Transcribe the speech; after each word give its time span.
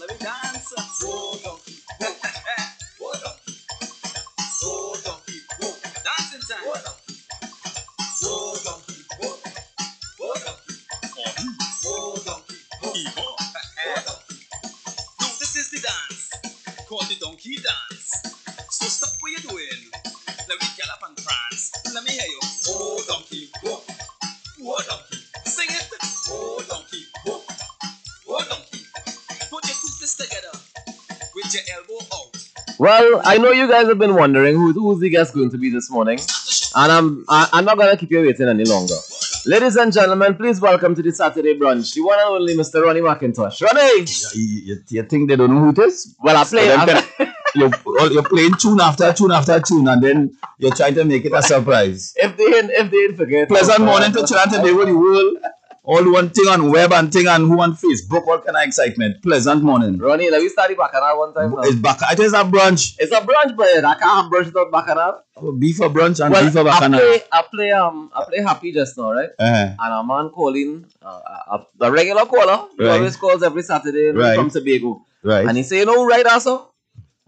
let 0.00 0.20
me. 0.20 0.55
Well, 32.86 33.20
I 33.24 33.38
know 33.38 33.50
you 33.50 33.66
guys 33.68 33.88
have 33.88 33.98
been 33.98 34.14
wondering 34.14 34.54
who, 34.54 34.72
who's 34.72 35.00
the 35.00 35.10
guest 35.10 35.34
going 35.34 35.50
to 35.50 35.58
be 35.58 35.70
this 35.70 35.90
morning, 35.90 36.20
and 36.20 36.92
I'm 36.92 37.24
I, 37.28 37.48
I'm 37.52 37.64
not 37.64 37.76
gonna 37.78 37.96
keep 37.96 38.12
you 38.12 38.20
waiting 38.20 38.46
any 38.46 38.62
longer. 38.62 38.94
Ladies 39.44 39.74
and 39.74 39.92
gentlemen, 39.92 40.36
please 40.36 40.60
welcome 40.60 40.94
to 40.94 41.02
the 41.02 41.10
Saturday 41.10 41.58
brunch, 41.58 41.94
the 41.94 42.02
one 42.02 42.16
and 42.20 42.28
only 42.28 42.54
Mr. 42.54 42.84
Ronnie 42.84 43.00
McIntosh. 43.00 43.60
Ronnie, 43.60 44.06
You, 44.40 44.60
you, 44.66 44.82
you 44.88 45.02
think 45.02 45.28
they 45.28 45.34
don't 45.34 45.52
know 45.52 45.62
who 45.62 45.70
it 45.70 45.78
is? 45.80 46.14
well 46.22 46.36
I 46.36 46.44
play. 46.44 47.32
You're, 47.56 47.70
you're 48.12 48.22
playing 48.22 48.54
tune 48.60 48.80
after 48.80 49.12
tune 49.14 49.32
after 49.32 49.58
tune, 49.60 49.88
and 49.88 50.02
then 50.02 50.36
you're 50.58 50.74
trying 50.74 50.94
to 50.94 51.04
make 51.04 51.24
it 51.24 51.32
a 51.32 51.42
surprise. 51.42 52.12
if 52.16 52.36
they 52.36 52.44
if 52.44 52.90
they 52.90 53.16
forget. 53.16 53.48
Pleasant 53.48 53.80
morning 53.80 54.12
to 54.12 54.26
Trinidad 54.26 54.52
today 54.52 54.72
with 54.74 54.88
the 54.88 54.96
world. 54.96 55.38
All 55.88 56.12
one 56.12 56.30
thing 56.30 56.48
on 56.48 56.70
web 56.72 56.92
and 56.92 57.12
thing 57.12 57.28
and 57.28 57.46
who 57.46 57.60
on 57.60 57.74
Facebook. 57.76 58.26
All 58.26 58.40
kind 58.40 58.56
of 58.56 58.62
excitement. 58.64 59.22
Pleasant 59.22 59.62
morning. 59.62 59.98
Ronnie, 59.98 60.28
let 60.30 60.42
me 60.42 60.48
start 60.48 60.68
the 60.70 60.74
bacchanal 60.74 61.16
one 61.20 61.32
time 61.32 61.52
now. 61.52 61.60
It's 61.62 61.76
back. 61.76 61.98
It 62.10 62.18
is 62.18 62.32
a 62.32 62.42
brunch. 62.42 62.96
It's 62.98 63.12
a 63.12 63.20
brunch, 63.20 63.56
but 63.56 63.68
I 63.84 63.94
can't 63.94 64.02
have 64.02 64.24
brunch 64.32 64.46
without 64.46 64.72
bacchanal. 64.72 65.22
Beef 65.60 65.76
for 65.76 65.88
brunch 65.88 66.18
and 66.24 66.32
Well, 66.32 66.42
beef 66.42 66.52
for 66.54 66.60
I 66.60 66.64
bacchanal. 66.64 66.98
play, 66.98 67.20
I 67.30 67.42
play, 67.42 67.70
um, 67.70 68.10
I 68.12 68.24
play 68.24 68.38
happy 68.42 68.72
just 68.72 68.98
now, 68.98 69.12
right? 69.12 69.28
Uh-huh. 69.38 69.74
And 69.78 69.92
a 69.94 70.02
man 70.04 70.30
calling, 70.30 70.86
uh, 71.00 71.20
a, 71.52 71.66
a 71.82 71.92
regular 71.92 72.26
caller, 72.26 72.66
he 72.76 72.84
Right. 72.84 72.96
always 72.98 73.14
calls 73.16 73.44
every 73.44 73.62
Saturday 73.62 74.10
Right. 74.10 74.34
from 74.36 74.50
Tobago. 74.50 75.02
right. 75.22 75.46
And 75.46 75.56
he 75.56 75.62
say, 75.62 75.78
you 75.78 75.84
know 75.86 75.94
who 75.94 76.08
write 76.08 76.24
that 76.24 76.42
song? 76.42 76.66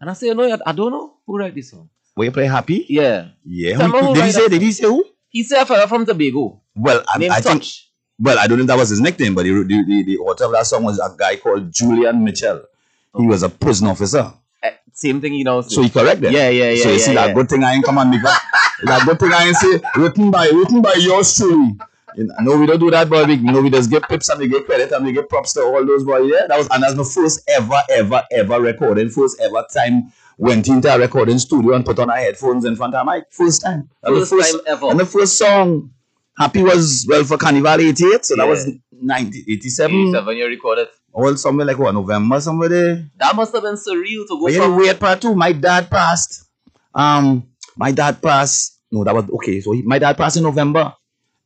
And 0.01 0.11
I 0.11 0.15
say, 0.15 0.27
you 0.29 0.35
no, 0.35 0.59
I 0.67 0.73
don't 0.73 0.91
know 0.91 1.15
who 1.27 1.39
write 1.39 1.55
this 1.55 1.71
song. 1.71 1.89
Where 2.15 2.25
you 2.27 2.33
play 2.33 2.47
happy? 2.47 2.87
Yeah. 2.89 3.29
Yeah. 3.45 3.75
Who, 3.77 3.99
who 4.01 4.15
did 4.15 4.25
he 4.25 4.33
say? 4.33 4.49
Did 4.49 4.63
he 4.63 4.73
say 4.73 4.87
who? 4.89 5.05
He 5.29 5.45
said 5.45 5.63
a 5.63 5.67
fella 5.67 5.87
from 5.87 6.05
Tobago. 6.05 6.61
Well, 6.75 7.05
I, 7.07 7.29
I 7.31 7.41
think. 7.41 7.63
Well, 8.21 8.39
I 8.39 8.47
don't 8.47 8.59
know 8.59 8.63
if 8.65 8.69
that 8.69 8.77
was 8.79 8.89
his 8.89 9.01
nickname, 9.01 9.35
but 9.35 9.45
the, 9.45 9.53
the, 9.53 9.85
the, 9.87 10.03
the 10.03 10.19
author 10.19 10.45
of 10.45 10.53
that 10.53 10.67
song 10.67 10.85
was 10.85 10.99
a 10.99 11.15
guy 11.17 11.37
called 11.37 11.73
Julian 11.73 12.25
Mitchell. 12.25 12.65
He 13.17 13.27
was 13.27 13.43
a 13.43 13.49
prison 13.49 13.89
officer. 13.89 14.33
Eh, 14.63 14.73
Same 14.93 15.21
thing 15.21 15.35
you 15.35 15.45
know. 15.45 15.61
So 15.63 15.83
he 15.83 15.91
corrected. 15.91 16.33
Yeah, 16.33 16.49
yeah, 16.49 16.71
yeah. 16.71 16.83
So 16.83 16.89
you 16.89 16.95
yeah, 16.97 17.01
see 17.01 17.15
yeah. 17.15 17.27
that 17.27 17.35
good 17.35 17.49
thing 17.49 17.63
I 17.65 17.75
ain't 17.75 17.85
come 17.85 17.99
and 17.99 18.11
make 18.11 18.25
up. 18.25 18.41
that 18.85 19.07
good 19.07 19.19
thing 19.21 19.33
I 19.33 19.47
ain't 19.47 19.57
say 19.57 19.81
written 19.97 20.31
by 20.31 20.49
written 20.49 20.83
by 20.83 20.95
yours 20.95 21.35
truly. 21.37 21.79
You 22.17 22.25
know, 22.25 22.35
no, 22.41 22.57
we 22.59 22.67
don't 22.67 22.81
do 22.81 22.91
that, 22.91 23.09
but 23.09 23.29
we 23.29 23.37
no, 23.37 23.61
we 23.61 23.71
just 23.71 23.91
give 23.91 24.03
pips 24.03 24.29
and 24.29 24.41
we 24.41 24.49
give 24.49 24.67
credit 24.67 24.91
and 24.91 25.05
we 25.07 25.13
give 25.13 25.29
props 25.29 25.53
to 25.55 25.63
all 25.63 25.85
those 25.87 26.03
boys. 26.03 26.29
Yeah, 26.33 26.47
that 26.49 26.59
was 26.59 26.69
and 26.73 26.83
that's 26.83 26.97
my 26.97 27.05
first 27.05 27.49
ever, 27.49 27.81
ever, 27.91 28.25
ever 28.33 28.61
recording, 28.61 29.09
first 29.11 29.41
ever 29.41 29.65
time 29.73 30.13
went 30.39 30.69
into 30.69 30.93
a 30.93 30.99
recording 30.99 31.39
studio 31.39 31.75
and 31.75 31.85
put 31.85 31.99
on 31.99 32.11
our 32.11 32.17
headphones 32.17 32.65
in 32.65 32.77
front 32.77 32.95
of 32.95 33.05
my 33.05 33.23
first 33.31 33.63
time. 33.63 33.91
That 34.03 34.13
was 34.13 34.31
First 34.31 34.53
time 34.53 34.61
ever. 34.67 34.91
And 34.91 35.01
the 35.01 35.07
first 35.07 35.37
song, 35.37 35.91
Happy 36.39 36.63
was 36.63 37.05
well 37.09 37.25
for 37.25 37.37
Carnival 37.37 37.81
88, 37.81 38.25
so 38.25 38.37
that 38.37 38.47
was 38.47 38.65
1987. 38.91 39.91
87 40.09 40.37
you 40.37 40.47
recorded. 40.47 40.89
All 41.13 41.37
somewhere 41.37 41.67
like 41.67 41.79
what 41.79 41.93
November, 41.93 42.41
somewhere 42.41 42.69
there. 42.69 43.11
That 43.17 43.35
must 43.35 43.53
have 43.53 43.63
been 43.63 43.75
surreal 43.75 44.23
to 44.29 44.39
go 44.39 44.45
But 44.45 44.55
from. 44.55 44.71
know, 44.71 44.77
weird 44.77 45.01
part 45.01 45.21
too. 45.21 45.35
My 45.35 45.51
dad 45.53 45.91
passed. 45.91 46.49
Um, 46.95 47.49
my 47.77 47.91
dad 47.91 48.23
passed. 48.23 48.79
No, 48.93 49.03
that 49.03 49.15
was 49.15 49.29
okay. 49.31 49.61
So 49.61 49.73
he, 49.73 49.83
my 49.83 49.99
dad 49.99 50.17
passed 50.17 50.37
in 50.37 50.45
November, 50.45 50.95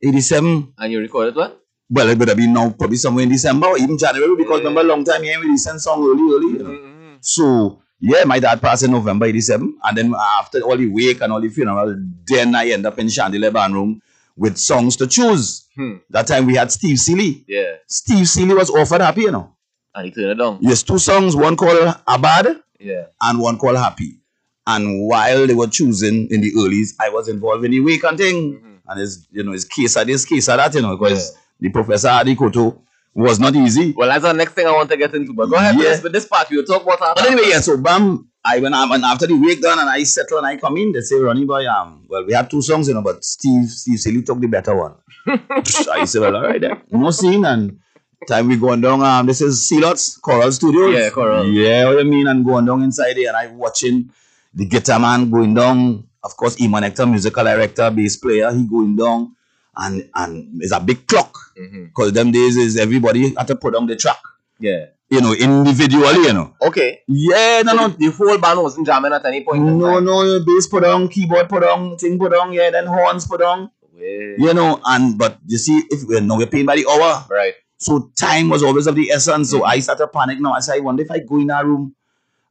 eighty-seven. 0.02 0.74
And 0.76 0.92
you 0.92 0.98
recorded 1.00 1.36
what? 1.36 1.58
Well, 1.88 2.08
it 2.10 2.18
would 2.18 2.28
have 2.28 2.36
been 2.36 2.52
now 2.52 2.70
probably 2.70 2.96
somewhere 2.96 3.22
in 3.22 3.30
December 3.30 3.68
or 3.68 3.78
even 3.78 3.96
January 3.96 4.36
because 4.36 4.58
remember 4.58 4.80
a 4.80 4.84
long 4.84 5.04
time 5.04 5.22
here 5.22 5.40
we 5.40 5.56
send 5.56 5.80
song 5.80 6.02
early, 6.02 6.34
early. 6.34 6.58
You 6.58 6.64
know? 6.64 6.70
Mm-hmm. 6.70 7.14
So 7.20 7.80
yeah, 7.98 8.24
my 8.24 8.40
dad 8.40 8.60
passed 8.60 8.82
in 8.82 8.90
November 8.90 9.24
eighty-seven, 9.24 9.78
and 9.82 9.96
then 9.96 10.14
after 10.38 10.60
all 10.60 10.76
the 10.76 10.88
wake 10.88 11.22
and 11.22 11.32
all 11.32 11.40
the 11.40 11.48
funeral, 11.48 11.96
then 12.26 12.54
I 12.54 12.68
end 12.68 12.84
up 12.84 12.98
in 12.98 13.08
Chandelier 13.08 13.50
Band 13.50 13.74
Room 13.74 14.02
with 14.36 14.56
songs 14.58 14.96
to 14.96 15.06
choose. 15.06 15.66
Hmm. 15.76 15.96
That 16.10 16.26
time 16.26 16.46
we 16.46 16.54
had 16.56 16.70
Steve 16.72 16.98
Sealy. 16.98 17.44
Yeah. 17.48 17.74
Steve 17.88 18.28
Sealy 18.28 18.54
was 18.54 18.70
offered 18.70 19.00
happy, 19.00 19.22
you 19.22 19.30
know. 19.30 19.54
And 19.94 20.06
he 20.06 20.10
turned 20.10 20.30
it 20.30 20.34
down. 20.42 20.58
Yes, 20.60 20.82
two 20.82 20.98
songs, 20.98 21.36
one 21.36 21.56
called 21.56 21.94
Abad 22.06 22.60
Yeah. 22.80 23.06
and 23.20 23.38
one 23.38 23.58
called 23.58 23.76
Happy. 23.76 24.18
And 24.66 25.06
while 25.08 25.46
they 25.46 25.54
were 25.54 25.66
choosing 25.66 26.28
in 26.30 26.40
the 26.40 26.52
earlies, 26.52 26.90
I 27.00 27.10
was 27.10 27.28
involved 27.28 27.64
in 27.64 27.72
the 27.72 27.80
wake 27.80 28.04
and 28.04 28.16
thing. 28.16 28.54
Mhm. 28.54 28.78
And 28.88 29.00
it's, 29.00 29.26
you 29.30 29.42
know, 29.42 29.52
it's 29.52 29.64
case 29.64 29.96
of 29.96 30.06
this, 30.06 30.24
case 30.24 30.48
of 30.48 30.56
that, 30.58 30.74
you 30.74 30.82
know, 30.82 30.96
because 30.96 31.32
the 31.60 31.68
professor 31.70 32.08
Art 32.08 32.26
de 32.26 32.34
Coteau 32.36 32.80
was 33.14 33.38
not 33.38 33.54
easy. 33.54 33.92
Well, 33.96 34.08
that's 34.08 34.22
the 34.22 34.32
next 34.32 34.52
thing 34.54 34.66
I 34.66 34.72
want 34.72 34.88
to 34.90 34.96
get 34.96 35.14
into. 35.14 35.32
But 35.34 35.46
go 35.50 35.56
ahead 35.56 35.74
Yeah. 35.76 35.82
this, 35.90 36.02
with 36.02 36.12
this 36.12 36.26
part. 36.26 36.48
We'll 36.50 36.64
talk 36.64 36.82
about 36.82 36.98
that. 37.00 37.16
But 37.16 37.26
anyway, 37.26 37.48
yeah, 37.50 37.60
so 37.60 37.76
bam, 37.76 38.28
I 38.44 38.58
went 38.58 38.74
out 38.74 38.92
and 38.92 39.04
after 39.04 39.26
the 39.26 39.34
wake 39.34 39.60
done 39.60 39.78
and 39.78 39.88
I 39.88 40.02
settle 40.02 40.38
and 40.38 40.46
I 40.46 40.56
come 40.56 40.76
in, 40.76 40.92
they 40.92 41.00
say, 41.00 41.16
Ronnie 41.16 41.44
boy, 41.44 41.66
um, 41.66 42.04
well, 42.08 42.24
we 42.24 42.32
have 42.32 42.48
two 42.48 42.60
songs, 42.60 42.88
you 42.88 42.94
know, 42.94 43.02
but 43.02 43.24
Steve, 43.24 43.68
Steve 43.68 44.00
Sealy 44.00 44.22
took 44.22 44.40
the 44.40 44.48
better 44.48 44.74
one. 44.74 44.94
I 45.26 46.04
said, 46.04 46.22
well, 46.22 46.36
all 46.36 46.42
right 46.42 46.60
then. 46.60 46.82
No 46.90 47.10
scene 47.10 47.44
and 47.44 47.78
time 48.26 48.48
we 48.48 48.56
going 48.56 48.80
down, 48.80 49.00
um, 49.02 49.26
this 49.26 49.40
is 49.40 49.60
Celots, 49.60 50.20
Coral 50.20 50.50
Studios. 50.50 50.92
Yeah, 50.92 51.10
Coral. 51.10 51.46
Yeah, 51.46 51.86
what 51.86 52.04
you 52.04 52.10
mean? 52.10 52.26
And 52.26 52.44
going 52.44 52.64
down 52.64 52.82
inside 52.82 53.14
there 53.14 53.28
and 53.28 53.36
I 53.36 53.46
watching 53.46 54.10
the 54.54 54.66
guitar 54.66 54.98
man 54.98 55.30
going 55.30 55.54
down. 55.54 56.08
Of 56.24 56.36
course, 56.36 56.60
Iman 56.62 56.84
Hector, 56.84 57.06
musical 57.06 57.44
director, 57.44 57.90
bass 57.90 58.16
player, 58.16 58.52
he 58.52 58.64
going 58.64 58.96
down. 58.96 59.34
And 59.76 60.08
and 60.14 60.62
it's 60.62 60.72
a 60.72 60.80
big 60.80 61.06
clock. 61.06 61.36
Because 61.84 62.12
them 62.12 62.30
days 62.30 62.56
is 62.56 62.76
everybody 62.76 63.34
had 63.34 63.46
to 63.48 63.56
put 63.56 63.74
on 63.74 63.86
the 63.86 63.96
track. 63.96 64.18
Yeah. 64.58 64.86
You 65.12 65.20
know, 65.20 65.34
individually, 65.34 66.22
you 66.28 66.32
know. 66.32 66.54
Okay. 66.62 67.00
Yeah, 67.06 67.60
no, 67.66 67.74
no. 67.74 67.88
The 67.88 68.10
whole 68.10 68.38
band 68.38 68.62
wasn't 68.62 68.86
jamming 68.86 69.12
at 69.12 69.24
any 69.26 69.44
point. 69.44 69.58
in 69.68 69.78
No, 69.78 70.00
no, 70.00 70.42
bass 70.42 70.66
put 70.66 70.84
on, 70.84 71.08
keyboard 71.08 71.50
put 71.50 71.62
on, 71.62 71.98
thing 71.98 72.18
put 72.18 72.32
on, 72.32 72.50
yeah, 72.52 72.70
then 72.70 72.86
horns 72.86 73.26
put 73.26 73.42
on. 73.42 73.70
Way. 73.92 74.36
You 74.38 74.54
know, 74.54 74.80
and 74.86 75.18
but 75.18 75.38
you 75.46 75.58
see, 75.58 75.82
if 75.90 76.08
we 76.08 76.18
now 76.20 76.38
we're 76.38 76.46
paying 76.46 76.64
by 76.64 76.76
the 76.76 76.86
hour, 76.88 77.26
Right. 77.28 77.52
so 77.76 78.10
time 78.16 78.48
was 78.48 78.62
always 78.62 78.86
of 78.86 78.94
the 78.94 79.10
essence. 79.10 79.50
So 79.50 79.64
I 79.64 79.80
started 79.80 80.08
panic 80.08 80.40
now. 80.40 80.54
I 80.54 80.60
said, 80.60 80.76
I 80.76 80.80
wonder 80.80 81.02
if 81.02 81.10
I 81.10 81.18
go 81.18 81.36
in 81.36 81.48
that 81.48 81.66
room 81.66 81.94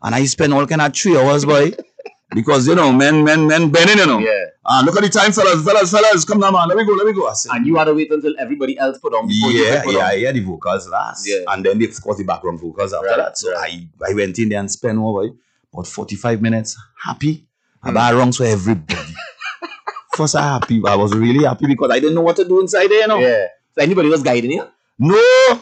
and 0.03 0.13
I 0.13 0.23
spend 0.25 0.53
all 0.53 0.67
kind 0.67 0.81
of 0.81 0.95
three 0.95 1.17
hours, 1.17 1.45
boy. 1.45 1.72
because 2.33 2.67
you 2.67 2.75
know, 2.75 2.91
men, 2.93 3.23
men, 3.23 3.47
men 3.47 3.69
bending, 3.69 3.97
you 3.97 4.05
know. 4.05 4.19
Yeah. 4.19 4.45
Ah, 4.65 4.83
look 4.85 4.95
at 4.95 5.03
the 5.03 5.09
time, 5.09 5.31
fellas, 5.31 5.63
fellas, 5.63 5.91
fellas, 5.91 6.23
come 6.25 6.39
down, 6.39 6.53
man. 6.53 6.67
Let 6.67 6.77
me 6.77 6.85
go, 6.85 6.93
let 6.93 7.05
me 7.07 7.13
go. 7.13 7.27
I 7.27 7.33
said, 7.33 7.51
And 7.55 7.65
you 7.65 7.75
had 7.77 7.85
to 7.85 7.93
wait 7.93 8.11
until 8.11 8.33
everybody 8.39 8.77
else 8.77 8.97
put 8.99 9.13
on 9.13 9.27
before 9.27 9.51
you 9.51 9.63
yeah, 9.65 9.83
put 9.83 9.93
yeah, 9.93 10.11
on. 10.11 10.19
yeah, 10.19 10.31
the 10.31 10.39
vocals 10.41 10.87
last. 10.87 11.27
Yeah. 11.27 11.43
And 11.47 11.65
then, 11.65 11.79
the, 11.79 11.87
of 11.89 12.01
course, 12.01 12.17
the 12.19 12.23
background 12.23 12.59
vocals 12.59 12.93
after 12.93 13.07
Right, 13.07 13.17
that. 13.17 13.37
So 13.37 13.51
right. 13.53 13.81
I, 14.01 14.11
I 14.11 14.13
went 14.13 14.37
in 14.39 14.49
there 14.49 14.59
and 14.59 14.71
spent 14.71 14.97
over 14.99 15.29
about 15.73 15.87
45 15.87 16.41
minutes 16.41 16.77
happy. 17.03 17.47
I 17.83 17.89
Hmm. 17.89 17.95
buy 17.95 18.13
wrongs 18.13 18.37
for 18.37 18.45
everybody. 18.45 19.13
First, 20.15 20.35
I 20.35 20.41
happy. 20.41 20.81
I 20.85 20.95
was 20.95 21.13
really 21.15 21.45
happy 21.45 21.65
because 21.67 21.89
I 21.91 21.99
didn't 21.99 22.15
know 22.15 22.21
what 22.21 22.35
to 22.35 22.45
do 22.45 22.61
inside 22.61 22.87
there, 22.87 23.01
you 23.01 23.07
know. 23.07 23.19
Yeah. 23.19 23.47
So 23.75 23.81
anybody 23.81 24.09
was 24.09 24.21
guiding 24.21 24.51
you? 24.51 24.67
No. 24.99 25.61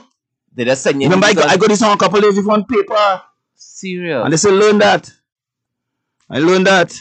They 0.53 0.65
just 0.65 0.83
send 0.83 1.01
you. 1.01 1.07
Remember, 1.07 1.27
I 1.27 1.33
got, 1.33 1.49
I 1.49 1.55
got 1.57 1.69
this 1.69 1.81
on 1.83 1.91
a 1.93 1.97
couple 1.97 2.19
days 2.19 2.35
before 2.35 2.53
on 2.53 2.65
paper. 2.65 3.21
Serious. 3.55 4.23
And 4.23 4.33
they 4.33 4.37
said, 4.37 4.53
learn 4.53 4.79
that. 4.79 5.09
I 6.29 6.39
learned 6.39 6.67
that. 6.67 6.97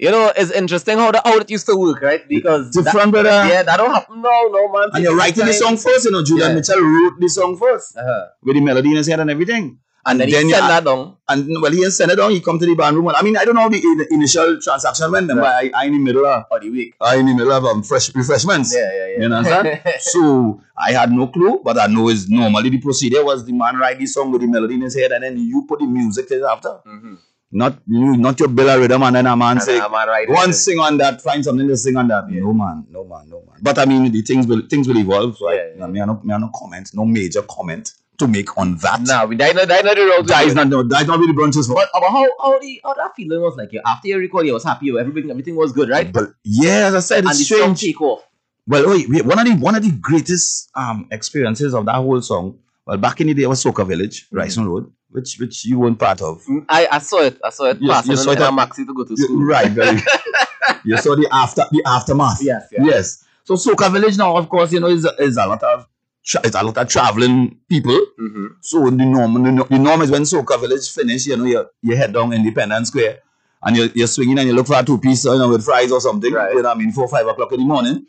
You 0.00 0.12
know, 0.12 0.32
it's 0.36 0.52
interesting 0.52 0.96
how 0.96 1.10
the 1.10 1.20
how 1.24 1.38
it 1.38 1.50
used 1.50 1.66
to 1.66 1.76
work, 1.76 2.00
right? 2.02 2.22
Because 2.28 2.70
that, 2.70 2.84
Different, 2.84 3.10
brother. 3.10 3.30
yeah, 3.30 3.64
that 3.64 3.76
don't 3.78 3.92
happen. 3.92 4.22
No, 4.22 4.46
no, 4.48 4.68
man. 4.72 4.90
And 4.94 5.02
you're 5.02 5.16
writing 5.16 5.44
the 5.44 5.52
song 5.52 5.76
first, 5.76 6.04
you 6.04 6.12
know. 6.12 6.22
Julian 6.22 6.50
Yeah. 6.50 6.54
Mitchell 6.54 6.78
wrote 6.80 7.18
the 7.18 7.28
song 7.28 7.56
first 7.56 7.96
Uh-huh. 7.96 8.26
with 8.44 8.54
the 8.54 8.60
melody 8.60 8.90
in 8.90 8.96
his 8.96 9.08
head 9.08 9.18
and 9.18 9.28
everything. 9.28 9.78
And 10.06 10.20
then 10.20 10.28
he 10.28 10.34
then 10.34 10.48
send 10.48 10.62
you- 10.62 10.68
that 10.68 10.84
down. 10.84 11.16
And 11.28 11.48
well, 11.60 11.72
he 11.72 11.90
sent 11.90 12.12
it 12.12 12.16
down. 12.16 12.30
He 12.30 12.40
come 12.40 12.60
to 12.60 12.64
the 12.64 12.76
band 12.76 12.94
room. 12.96 13.06
Well, 13.06 13.16
I 13.18 13.22
mean, 13.22 13.36
I 13.36 13.44
don't 13.44 13.56
know 13.56 13.62
how 13.62 13.68
the, 13.68 13.80
the 13.80 14.06
initial 14.14 14.60
transaction 14.60 15.10
went. 15.10 15.28
Remember, 15.28 15.48
I, 15.50 15.70
I 15.74 15.86
in 15.86 15.92
the 15.94 15.98
middle 15.98 16.24
of 16.24 16.44
Or 16.50 16.60
the 16.60 16.70
week. 16.70 16.94
I 17.00 17.16
in 17.16 17.26
the 17.26 17.34
middle 17.34 17.52
of 17.52 17.64
um, 17.64 17.82
fresh 17.82 18.14
refreshments. 18.14 18.72
Yeah, 18.74 18.88
yeah, 18.94 19.06
yeah. 19.08 19.18
You 19.28 19.34
understand? 19.34 19.80
so 20.00 20.60
I 20.78 20.92
had 20.92 21.10
no 21.10 21.26
clue, 21.26 21.60
but 21.64 21.76
I 21.76 21.88
know 21.88 22.08
is 22.08 22.30
normally 22.30 22.70
the 22.70 22.78
procedure 22.78 23.24
was 23.24 23.44
the 23.44 23.52
man 23.52 23.76
write 23.76 23.98
the 23.98 24.06
song 24.06 24.30
with 24.30 24.40
the 24.42 24.46
melody 24.46 24.74
in 24.74 24.82
his 24.82 24.94
head, 24.96 25.10
and 25.10 25.24
then 25.24 25.36
you 25.38 25.64
put 25.68 25.80
the 25.80 25.86
music 25.86 26.30
after. 26.48 26.78
mm-hmm. 26.86 27.14
Not 27.50 27.78
you, 27.86 28.16
not 28.18 28.38
your 28.38 28.50
bill 28.50 28.68
of 28.68 28.80
rhythm, 28.80 29.02
and 29.02 29.16
then 29.16 29.26
a 29.26 29.34
man 29.34 29.58
say, 29.60 29.78
right. 29.78 30.28
"One 30.28 30.52
sing 30.52 30.78
on 30.78 30.98
that, 30.98 31.22
find 31.22 31.42
something 31.42 31.66
to 31.66 31.76
sing 31.78 31.96
on 31.96 32.08
that." 32.08 32.28
No 32.28 32.52
man, 32.52 32.86
no 32.90 33.04
man, 33.04 33.28
no 33.30 33.42
man. 33.46 33.56
But 33.62 33.78
I 33.78 33.86
mean, 33.86 34.12
the 34.12 34.20
things 34.20 34.46
will 34.46 34.62
things 34.68 34.86
will 34.86 34.98
evolve. 34.98 35.38
So 35.38 35.50
Yeah, 35.50 35.68
yeah. 35.76 35.84
I 35.84 35.86
mean, 35.86 36.02
I 36.02 36.04
no, 36.04 36.20
me 36.22 36.34
I 36.34 36.38
no 36.38 36.50
comment, 36.54 36.90
no 36.92 37.06
major 37.06 37.40
comment 37.42 37.94
to 38.18 38.28
make 38.28 38.56
on 38.58 38.76
that. 38.78 39.00
Nah, 39.00 39.24
we 39.24 39.36
died 39.36 39.56
not 39.56 39.66
died 39.68 39.84
not 39.84 39.96
the 39.96 40.04
road. 40.04 40.26
that 40.26 40.44
is 40.44 40.54
not 40.54 40.68
no, 40.68 40.82
that 40.82 41.02
is 41.02 41.08
not 41.08 41.18
really 41.18 41.32
brunches 41.32 41.66
for. 41.66 41.74
But 41.74 41.88
about 41.94 42.10
how 42.10 42.26
how 42.38 42.58
the 42.58 42.80
how 42.84 42.92
that 42.94 43.16
feeling 43.16 43.40
was 43.40 43.56
like? 43.56 43.72
You 43.72 43.80
after 43.86 44.08
you 44.08 44.18
record, 44.18 44.46
you 44.46 44.52
was 44.52 44.64
happy. 44.64 44.90
Everything 44.98 45.30
everything 45.30 45.56
was 45.56 45.72
good, 45.72 45.88
right? 45.88 46.12
But 46.12 46.32
yeah, 46.44 46.88
as 46.88 46.94
I 46.96 47.00
said, 47.00 47.24
and 47.24 47.30
it's 47.30 47.48
song 47.48 47.76
strange. 47.76 47.80
take 47.80 48.00
off. 48.02 48.26
Well, 48.66 48.90
wait, 48.90 49.08
wait, 49.08 49.24
one 49.24 49.38
of 49.38 49.46
the 49.46 49.54
one 49.54 49.74
of 49.74 49.82
the 49.82 49.92
greatest 49.92 50.70
um 50.74 51.08
experiences 51.10 51.74
of 51.74 51.86
that 51.86 51.94
whole 51.94 52.20
song. 52.20 52.58
Well, 52.84 52.98
back 52.98 53.20
in 53.20 53.28
the 53.28 53.34
day, 53.34 53.42
it 53.42 53.48
was 53.48 53.62
Soca 53.62 53.86
Village, 53.86 54.26
Rice 54.32 54.58
Road. 54.58 54.92
Which 55.10 55.38
which 55.38 55.64
you 55.64 55.78
weren't 55.78 55.98
part 55.98 56.20
of. 56.22 56.42
Mm, 56.44 56.64
I, 56.68 56.86
I 56.92 56.98
saw 56.98 57.20
it. 57.22 57.38
I 57.44 57.50
saw 57.50 57.64
it 57.66 57.80
You- 57.80 57.90
passing 57.90 58.10
you 58.12 58.16
saw 58.16 58.30
it 58.32 58.40
a 58.40 58.46
at- 58.46 58.52
maxi 58.52 58.86
to 58.86 58.94
go 58.94 59.04
to 59.04 59.10
You- 59.16 59.24
school. 59.24 59.42
right, 59.44 59.70
very. 59.70 60.00
you 60.84 60.96
saw 60.98 61.14
the 61.16 61.28
after 61.32 61.62
the 61.70 61.82
aftermath. 61.86 62.38
Yes, 62.42 62.66
yes. 62.72 62.82
Yes. 62.84 63.24
So 63.44 63.54
Soca 63.54 63.90
Village 63.90 64.18
now, 64.18 64.36
of 64.36 64.48
course, 64.48 64.72
you 64.72 64.80
know, 64.80 64.88
is 64.88 65.06
is 65.18 65.36
a 65.36 65.46
lot 65.46 65.62
of 65.62 65.86
tra- 66.24 66.42
it's 66.44 66.54
a 66.54 66.62
lot 66.62 66.76
of 66.76 66.88
traveling 66.88 67.58
people. 67.68 67.98
Mm-hmm. 68.20 68.46
So 68.60 68.84
the 68.90 69.04
norm, 69.06 69.34
the, 69.42 69.50
no- 69.52 69.64
the 69.70 69.78
norm 69.78 70.02
is 70.02 70.10
when 70.10 70.22
Soca 70.22 70.60
Village 70.60 70.90
finish, 70.90 71.26
you 71.26 71.36
know, 71.36 71.44
you 71.44 71.64
you 71.82 71.96
head 71.96 72.12
down 72.12 72.32
Independence 72.32 72.88
Square 72.88 73.20
and 73.62 73.76
you're, 73.76 73.88
you're 73.94 74.06
swinging 74.06 74.38
and 74.38 74.46
you 74.48 74.54
look 74.54 74.66
for 74.66 74.78
a 74.78 74.84
two 74.84 74.98
piece, 74.98 75.24
you 75.24 75.38
know, 75.38 75.48
with 75.48 75.64
fries 75.64 75.90
or 75.90 76.00
something. 76.00 76.32
Right. 76.32 76.50
You 76.54 76.62
know 76.62 76.68
what 76.68 76.76
I 76.76 76.78
mean? 76.78 76.92
Four 76.92 77.08
five 77.08 77.26
o'clock 77.26 77.52
in 77.52 77.60
the 77.60 77.66
morning. 77.66 78.06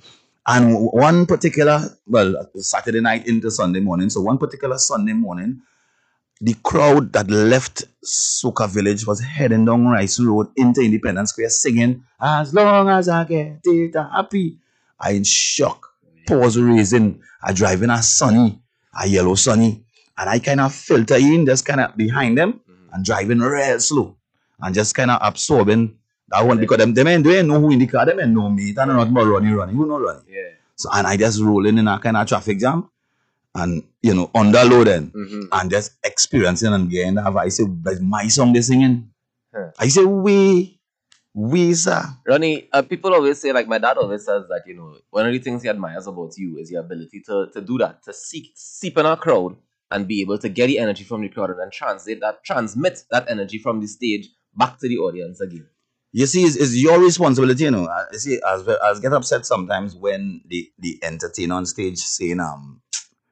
And 0.48 0.76
one 0.92 1.26
particular, 1.26 1.82
well, 2.08 2.34
Saturday 2.56 3.02
night 3.02 3.28
into 3.28 3.52
Sunday 3.52 3.80
morning. 3.82 4.10
So 4.10 4.20
one 4.22 4.38
particular 4.40 4.78
Sunday 4.80 5.14
morning, 5.14 5.62
the 6.42 6.54
crowd 6.64 7.12
that 7.14 7.30
left 7.30 7.84
Soca 8.04 8.70
Village 8.70 9.06
was 9.06 9.20
heading 9.20 9.66
down 9.66 9.88
Rice 9.88 10.20
Road 10.20 10.48
into 10.56 10.82
Independence 10.82 11.32
Square 11.32 11.50
singing, 11.50 12.04
As 12.20 12.54
long 12.54 12.90
as 12.90 13.10
I 13.10 13.26
get 13.26 13.60
it 13.64 13.96
happy. 13.96 14.58
I 15.00 15.12
in 15.12 15.24
shock. 15.24 15.86
Pause 16.28 16.60
raising. 16.60 17.22
I 17.44 17.54
driving 17.54 17.90
a 17.90 18.02
sunny, 18.02 18.62
a 19.02 19.08
yellow 19.08 19.36
sunny. 19.36 19.84
And 20.18 20.30
I 20.30 20.40
kind 20.40 20.60
of 20.62 20.74
filter 20.74 21.16
in, 21.16 21.46
just 21.46 21.66
kind 21.66 21.80
of 21.80 21.96
behind 21.96 22.38
them 22.38 22.54
mm-hmm. 22.54 22.94
and 22.94 23.06
driving 23.06 23.40
real 23.40 23.80
slow. 23.80 24.16
And 24.62 24.76
just 24.76 24.94
kind 24.96 25.12
of 25.12 25.20
absorbing 25.22 25.98
that 26.30 26.46
one 26.46 26.60
because 26.60 26.78
them, 26.78 26.94
them 26.94 27.08
ain't, 27.08 27.24
they 27.24 27.40
ain't 27.40 27.48
know 27.48 27.60
who 27.60 27.72
in 27.72 27.80
the 27.80 27.88
car, 27.88 28.06
them 28.06 28.20
ain't 28.20 28.32
know 28.32 28.50
me. 28.50 28.72
They 28.72 28.74
don't 28.74 28.90
know 28.90 29.02
about 29.02 29.28
running, 29.28 29.54
running. 29.54 29.76
Who 29.76 29.88
know 29.88 30.00
running? 30.00 30.24
Yeah. 30.28 30.50
So, 30.76 30.90
and 30.94 31.08
I 31.08 31.18
just 31.18 31.42
rolling 31.42 31.78
in 31.78 31.88
a 31.88 32.00
kind 32.00 32.18
of 32.18 32.28
traffic 32.28 32.60
jam 32.60 32.90
and, 33.56 33.84
you 34.02 34.14
know, 34.14 34.28
underloading 34.36 35.12
Mm-hmm. 35.12 35.42
and 35.52 35.72
just 35.72 35.94
experiencing 36.04 36.74
and 36.74 36.90
getting 36.90 37.16
that 37.16 37.26
vibe. 37.26 37.42
I 37.46 37.50
say, 37.50 37.64
that's 37.82 38.00
my 38.00 38.28
song 38.28 38.54
they're 38.54 38.62
singing. 38.62 39.10
Huh. 39.54 39.72
I 39.80 39.88
say, 39.88 40.06
we, 40.06 40.80
we, 41.34 41.74
sir. 41.74 42.02
Ronnie, 42.28 42.70
uh, 42.72 42.82
people 42.84 43.14
always 43.14 43.40
say, 43.42 43.52
like 43.52 43.68
my 43.68 43.78
dad 43.80 43.98
always 43.98 44.26
says 44.26 44.44
that, 44.50 44.64
you 44.68 44.76
know, 44.76 44.98
one 45.10 45.26
of 45.26 45.32
the 45.32 45.40
things 45.40 45.64
he 45.64 45.70
admires 45.70 46.08
about 46.08 46.34
you 46.38 46.58
is 46.58 46.70
your 46.72 46.82
ability 46.82 47.22
to, 47.28 47.48
to 47.54 47.62
do 47.62 47.78
that, 47.80 48.04
to 48.04 48.14
seek, 48.14 48.52
seep 48.56 48.98
in 48.98 49.06
a 49.06 49.18
crowd 49.18 49.56
and 49.92 50.08
be 50.08 50.22
able 50.22 50.38
to 50.38 50.50
get 50.50 50.68
the 50.68 50.78
energy 50.78 51.04
from 51.04 51.22
the 51.22 51.30
crowd 51.30 51.50
and 51.50 51.60
then 51.60 51.72
translate 51.72 52.20
that, 52.22 52.44
transmit 52.44 53.04
that 53.10 53.26
energy 53.30 53.58
from 53.58 53.80
the 53.82 53.88
stage 53.88 54.28
back 54.56 54.78
to 54.80 54.88
the 54.88 54.98
audience 54.98 55.42
again. 55.42 55.66
You 56.12 56.26
see, 56.26 56.44
it's, 56.44 56.56
it's 56.56 56.76
your 56.76 57.00
responsibility, 57.00 57.64
you 57.66 57.72
know. 57.72 57.86
Uh, 57.86 58.06
You 58.12 58.20
see, 58.20 58.40
as 58.48 58.64
well- 58.64 58.80
as 58.84 59.00
get 59.00 59.14
upset 59.14 59.46
sometimes 59.46 59.96
when 59.96 60.42
the 60.48 60.68
the 60.80 61.00
entertainer 61.04 61.54
on 61.56 61.66
stage 61.68 61.98
saying 62.00 62.40
um 62.40 62.82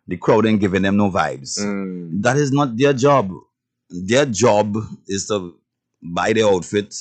the 0.07 0.17
crowd 0.17 0.45
ain't 0.45 0.61
giving 0.61 0.81
them 0.83 0.97
no 0.97 1.11
vibes. 1.11 1.59
Mm. 1.59 2.21
That 2.21 2.37
is 2.37 2.51
not 2.51 2.77
their 2.77 2.93
job. 2.93 3.31
Their 3.89 4.25
job 4.25 4.75
is 5.07 5.27
to 5.27 5.55
buy 6.01 6.33
the 6.33 6.43
outfit, 6.43 6.93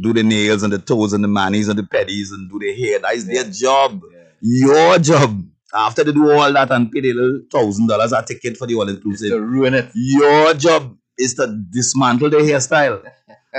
do 0.00 0.12
the 0.12 0.22
nails 0.22 0.62
and 0.62 0.72
the 0.72 0.78
toes 0.78 1.12
and 1.12 1.22
the 1.22 1.28
manis 1.28 1.68
and 1.68 1.78
the 1.78 1.82
pedis 1.82 2.30
and 2.32 2.50
do 2.50 2.58
the 2.58 2.74
hair. 2.74 2.98
That 3.00 3.14
is 3.14 3.26
their 3.26 3.44
job. 3.44 4.00
Yeah. 4.12 4.18
Your 4.40 4.98
job. 4.98 5.44
After 5.74 6.02
they 6.04 6.12
do 6.12 6.30
all 6.32 6.50
that 6.52 6.70
and 6.70 6.90
pay 6.90 7.00
the 7.00 7.12
little 7.12 7.40
thousand 7.52 7.88
dollars 7.88 8.12
a 8.12 8.22
ticket 8.22 8.56
for 8.56 8.66
the 8.66 8.74
all 8.76 8.86
To 8.86 8.92
inclusive, 8.94 9.38
ruin 9.40 9.74
it. 9.74 9.90
your 9.94 10.54
job 10.54 10.96
is 11.18 11.34
to 11.34 11.46
dismantle 11.70 12.30
the 12.30 12.38
hairstyle 12.38 13.02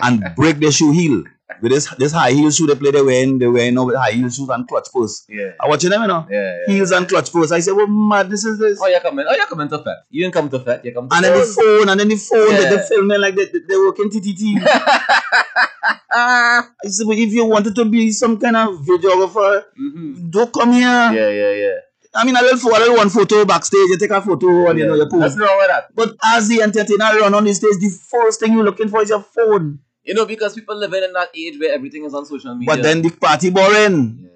and 0.01 0.23
break 0.35 0.57
the 0.59 0.71
shoe 0.71 0.91
heel. 0.91 1.23
With 1.61 1.71
this 1.71 1.87
this 1.97 2.11
high 2.11 2.31
heel 2.31 2.51
shoe 2.51 2.67
they 2.67 2.75
play 2.75 2.91
they 2.91 3.01
wearing 3.01 3.39
they 3.39 3.47
wearing 3.47 3.73
now 3.73 3.85
with 3.85 3.95
high 3.95 4.11
heel 4.11 4.29
shoes 4.29 4.49
and 4.49 4.67
clutch 4.67 4.87
purse. 4.93 5.25
Yeah. 5.27 5.53
I 5.59 5.67
watching 5.67 5.89
them 5.89 6.01
you 6.03 6.07
know. 6.07 6.27
Yeah, 6.29 6.57
yeah. 6.67 6.73
Heels 6.73 6.91
and 6.91 7.07
clutch 7.07 7.31
purse. 7.31 7.51
I 7.51 7.59
say, 7.59 7.71
what 7.71 7.87
mad 7.89 8.29
this 8.29 8.45
is 8.45 8.59
this? 8.59 8.79
Oh, 8.81 8.87
you're 8.87 8.99
coming. 8.99 9.25
Oh, 9.27 9.35
you're 9.35 9.47
coming 9.47 9.67
to 9.69 9.79
Fet. 9.79 9.97
You 10.09 10.23
didn't 10.23 10.35
come 10.35 10.49
to 10.49 10.59
Fet. 10.59 10.85
You 10.85 10.93
come 10.93 11.09
to 11.09 11.15
And 11.15 11.25
then 11.25 11.37
the 11.37 11.45
phone, 11.45 11.89
and 11.89 11.99
then 11.99 12.07
the 12.07 12.15
phone, 12.15 12.51
Yeah. 12.51 12.69
they 12.69 12.87
filming 12.87 13.19
like 13.19 13.35
they, 13.35 13.45
they, 13.45 13.59
they 13.67 13.77
working 13.77 14.09
TTT. 14.09 14.61
I 16.11 16.63
said, 16.85 17.07
but 17.07 17.17
if 17.17 17.33
you 17.33 17.45
wanted 17.45 17.75
to 17.75 17.85
be 17.85 18.11
some 18.11 18.39
kind 18.39 18.55
of 18.55 18.79
videographer, 18.79 19.63
mm-hmm. 19.79 20.29
don't 20.29 20.53
come 20.53 20.73
here. 20.73 20.81
Yeah, 20.83 21.29
yeah, 21.29 21.51
yeah. 21.53 21.75
I 22.13 22.25
mean, 22.25 22.35
a 22.35 22.41
little, 22.41 22.57
pho- 22.57 22.75
a 22.75 22.79
little 22.79 22.95
one 22.97 23.09
photo 23.09 23.45
backstage, 23.45 23.87
you 23.89 23.97
take 23.97 24.09
a 24.09 24.21
photo 24.21 24.69
and 24.69 24.79
you 24.79 24.87
know, 24.87 24.95
you 24.95 25.07
post. 25.07 25.37
wrong 25.37 25.57
with 25.57 25.67
that? 25.67 25.93
But 25.93 26.15
as 26.23 26.47
the 26.47 26.61
entertainer 26.61 27.19
run 27.19 27.33
on 27.33 27.43
the 27.43 27.53
stage, 27.53 27.77
the 27.79 27.89
first 27.89 28.39
thing 28.39 28.53
you're 28.53 28.63
looking 28.63 28.89
for 28.89 29.01
is 29.01 29.09
your 29.09 29.21
phone. 29.21 29.79
You 30.03 30.13
know, 30.13 30.25
because 30.25 30.55
people 30.55 30.75
living 30.75 31.03
in 31.03 31.13
that 31.13 31.29
age 31.35 31.59
where 31.59 31.73
everything 31.73 32.05
is 32.05 32.13
on 32.13 32.25
social 32.25 32.55
media. 32.55 32.75
But 32.75 32.83
then 32.83 33.01
the 33.01 33.09
party 33.11 33.49
boring. 33.49 34.19
Yeah. 34.23 34.29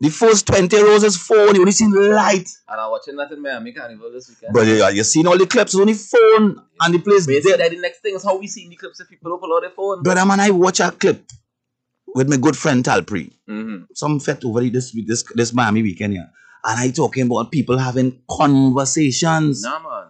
The 0.00 0.10
first 0.10 0.46
20 0.48 0.76
rows 0.82 1.04
is 1.04 1.16
phone, 1.16 1.54
you 1.54 1.60
only 1.60 1.72
see 1.72 1.86
light. 1.86 2.48
And 2.68 2.72
I'm 2.72 2.76
not 2.76 2.90
watching 2.90 3.16
that 3.16 3.30
in 3.30 3.40
Miami 3.40 3.72
Carnival 3.72 4.10
this 4.12 4.28
weekend. 4.28 4.52
But 4.52 4.66
you, 4.66 4.84
you 4.88 5.04
seen 5.04 5.26
all 5.26 5.38
the 5.38 5.46
clips, 5.46 5.74
only 5.74 5.94
phone, 5.94 6.60
and 6.80 6.94
the 6.94 6.98
place 6.98 7.26
Basically, 7.26 7.56
that 7.56 7.70
the 7.70 7.78
next 7.78 8.00
thing 8.00 8.14
is 8.14 8.24
how 8.24 8.36
we 8.36 8.46
see 8.46 8.68
the 8.68 8.76
clips 8.76 9.00
if 9.00 9.08
people 9.08 9.38
pull 9.38 9.54
out 9.54 9.60
their 9.60 9.70
phone. 9.70 10.02
Brother 10.02 10.26
man, 10.26 10.40
I 10.40 10.50
watch 10.50 10.80
a 10.80 10.90
clip 10.90 11.24
with 12.14 12.28
my 12.28 12.36
good 12.36 12.56
friend 12.56 12.84
Talpree. 12.84 13.32
mm-hmm. 13.48 13.84
Some 13.94 14.20
fet 14.20 14.44
over 14.44 14.60
this 14.62 14.92
this 14.92 15.24
this 15.34 15.54
Miami 15.54 15.82
weekend 15.82 16.12
here. 16.14 16.30
And 16.64 16.80
I 16.80 16.90
talking 16.90 17.26
about 17.26 17.50
people 17.52 17.78
having 17.78 18.20
conversations. 18.28 19.62
Nah, 19.62 20.03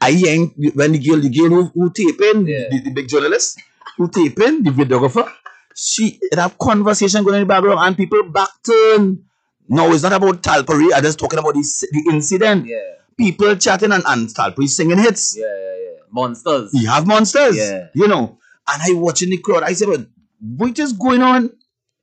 I 0.00 0.12
hearing 0.12 0.54
when 0.74 0.92
the 0.92 0.98
girl, 0.98 1.20
the 1.20 1.28
girl 1.30 1.48
who, 1.50 1.64
who 1.74 1.90
taping, 1.90 2.46
Yeah. 2.46 2.68
the, 2.70 2.80
the 2.84 2.90
big 2.90 3.08
journalist, 3.08 3.60
who 3.96 4.08
taping, 4.08 4.62
the 4.62 4.70
videographer, 4.70 5.30
she 5.74 6.20
have 6.34 6.56
conversation 6.58 7.22
going 7.24 7.36
in 7.36 7.40
the 7.42 7.46
background 7.46 7.78
and 7.80 7.96
people 7.96 8.22
back 8.24 8.48
turn. 8.64 9.24
No, 9.68 9.92
it's 9.92 10.02
not 10.02 10.12
about 10.12 10.42
Talpari. 10.42 10.90
I'm 10.94 11.02
just 11.02 11.18
talking 11.18 11.38
about 11.38 11.54
the, 11.54 11.88
the 11.92 12.10
incident. 12.12 12.66
Yeah. 12.66 12.78
People 13.16 13.56
chatting 13.56 13.92
and, 13.92 14.02
and 14.06 14.28
Talpari 14.28 14.68
singing 14.68 14.98
hits. 14.98 15.36
Yeah, 15.36 15.46
yeah, 15.46 15.74
yeah. 15.84 16.00
Monsters. 16.10 16.70
You 16.72 16.88
have 16.88 17.06
monsters. 17.06 17.56
Yeah. 17.56 17.88
You 17.94 18.08
know. 18.08 18.38
And 18.70 18.82
I 18.82 18.98
watching 19.00 19.30
the 19.30 19.38
crowd. 19.38 19.62
I 19.62 19.72
said, 19.74 20.06
what 20.40 20.78
is 20.78 20.92
going 20.92 21.22
on? 21.22 21.50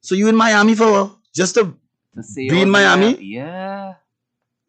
So 0.02 0.14
you 0.16 0.28
in 0.28 0.36
Miami 0.36 0.76
for 0.76 1.16
just 1.34 1.56
to 1.56 1.74
Be 2.36 2.62
in 2.62 2.70
Miami? 2.70 3.14
that- 3.14 3.24
Yeah. 3.24 3.94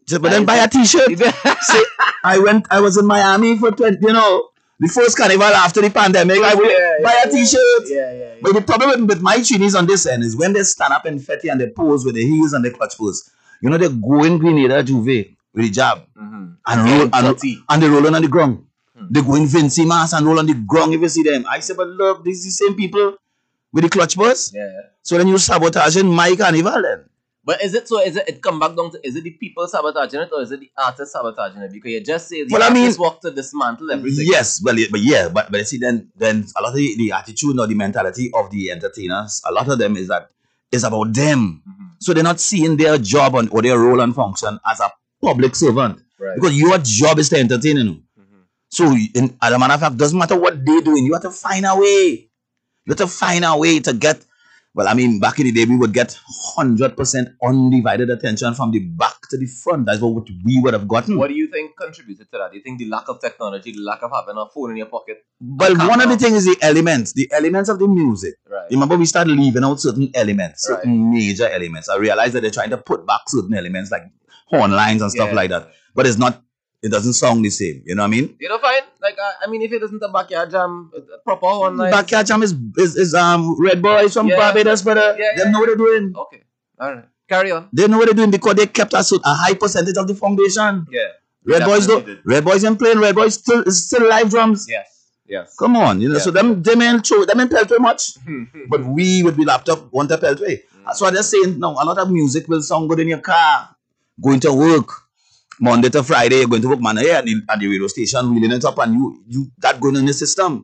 Just, 0.06 0.22
but 0.22 0.30
then 0.30 0.44
buy 0.44 0.56
a 0.56 0.68
t-shirt. 0.68 1.08
Say, 1.18 1.82
I 2.22 2.38
went 2.38 2.66
I 2.70 2.80
was 2.80 2.96
in 2.96 3.06
Miami 3.06 3.58
for 3.58 3.72
20, 3.72 3.98
you 4.06 4.12
know, 4.12 4.50
the 4.78 4.88
first 4.88 5.16
carnival 5.16 5.42
after 5.46 5.80
the 5.80 5.90
pandemic. 5.90 6.38
I 6.42 6.54
would 6.54 6.68
Yeah, 6.70 6.98
buy 7.02 7.22
yeah, 7.24 7.28
a 7.28 7.32
t-shirt. 7.32 7.84
yeah, 7.86 8.12
yeah. 8.12 8.34
But 8.42 8.54
the 8.54 8.60
problem 8.60 9.06
with, 9.06 9.20
my 9.20 9.42
Chinese 9.42 9.74
on 9.74 9.86
this 9.86 10.06
end 10.06 10.22
is 10.22 10.36
when 10.36 10.52
they 10.52 10.62
stand 10.62 10.92
up 10.92 11.06
in 11.06 11.18
Fetty 11.18 11.50
and 11.50 11.60
they 11.60 11.68
pose 11.70 12.04
with 12.04 12.14
the 12.14 12.22
heels 12.24 12.52
and 12.52 12.64
the 12.64 12.70
clutch 12.70 12.96
pose, 12.98 13.28
you 13.62 13.70
know, 13.70 13.78
they 13.78 13.88
go 13.88 14.22
in 14.22 14.38
Grenada 14.38 14.82
J'ouvert 14.84 15.34
with 15.54 15.64
the 15.64 15.70
jab 15.70 16.02
Mm-hmm. 16.16 16.44
and 16.66 16.90
roll 16.90 17.08
and, 17.12 17.62
and 17.68 17.82
they 17.82 17.88
rolling 17.88 18.14
on 18.14 18.22
the 18.22 18.28
ground. 18.28 18.64
Hmm. 18.96 19.06
They 19.10 19.22
go 19.22 19.34
in 19.34 19.46
Vincy 19.46 19.86
Mas 19.86 20.12
and 20.12 20.26
roll 20.26 20.38
on 20.38 20.46
the 20.46 20.54
ground 20.54 20.94
if 20.94 21.00
you 21.00 21.08
see 21.08 21.22
them. 21.22 21.46
I 21.48 21.60
say, 21.60 21.74
but 21.74 21.88
look, 21.88 22.24
these 22.24 22.44
the 22.44 22.50
same 22.50 22.74
people 22.76 23.14
with 23.72 23.84
the 23.84 23.90
clutch 23.90 24.16
pose. 24.16 24.52
Yeah, 24.54 24.64
yeah. 24.66 24.80
So 25.02 25.18
then 25.18 25.28
you 25.28 25.38
sabotaging 25.38 26.06
my 26.08 26.34
carnival 26.36 26.80
then. 26.82 27.04
But 27.46 27.62
is 27.62 27.74
it 27.74 27.86
so? 27.86 28.00
Is 28.00 28.16
it? 28.16 28.28
It 28.28 28.42
come 28.42 28.58
back 28.58 28.74
down 28.76 28.90
to 28.90 28.98
is 29.06 29.14
it 29.14 29.22
the 29.22 29.30
people 29.30 29.66
sabotaging 29.68 30.20
it 30.20 30.30
or 30.32 30.42
is 30.42 30.50
it 30.50 30.58
the 30.58 30.70
artist 30.76 31.12
sabotaging 31.12 31.62
it? 31.62 31.72
Because 31.72 31.92
you 31.92 32.00
just 32.00 32.28
say 32.28 32.42
the 32.42 32.52
Well, 32.52 32.62
I 32.64 32.70
mean- 32.74 32.92
work 32.98 33.20
to 33.20 33.30
dismantle 33.30 33.88
everything. 33.92 34.26
Yes, 34.28 34.60
well, 34.64 34.74
but 34.90 35.00
yeah, 35.00 35.28
but 35.28 35.50
but 35.52 35.58
you 35.58 35.64
see, 35.64 35.78
then 35.78 36.10
then 36.16 36.44
a 36.58 36.62
lot 36.62 36.70
of 36.70 36.74
the, 36.76 36.96
the 36.98 37.12
attitude 37.12 37.58
or 37.60 37.68
the 37.68 37.74
mentality 37.76 38.30
of 38.34 38.50
the 38.50 38.72
entertainers, 38.72 39.40
a 39.46 39.52
lot 39.52 39.68
of 39.70 39.78
them 39.78 39.96
is 39.96 40.08
that 40.08 40.28
is 40.72 40.82
about 40.82 41.12
them. 41.14 41.62
Mhm. 41.68 41.90
So 42.00 42.12
they're 42.12 42.24
not 42.24 42.40
seeing 42.40 42.76
their 42.76 42.98
job 42.98 43.36
and 43.36 43.48
or 43.52 43.62
their 43.62 43.78
role 43.78 44.00
and 44.00 44.12
function 44.12 44.58
as 44.66 44.80
a 44.80 44.90
public 45.22 45.54
servant 45.54 46.00
Right. 46.18 46.34
because 46.34 46.58
your 46.58 46.76
job 46.78 47.20
is 47.20 47.28
to 47.28 47.38
entertain. 47.38 47.76
You 47.76 47.84
know? 47.84 47.92
Mhm. 48.18 48.42
So 48.70 48.84
in, 49.14 49.36
as 49.40 49.52
a 49.52 49.58
matter 49.58 49.74
of 49.74 49.80
fact, 49.80 49.96
doesn't 49.96 50.18
matter 50.18 50.34
what 50.36 50.64
they're 50.66 50.80
doing, 50.80 51.06
you 51.06 51.12
have 51.12 51.22
to 51.22 51.30
find 51.30 51.64
a 51.64 51.76
way. 51.76 52.28
You 52.84 52.90
have 52.90 52.96
to 52.98 53.06
find 53.06 53.44
a 53.44 53.56
way 53.56 53.78
to 53.78 53.92
get. 53.92 54.18
Well, 54.76 54.88
I 54.88 54.92
mean, 54.92 55.18
back 55.20 55.38
in 55.40 55.46
the 55.46 55.52
day, 55.52 55.64
we 55.64 55.74
would 55.74 55.94
get 55.94 56.18
hundred 56.54 56.98
percent 56.98 57.30
undivided 57.42 58.10
attention 58.12 58.52
from 58.52 58.72
the 58.72 58.80
back 58.80 59.14
to 59.30 59.38
the 59.38 59.46
front. 59.46 59.86
That's 59.86 60.02
what 60.02 60.28
we 60.44 60.60
would 60.60 60.74
have 60.74 60.86
gotten. 60.86 61.16
What 61.16 61.28
do 61.28 61.34
you 61.34 61.46
think 61.48 61.78
contributed 61.78 62.30
to 62.30 62.36
that? 62.38 62.50
Do 62.50 62.58
you 62.58 62.62
think 62.62 62.78
the 62.78 62.84
lack 62.90 63.08
of 63.08 63.18
technology, 63.22 63.72
the 63.72 63.80
lack 63.80 64.02
of 64.02 64.10
having 64.12 64.36
a 64.36 64.44
phone 64.50 64.72
in 64.72 64.76
your 64.76 64.86
pocket? 64.86 65.24
Well, 65.40 65.74
one 65.88 66.02
of 66.02 66.10
the 66.10 66.18
things 66.18 66.36
is 66.36 66.44
the 66.44 66.58
elements, 66.60 67.14
the 67.14 67.26
elements 67.32 67.70
of 67.70 67.78
the 67.78 67.88
music. 67.88 68.34
Right. 68.46 68.70
Remember, 68.70 68.98
we 68.98 69.06
started 69.06 69.32
leaving 69.32 69.64
out 69.64 69.80
certain 69.80 70.10
elements, 70.14 70.68
Right. 70.68 70.76
certain 70.76 71.10
major 71.10 71.48
elements. 71.48 71.88
I 71.88 71.96
realized 71.96 72.34
that 72.34 72.42
they're 72.42 72.50
trying 72.50 72.70
to 72.70 72.76
put 72.76 73.06
back 73.06 73.22
certain 73.28 73.54
elements 73.54 73.90
like 73.90 74.02
horn 74.48 74.72
lines 74.72 75.00
and 75.00 75.10
stuff 75.10 75.28
Yeah. 75.30 75.34
like 75.36 75.50
that. 75.50 75.70
But 75.94 76.06
it's 76.06 76.18
not, 76.18 76.42
it 76.86 76.90
doesn't 76.92 77.14
sound 77.14 77.44
the 77.44 77.50
same. 77.50 77.82
You 77.84 77.94
know 77.96 78.02
what 78.02 78.08
I 78.08 78.16
mean? 78.16 78.36
You 78.40 78.48
know, 78.48 78.58
fine. 78.58 78.82
Like, 79.02 79.16
I, 79.26 79.44
I 79.44 79.50
mean, 79.50 79.62
if 79.62 79.72
it 79.72 79.82
isn't 79.82 80.02
a 80.02 80.08
backyard 80.08 80.50
jam, 80.52 80.90
uh, 80.96 81.00
proper 81.24 81.46
online. 81.46 81.90
Backyard 81.90 82.26
Jam 82.26 82.42
is, 82.42 82.54
is, 82.76 82.96
is 83.04 83.14
um 83.14 83.56
Red 83.60 83.82
Boys 83.82 84.12
from 84.14 84.28
Yeah. 84.28 84.36
Barbados, 84.36 84.82
brother. 84.82 85.16
Yeah, 85.18 85.32
they 85.36 85.50
know 85.50 85.60
what 85.60 85.66
they're 85.66 85.76
doing. 85.86 86.12
Okay. 86.24 86.42
All 86.78 86.94
right. 86.94 87.04
Carry 87.28 87.50
on. 87.50 87.68
They 87.72 87.88
know 87.88 87.98
what 87.98 88.06
they're 88.06 88.14
doing 88.22 88.30
because 88.30 88.54
they 88.54 88.66
kept 88.66 88.92
a, 88.94 89.02
cer- 89.02 89.24
a 89.24 89.34
high 89.34 89.54
percentage 89.54 89.96
of 89.96 90.06
the 90.06 90.14
foundation. 90.14 90.86
Yeah. 90.90 91.08
Red 91.44 91.64
Boys 91.64 91.86
do 91.86 92.00
did. 92.02 92.18
Red 92.24 92.44
Boys 92.44 92.64
ain't 92.64 92.78
playing. 92.78 92.98
Red 93.00 93.14
Boys 93.14 93.34
still 93.34 93.62
is 93.62 93.84
still 93.86 94.08
live 94.08 94.30
drums. 94.30 94.66
Yes. 94.68 94.92
Yes. 95.28 95.56
Come 95.58 95.76
on, 95.76 96.00
you 96.00 96.08
know. 96.08 96.16
Yeah. 96.16 96.20
So 96.22 96.30
them 96.30 96.62
them 96.62 96.82
ain't 96.82 97.04
show 97.06 97.24
them 97.24 97.40
ain't 97.40 97.50
pelt 97.50 97.68
too 97.68 97.78
much. 97.80 98.02
But 98.68 98.84
we 98.84 99.22
with 99.24 99.36
the 99.36 99.44
laptop 99.44 99.92
want 99.92 100.08
to 100.10 100.18
pelt 100.18 100.40
way. 100.40 100.56
Mm. 100.56 100.84
That's 100.86 101.00
why 101.00 101.10
they're 101.10 101.22
saying 101.24 101.58
no, 101.58 101.72
a 101.72 101.84
lot 101.84 101.98
of 101.98 102.10
music 102.10 102.46
will 102.48 102.62
sound 102.62 102.88
good 102.88 103.00
in 103.00 103.08
your 103.08 103.20
car, 103.32 103.74
going 104.22 104.40
to 104.40 104.52
work. 104.52 104.88
Monday 105.60 105.88
to 105.90 106.02
Friday, 106.02 106.38
you're 106.40 106.48
going 106.48 106.62
to 106.62 106.68
work 106.68 106.80
man 106.80 106.98
here 106.98 107.14
at 107.14 107.24
the, 107.24 107.34
at 107.48 107.58
the 107.58 107.66
radio 107.68 107.86
station, 107.86 108.34
wheeling 108.34 108.52
it 108.52 108.64
up, 108.64 108.78
and 108.78 108.94
you 108.94 109.22
you 109.26 109.50
that 109.58 109.80
going 109.80 109.96
in 109.96 110.04
the 110.06 110.12
system. 110.12 110.62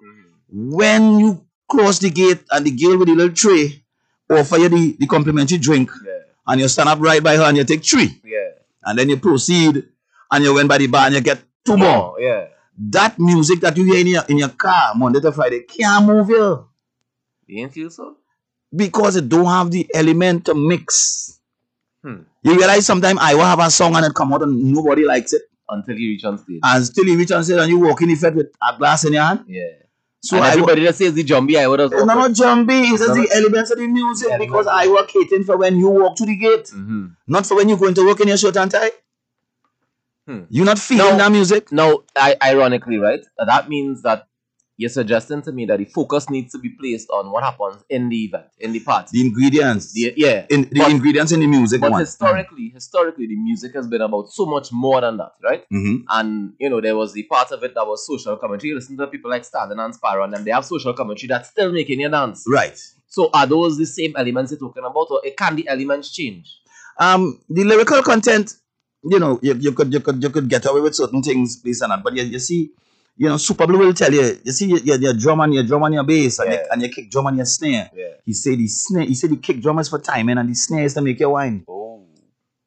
When 0.48 1.18
you 1.18 1.44
cross 1.68 1.98
the 1.98 2.10
gate 2.10 2.42
and 2.50 2.66
the 2.66 2.70
girl 2.72 2.98
with 2.98 3.08
the 3.08 3.14
little 3.14 3.34
tray 3.34 3.82
offer 4.30 4.56
you 4.58 4.68
the, 4.68 4.96
the 4.98 5.06
complimentary 5.06 5.58
drink, 5.58 5.90
Yeah. 6.04 6.12
and 6.46 6.60
you 6.60 6.68
stand 6.68 6.88
up 6.88 7.00
right 7.00 7.22
by 7.22 7.36
her 7.36 7.44
and 7.44 7.56
you 7.56 7.64
take 7.64 7.84
three, 7.84 8.20
Yeah. 8.24 8.50
and 8.84 8.98
then 8.98 9.08
you 9.08 9.16
proceed 9.18 9.84
and 10.30 10.44
you 10.44 10.54
went 10.54 10.68
by 10.68 10.78
the 10.78 10.86
bar 10.88 11.06
and 11.06 11.14
you 11.14 11.20
get 11.20 11.42
two 11.64 11.76
more. 11.76 12.16
Yeah. 12.20 12.46
That 12.78 13.18
music 13.18 13.60
that 13.60 13.76
you 13.76 13.84
hear 13.84 14.00
in 14.00 14.06
your 14.08 14.22
in 14.28 14.38
your 14.38 14.48
car 14.48 14.92
Monday 14.94 15.20
to 15.20 15.32
Friday 15.32 15.60
can't 15.60 16.06
move 16.06 16.28
you 16.30 16.66
You 17.46 17.62
ain't 17.62 17.72
feel 17.72 17.90
so? 17.90 18.16
because 18.74 19.16
it 19.16 19.28
don't 19.28 19.44
have 19.46 19.70
the 19.70 19.86
element 19.94 20.46
to 20.46 20.54
mix. 20.54 21.38
Hmm. 22.02 22.22
You 22.42 22.56
realize 22.56 22.86
sometimes 22.86 23.18
I 23.22 23.34
will 23.34 23.44
have 23.44 23.60
a 23.60 23.70
song 23.70 23.94
and 23.96 24.04
it 24.06 24.14
come 24.14 24.32
out 24.32 24.42
and 24.42 24.72
nobody 24.72 25.04
likes 25.04 25.32
it. 25.32 25.42
Until 25.68 25.96
you 25.96 26.08
reach 26.10 26.24
on 26.24 26.38
stage. 26.38 26.60
And 26.62 26.84
still 26.84 27.04
you 27.06 27.16
reach 27.16 27.30
and 27.30 27.44
say 27.46 27.58
and 27.58 27.68
you 27.70 27.78
walk 27.78 28.02
in 28.02 28.08
the 28.08 28.14
fed 28.16 28.34
with 28.34 28.48
a 28.62 28.76
glass 28.76 29.04
in 29.04 29.12
your 29.14 29.22
hand. 29.22 29.44
yeah. 29.46 29.64
So 30.24 30.36
and 30.36 30.44
I 30.44 30.52
everybody 30.52 30.84
that 30.84 30.94
says 30.94 31.14
the 31.14 31.24
jumbie, 31.24 31.56
I 31.58 31.66
would 31.66 31.80
have. 31.80 31.90
no, 31.90 32.04
not 32.04 32.32
jumpy, 32.32 32.74
it's 32.74 33.00
just 33.04 33.14
the 33.14 33.28
elements 33.34 33.72
of 33.72 33.78
the 33.78 33.86
music 33.88 34.28
The 34.30 34.38
because. 34.38 34.68
I 34.68 34.86
work 34.86 35.08
catering 35.08 35.42
for 35.44 35.56
when 35.56 35.76
you 35.76 35.88
walk 35.88 36.14
to 36.16 36.26
the 36.26 36.36
gate. 36.36 36.68
hmm 36.70 37.06
Not 37.26 37.44
for 37.46 37.56
when 37.56 37.68
you 37.68 37.76
going 37.76 37.94
to 37.94 38.06
work 38.06 38.20
in 38.20 38.28
your 38.28 38.36
shirt 38.36 38.56
and 38.56 38.70
tie. 38.70 38.90
Hmm. 40.28 40.42
You're 40.48 40.64
not 40.66 40.78
feeling 40.78 41.12
No. 41.12 41.16
that 41.18 41.32
music. 41.32 41.72
No, 41.72 42.04
I, 42.14 42.36
ironically, 42.40 42.98
right, 42.98 43.20
that 43.44 43.68
means 43.68 44.02
that 44.02 44.28
you're 44.78 44.88
suggesting 44.90 45.42
to 45.42 45.52
me 45.52 45.66
that 45.66 45.78
the 45.78 45.84
focus 45.84 46.28
needs 46.30 46.52
to 46.52 46.58
be 46.58 46.70
placed 46.70 47.08
on 47.10 47.30
what 47.30 47.44
happens 47.44 47.84
in 47.88 48.08
the 48.08 48.16
event, 48.24 48.46
in 48.58 48.72
the 48.72 48.80
party. 48.80 49.08
The 49.12 49.26
ingredients. 49.26 49.92
The, 49.92 50.14
yeah. 50.16 50.46
in, 50.50 50.62
the 50.62 50.80
But- 50.80 50.90
ingredients 50.90 51.32
in 51.32 51.40
the 51.40 51.46
music 51.46 51.80
But 51.80 51.92
one. 51.92 52.00
historically, 52.00 52.70
historically, 52.74 53.26
the 53.26 53.36
music 53.36 53.74
has 53.74 53.86
been 53.86 54.00
about 54.00 54.30
so 54.30 54.46
much 54.46 54.70
more 54.72 55.00
than 55.00 55.18
that, 55.18 55.32
right? 55.42 55.64
hmm 55.70 55.96
And 56.08 56.54
you 56.58 56.70
know, 56.70 56.80
there 56.80 56.96
was 56.96 57.12
the 57.12 57.22
part 57.24 57.52
of 57.52 57.62
it 57.62 57.74
that 57.74 57.86
was 57.86 58.06
social 58.06 58.36
commentary. 58.36 58.70
You 58.70 58.74
listen 58.76 58.96
to 58.96 59.06
people 59.06 59.30
like 59.30 59.44
Stalin 59.44 59.78
and 59.78 59.94
Sparrow, 59.94 60.24
and 60.24 60.32
them, 60.32 60.44
they 60.44 60.50
have 60.52 60.64
social 60.64 60.94
commentary 60.94 61.28
that's 61.28 61.50
still 61.50 61.70
making 61.72 62.00
you 62.00 62.08
dance. 62.08 62.44
Right. 62.48 62.78
So, 63.08 63.28
are 63.34 63.46
those 63.46 63.76
the 63.76 63.84
same 63.86 64.14
elements 64.16 64.52
you're 64.52 64.58
talking 64.60 64.84
about, 64.84 65.08
or 65.10 65.20
can 65.36 65.56
the 65.56 65.68
elements 65.68 66.10
change? 66.12 66.58
um 66.98 67.40
the 67.48 67.64
lyrical 67.64 68.02
content 68.02 68.52
you 69.02 69.18
know 69.18 69.40
you, 69.42 69.54
you 69.54 69.72
could 69.72 69.90
you 69.90 69.98
could 70.00 70.22
you 70.22 70.28
could 70.28 70.46
get 70.46 70.66
away 70.66 70.78
with 70.82 70.94
certain 70.94 71.22
things 71.22 71.56
based 71.56 71.82
on 71.82 71.88
that 71.88 72.02
but 72.02 72.14
you, 72.14 72.22
you 72.22 72.38
see 72.38 72.70
you 73.16 73.28
know 73.28 73.36
super 73.36 73.66
blue 73.66 73.78
will 73.78 73.92
tell 73.94 74.12
you 74.12 74.38
you 74.44 74.52
see 74.52 74.66
your, 74.66 74.78
your, 74.80 74.96
your 74.98 75.14
drum 75.14 75.40
and 75.40 75.54
your 75.54 75.62
drum 75.64 75.82
and 75.84 75.94
your 75.94 76.04
bass 76.04 76.38
and, 76.38 76.52
your, 76.52 76.62
and 76.72 76.82
your 76.82 76.90
kick 76.90 77.10
drum 77.10 77.26
and 77.26 77.36
your 77.36 77.46
snare 77.46 77.90
Yeah. 77.94 78.06
he 78.24 78.32
said 78.32 78.58
the 78.58 78.66
snare 78.68 79.04
he 79.04 79.14
said 79.14 79.30
the 79.30 79.36
kick 79.36 79.60
drum 79.60 79.78
is 79.78 79.88
for 79.88 79.98
timing 79.98 80.38
and 80.38 80.48
the 80.48 80.54
snare 80.54 80.84
is 80.84 80.94
to 80.94 81.02
make 81.02 81.20
you 81.20 81.30
wine 81.30 81.64
Oh. 81.68 82.04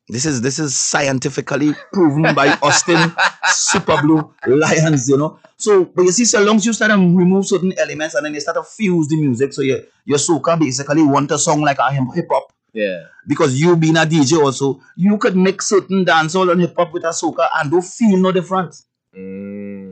this 0.07 0.25
is 0.25 0.41
this 0.41 0.59
is 0.59 0.75
scientifically 0.75 1.73
proven 1.91 2.35
by 2.35 2.47
austin 2.61 3.11
super 3.47 3.99
blue 4.01 4.33
Lyons 4.45 5.09
you 5.09 5.17
know 5.17 5.39
so 5.57 5.85
but 5.85 6.03
you 6.03 6.11
see 6.11 6.25
so 6.25 6.43
long 6.43 6.57
as 6.57 6.65
you 6.65 6.73
start 6.73 6.91
to 6.91 6.97
remove 6.97 7.47
certain 7.47 7.73
elements 7.79 8.13
and 8.15 8.25
then 8.25 8.33
you 8.35 8.39
start 8.39 8.55
to 8.57 8.63
fuse 8.63 9.07
the 9.07 9.15
music 9.19 9.51
so 9.51 9.61
your 9.61 9.79
your 10.05 10.19
soca 10.19 10.59
basically 10.59 11.01
want 11.03 11.31
a 11.31 11.37
song 11.39 11.61
like 11.61 11.79
a 11.79 11.91
hip 11.91 12.27
hop 12.29 12.51
Yeah. 12.73 13.05
because 13.25 13.59
you 13.59 13.75
being 13.77 13.95
a 13.97 14.05
DJ 14.05 14.33
also, 14.45 14.81
you 14.97 15.17
could 15.17 15.35
mix 15.37 15.69
certain 15.69 16.03
dancehall 16.05 16.51
and 16.51 16.59
hip 16.61 16.73
hop 16.77 16.91
with 16.93 17.05
a 17.05 17.13
soca 17.19 17.47
and 17.55 17.71
don't 17.71 17.81
feel 17.97 18.17
no 18.25 18.31
different. 18.33 18.75
Mm. 19.17 19.84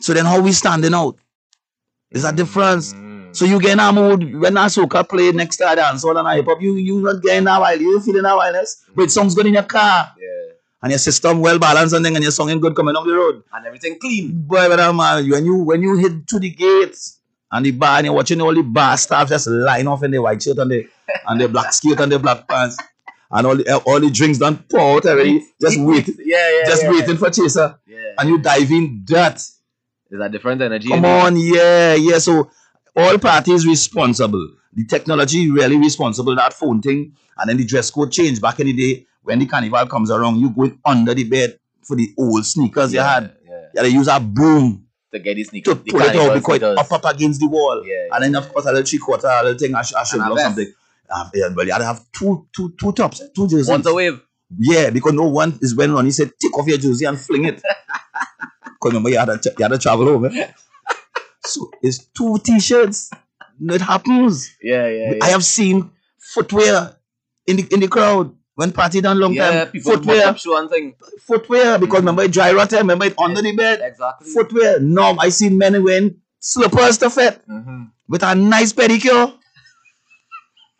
So 0.00 0.12
then 0.14 0.24
how 0.26 0.40
we 0.40 0.52
standing 0.52 0.94
out? 0.94 1.16
There's 2.10 2.24
a 2.24 2.32
difference. 2.32 2.92
Mm. 2.92 3.34
So 3.36 3.44
you 3.44 3.60
get 3.60 3.72
in 3.72 3.80
a 3.80 3.92
mood 3.92 4.40
when 4.40 4.56
a 4.56 4.60
soca 4.66 5.06
play 5.08 5.30
next 5.32 5.56
to 5.58 5.70
a 5.70 5.76
dancehall 5.76 6.18
and 6.18 6.26
a 6.28 6.34
hip 6.34 6.46
hop, 6.46 6.60
you 6.62 6.74
you 6.76 7.00
not 7.02 7.22
getting 7.22 7.44
that 7.44 7.60
wild, 7.60 7.80
you 7.80 8.00
feeling 8.00 8.22
that 8.22 8.34
wildness. 8.36 8.84
But 8.94 9.02
it 9.04 9.10
sounds 9.10 9.34
good 9.34 9.46
in 9.46 9.54
your 9.54 9.62
car 9.64 10.12
Yeah. 10.18 10.52
and 10.82 10.92
your 10.92 10.98
system 10.98 11.40
well 11.40 11.58
balanced 11.58 11.94
and 11.94 12.04
then 12.04 12.14
and 12.14 12.22
your 12.22 12.32
song 12.32 12.48
ain't 12.50 12.62
good 12.62 12.74
coming 12.76 12.94
down 12.94 13.06
the 13.06 13.14
road. 13.14 13.42
And 13.52 13.66
everything 13.66 13.98
clean. 13.98 14.32
Boy, 14.46 14.68
but 14.68 14.80
um, 14.80 15.00
uh, 15.00 15.22
when 15.22 15.44
you 15.44 15.56
when 15.56 15.82
you 15.82 15.96
hit 15.98 16.26
to 16.28 16.38
the 16.38 16.50
gates 16.50 17.18
and 17.52 17.66
the 17.66 17.72
bar 17.72 17.98
and 17.98 18.06
you're 18.06 18.14
watching 18.14 18.40
all 18.40 18.54
the 18.54 18.62
bar 18.62 18.96
staff 18.96 19.28
just 19.28 19.46
line 19.48 19.86
off 19.86 20.02
in 20.02 20.10
the 20.12 20.18
white 20.22 20.42
shirt 20.42 20.58
and 20.58 20.70
the 20.70 20.86
and 21.26 21.40
the 21.40 21.48
black 21.48 21.72
skirt 21.72 22.00
and 22.00 22.12
the 22.12 22.18
black 22.18 22.48
pants 22.48 22.78
and 23.30 23.46
all 23.46 23.56
the 23.56 23.76
all 23.84 24.00
the 24.00 24.10
drinks 24.10 24.38
done 24.38 24.64
pour 24.70 24.96
out 24.96 25.04
already, 25.06 25.44
just 25.60 25.78
wait, 25.80 26.08
Yeah, 26.24 26.58
yeah. 26.60 26.64
just 26.66 26.82
yeah. 26.84 26.90
waiting 26.90 27.16
for 27.16 27.28
chaser, 27.30 27.78
Yeah. 27.86 28.14
and 28.18 28.28
you 28.30 28.38
dive 28.38 28.70
in 28.70 29.04
that. 29.08 29.42
Is 30.10 30.18
that 30.18 30.30
different 30.32 30.62
energy? 30.62 30.88
Come 30.88 31.04
on, 31.04 31.36
yeah, 31.36 31.94
yeah. 31.94 32.18
So 32.18 32.50
all 32.94 33.18
parties 33.18 33.66
responsible. 33.66 34.48
The 34.72 34.84
technology 34.84 35.50
really 35.50 35.76
responsible. 35.76 36.34
That 36.36 36.52
phone 36.52 36.80
thing, 36.80 37.12
and 37.38 37.48
then 37.50 37.56
the 37.56 37.64
dress 37.64 37.90
code 37.90 38.12
change. 38.12 38.40
Back 38.40 38.60
in 38.60 38.66
the 38.66 38.72
day, 38.72 39.06
when 39.22 39.38
the 39.38 39.46
carnival 39.46 39.86
comes 39.86 40.10
around, 40.10 40.36
you 40.38 40.50
going 40.50 40.78
under 40.84 41.14
the 41.14 41.24
bed 41.24 41.58
for 41.82 41.96
the 41.96 42.12
old 42.18 42.44
sneakers 42.46 42.92
you 42.92 43.00
had. 43.00 43.36
Yeah. 43.44 43.52
You 43.74 43.82
had 43.82 43.82
to 43.82 43.90
use 43.92 44.08
a 44.08 44.20
broom 44.20 44.86
To 45.12 45.18
get 45.18 45.34
these 45.34 45.48
sneakers. 45.48 45.74
to 45.74 45.80
pull 45.80 46.00
it 46.02 46.16
out 46.16 46.34
because 46.34 46.62
up 46.62 46.92
up 46.92 47.04
against 47.14 47.40
the 47.40 47.48
wall. 47.48 47.82
Yeah, 47.84 48.08
And 48.12 48.24
then 48.24 48.36
of 48.36 48.52
course 48.52 48.66
a 48.66 48.68
little 48.68 48.84
three 48.86 48.98
quarter, 48.98 49.26
a 49.28 49.42
little 49.42 49.58
thing, 49.58 49.74
I 49.74 49.82
should, 49.82 49.96
I 49.96 50.04
should 50.04 50.20
a 50.20 50.30
or 50.30 50.38
something. 50.38 50.72
Uh, 51.08 51.28
yeah, 51.34 51.48
well, 51.54 51.64
you 51.66 51.72
had 51.72 51.78
to 51.78 51.84
have 51.84 52.00
two, 52.12 52.46
two, 52.54 52.74
two 52.78 52.92
tops, 52.92 53.22
two 53.34 53.46
jerseys. 53.48 53.68
Once 53.68 53.86
a 53.86 53.94
wave. 53.94 54.20
Yeah, 54.58 54.90
because 54.90 55.12
no 55.12 55.24
one 55.24 55.58
is 55.62 55.74
when 55.74 55.92
Ronnie 55.92 56.10
said, 56.10 56.30
take 56.40 56.56
off 56.58 56.66
your 56.66 56.78
jersey 56.78 57.04
and 57.04 57.18
fling 57.20 57.44
it. 57.44 57.62
Because 58.76 58.92
remember, 58.92 59.10
you 59.10 59.18
had, 59.18 59.26
to, 59.42 59.54
you 59.58 59.62
had 59.64 59.72
to 59.72 59.78
travel. 59.78 60.26
Eh? 60.26 60.48
so 61.44 61.70
it's 61.82 61.98
two 62.16 62.38
t-shirts. 62.44 63.10
It 63.60 63.80
happens. 63.80 64.54
Yeah, 64.62 64.86
yeah. 64.88 65.12
yeah. 65.12 65.18
I 65.24 65.28
have 65.30 65.44
seen 65.44 65.90
footwear 66.18 66.96
in 67.46 67.56
the 67.56 67.66
in 67.72 67.80
the 67.80 67.88
crowd 67.88 68.34
when 68.54 68.72
party 68.72 69.00
done 69.00 69.18
long 69.18 69.32
yeah, 69.32 69.64
time. 69.64 69.72
people 69.72 69.92
Footwear, 69.92 70.26
up 70.28 70.38
shoe 70.38 70.68
thing. 70.68 70.94
footwear. 71.20 71.78
Because 71.78 72.00
remember, 72.00 72.22
it 72.24 72.32
dry 72.32 72.52
rot, 72.52 72.72
remember 72.72 73.06
it 73.06 73.18
under 73.18 73.40
the 73.40 73.56
bed. 73.56 73.80
Exactly. 73.82 74.28
Footwear. 74.30 74.80
No, 74.80 75.16
I 75.18 75.30
see 75.30 75.48
men 75.48 75.82
wearing 75.82 76.20
slippers 76.38 76.98
to 76.98 77.08
fit 77.10 77.40
Mm-hmm. 77.48 77.84
with 78.08 78.22
a 78.22 78.34
nice 78.34 78.72
pedicure 78.72 79.32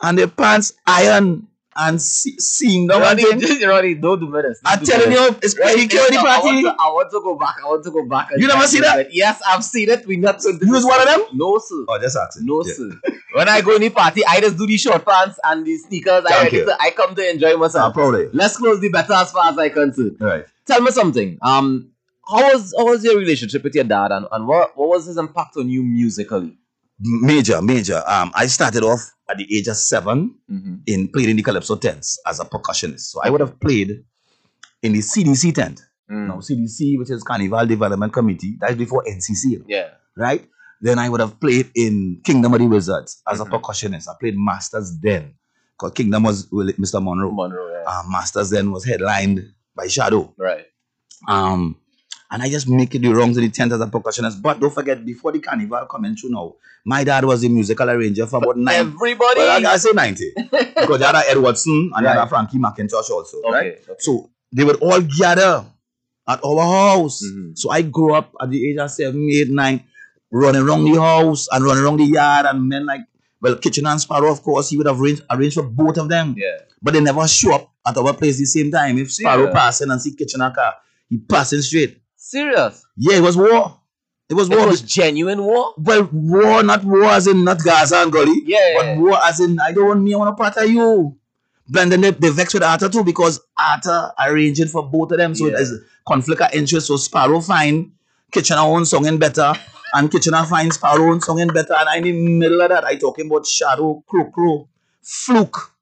and 0.02 0.18
the 0.18 0.28
pants 0.28 0.74
iron 0.86 1.48
and 1.78 2.00
see, 2.00 2.38
seeing 2.40 2.86
the 2.86 2.94
one 2.94 3.02
Ronnie, 3.02 3.40
just, 3.40 3.64
Ronnie, 3.64 3.94
don't 3.94 4.18
do 4.20 4.30
this. 4.42 4.60
I'm 4.64 4.78
Don't 4.78 4.86
telling 4.86 5.10
this. 5.10 5.20
you, 5.20 5.36
it's 5.42 5.58
Right, 5.58 5.76
pedicure 5.76 6.08
in 6.08 6.14
the 6.14 6.20
I 6.20 6.38
want, 6.40 6.64
to, 6.64 6.70
I 6.78 6.86
want 6.88 7.10
to 7.12 7.20
go 7.20 7.36
back. 7.36 7.56
I 7.62 7.66
want 7.68 7.84
to 7.84 7.90
go 7.90 8.06
back. 8.06 8.28
You 8.36 8.46
never 8.46 8.58
try 8.60 8.66
see 8.66 8.80
that? 8.80 9.08
do. 9.10 9.16
Yes, 9.16 9.40
I've 9.46 9.64
seen 9.64 9.88
it. 9.90 10.06
We 10.06 10.16
not 10.16 10.42
going 10.42 10.58
to 10.58 10.66
You 10.66 10.72
was 10.72 10.84
one 10.84 11.00
of 11.00 11.06
them? 11.06 11.20
No, 11.34 11.58
sir. 11.58 11.84
Oh, 11.88 11.98
just 12.00 12.16
ask 12.16 12.38
No, 12.42 12.62
sir. 12.62 12.90
when 13.34 13.48
I 13.48 13.60
go 13.60 13.74
in 13.76 13.82
the 13.82 13.90
party, 13.90 14.22
I 14.26 14.40
just 14.40 14.56
do 14.56 14.66
the 14.66 14.76
short 14.76 15.04
pants 15.04 15.38
and 15.44 15.66
the 15.66 15.76
sneakers. 15.76 16.24
I, 16.24 16.30
Thank 16.30 16.42
ready 16.44 16.56
you. 16.58 16.64
to, 16.66 16.76
I 16.80 16.90
come 16.90 17.14
to 17.14 17.30
enjoy 17.30 17.56
myself. 17.56 17.94
proud 17.94 18.14
of 18.14 18.20
you. 18.20 18.30
Let's 18.32 18.56
close 18.56 18.80
the 18.80 18.88
better 18.88 19.12
as 19.12 19.30
far 19.32 19.50
as 19.50 19.58
I 19.58 19.68
concerned. 19.68 20.16
Right. 20.20 20.44
Tell 20.66 20.80
me 20.80 20.90
something. 20.90 21.38
Um, 21.42 21.90
how 22.28 22.52
was 22.52 22.74
how 22.76 22.86
was 22.86 23.04
your 23.04 23.16
relationship 23.16 23.62
with 23.62 23.74
your 23.76 23.84
dad, 23.84 24.10
and, 24.10 24.26
and 24.32 24.48
what 24.48 24.76
what 24.76 24.88
was 24.88 25.06
his 25.06 25.16
impact 25.16 25.56
on 25.56 25.68
you 25.68 25.82
musically? 25.84 26.56
Major, 26.98 27.60
major. 27.60 28.02
Um, 28.06 28.30
I 28.34 28.46
started 28.46 28.82
off 28.82 29.00
at 29.28 29.36
the 29.36 29.46
age 29.56 29.68
of 29.68 29.76
seven 29.76 30.34
Mm-hmm. 30.50 30.74
in 30.86 31.08
playing 31.08 31.30
in 31.30 31.36
the 31.36 31.42
Calypso 31.42 31.76
tents 31.76 32.18
as 32.26 32.40
a 32.40 32.44
percussionist. 32.44 33.00
So 33.10 33.20
I 33.22 33.30
would 33.30 33.40
have 33.40 33.58
played 33.60 34.04
in 34.82 34.92
the 34.92 35.00
CDC 35.00 35.54
tent. 35.54 35.82
Mm. 36.10 36.28
Now 36.28 36.36
CDC, 36.36 36.98
which 36.98 37.10
is 37.10 37.22
Carnival 37.22 37.66
Development 37.66 38.12
Committee, 38.12 38.56
that's 38.60 38.76
before 38.76 39.04
NCC, 39.06 39.62
Yeah. 39.66 39.88
right? 40.16 40.46
Then 40.80 40.98
I 40.98 41.08
would 41.08 41.20
have 41.20 41.40
played 41.40 41.70
in 41.74 42.20
Kingdom 42.24 42.54
of 42.54 42.60
the 42.60 42.66
Wizards 42.66 43.20
as 43.30 43.40
Mhm. 43.40 43.46
a 43.46 43.58
percussionist. 43.58 44.08
I 44.08 44.12
played 44.20 44.34
Masters 44.38 44.96
then, 45.00 45.34
because 45.76 45.92
Kingdom 45.92 46.22
was 46.22 46.46
Mr. 46.50 47.02
Monroe. 47.02 47.30
Monroe. 47.32 47.68
Yeah. 47.72 47.82
Uh, 47.86 48.02
Masters 48.08 48.50
then 48.50 48.70
was 48.70 48.84
headlined 48.84 49.52
by 49.74 49.88
Shadow. 49.88 50.32
right. 50.38 50.66
Um, 51.28 51.76
and 52.36 52.42
I 52.42 52.50
just 52.50 52.68
make 52.68 52.94
it 52.94 52.98
the 53.00 53.08
wrongs 53.14 53.38
in 53.38 53.44
the 53.44 53.48
tent 53.50 53.72
as 53.72 53.80
a 53.80 53.86
percussionist. 53.86 54.42
But 54.42 54.60
don't 54.60 54.72
forget, 54.74 55.02
before 55.06 55.32
the 55.32 55.38
carnival 55.38 55.86
coming 55.86 56.14
through 56.14 56.30
now, 56.30 56.54
my 56.84 57.02
dad 57.02 57.24
was 57.24 57.42
a 57.42 57.48
musical 57.48 57.88
arranger 57.88 58.26
for 58.26 58.36
about 58.42 58.58
nine. 58.58 58.74
Everybody. 58.74 59.40
Well, 59.40 59.66
I, 59.66 59.72
I 59.72 59.76
say 59.78 59.92
90. 59.94 60.32
because 60.76 61.00
had 61.00 61.14
a 61.14 61.30
Ed 61.30 61.38
Watson 61.38 61.90
and 61.94 62.02
you 62.02 62.08
had 62.08 62.16
a 62.18 62.20
Right. 62.20 62.28
Frankie 62.28 62.58
McIntosh 62.58 63.08
also, 63.08 63.38
okay. 63.38 63.50
right? 63.50 63.72
okay. 63.88 63.94
So 64.00 64.28
they 64.52 64.64
would 64.64 64.76
all 64.82 65.00
gather 65.00 65.64
at 66.28 66.44
our 66.44 66.62
house. 66.62 67.24
Mhm. 67.24 67.56
So 67.56 67.70
I 67.70 67.80
grew 67.80 68.12
up 68.12 68.34
at 68.38 68.50
the 68.50 68.68
age 68.70 68.76
of 68.76 68.90
seven, 68.90 69.26
eight, 69.32 69.48
nine, 69.48 69.82
running 70.30 70.60
around 70.60 70.84
the 70.84 71.00
house 71.00 71.48
and 71.50 71.64
running 71.64 71.84
around 71.84 71.96
the 71.96 72.04
yard. 72.04 72.44
And 72.44 72.68
men 72.68 72.84
like, 72.84 73.00
well, 73.40 73.56
Kitchen 73.56 73.86
and 73.86 73.98
Sparrow, 73.98 74.30
of 74.30 74.42
course, 74.42 74.68
he 74.68 74.76
would 74.76 74.86
have 74.86 75.00
arranged, 75.00 75.22
arranged 75.30 75.54
for 75.54 75.62
both 75.62 75.96
of 75.96 76.10
them. 76.10 76.34
yeah. 76.36 76.58
But 76.82 76.92
they 76.92 77.00
never 77.00 77.26
show 77.26 77.54
up 77.54 77.70
at 77.86 77.96
our 77.96 78.12
place 78.12 78.36
the 78.38 78.44
same 78.44 78.70
time. 78.70 78.98
If 78.98 79.10
Sparrow 79.12 79.46
Yeah. 79.46 79.52
passing 79.54 79.90
and 79.90 80.00
see 80.02 80.14
Kitchen 80.14 80.42
and 80.42 80.54
car, 80.54 80.74
he 81.08 81.16
passing 81.18 81.62
straight. 81.62 82.02
Serious. 82.30 82.84
Yeah, 82.96 83.18
it 83.18 83.22
was 83.22 83.36
war. 83.36 83.78
It 84.28 84.34
was 84.34 84.48
war. 84.48 84.60
It 84.60 84.66
was 84.66 84.82
genuine 84.82 85.42
war. 85.44 85.74
well, 85.78 86.08
war, 86.12 86.62
not 86.64 86.82
war 86.84 87.04
as 87.04 87.28
in 87.28 87.44
not 87.44 87.62
Gaza 87.62 87.98
and 88.02 88.10
Gully. 88.12 88.42
Yeah. 88.44 88.74
But 88.76 88.98
war 88.98 89.18
as 89.24 89.38
in 89.38 89.60
I 89.60 89.70
don't 89.72 89.86
want 89.86 90.02
me, 90.02 90.12
I 90.14 90.16
want 90.16 90.30
a 90.30 90.32
part 90.34 90.56
of 90.56 90.68
you. 90.68 91.16
But 91.68 91.88
then 91.90 92.00
they, 92.00 92.10
they 92.10 92.30
vex 92.30 92.52
with 92.54 92.64
Arthur 92.64 92.88
too 92.88 93.04
because 93.04 93.40
Arthur 93.56 94.12
arranging 94.18 94.66
for 94.66 94.82
both 94.88 95.12
of 95.12 95.18
them. 95.18 95.34
So 95.36 95.46
Yeah. 95.46 95.52
there's 95.56 95.72
conflict 96.06 96.40
of 96.42 96.52
interest. 96.52 96.88
So 96.88 96.96
Sparrow 96.96 97.40
fine, 97.40 97.92
Kitchener 98.32 98.60
own 98.60 98.82
songing 98.82 99.20
better. 99.20 99.52
And 99.94 100.10
Kitchener 100.10 100.44
finds 100.46 100.74
Sparrow 100.76 101.12
own 101.12 101.20
songing 101.20 101.54
better. 101.54 101.74
And 101.74 101.88
I 101.88 101.96
in 101.98 102.04
the 102.04 102.12
middle 102.12 102.60
of 102.60 102.70
that, 102.70 102.84
I 102.84 102.96
talking 102.96 103.26
about 103.30 103.46
Shadow, 103.46 104.02
Crow 104.08 104.24
Crow, 104.30 104.68
Fluke. 105.00 105.72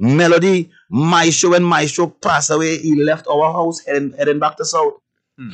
Melody, 0.00 0.70
Maestro, 0.90 1.50
when 1.50 1.62
Maestro 1.62 2.08
passed 2.08 2.50
away, 2.50 2.78
he 2.78 2.96
left 3.00 3.28
our 3.28 3.52
house 3.52 3.78
heading, 3.86 4.12
heading 4.18 4.40
back 4.40 4.56
to 4.56 4.64
South. 4.64 4.94
Hmm. 5.38 5.50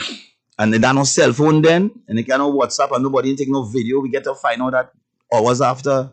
And 0.60 0.74
there 0.74 0.92
no 0.92 1.04
cell 1.04 1.32
phone 1.32 1.62
then, 1.62 1.90
and 2.06 2.18
they 2.18 2.22
can't 2.22 2.38
no 2.38 2.52
WhatsApp, 2.52 2.94
and 2.94 3.02
nobody 3.02 3.34
take 3.34 3.48
no 3.48 3.62
video. 3.62 4.00
We 4.00 4.10
get 4.10 4.24
to 4.24 4.34
find 4.34 4.60
out 4.60 4.72
that 4.72 4.92
hours 5.34 5.62
after. 5.62 6.10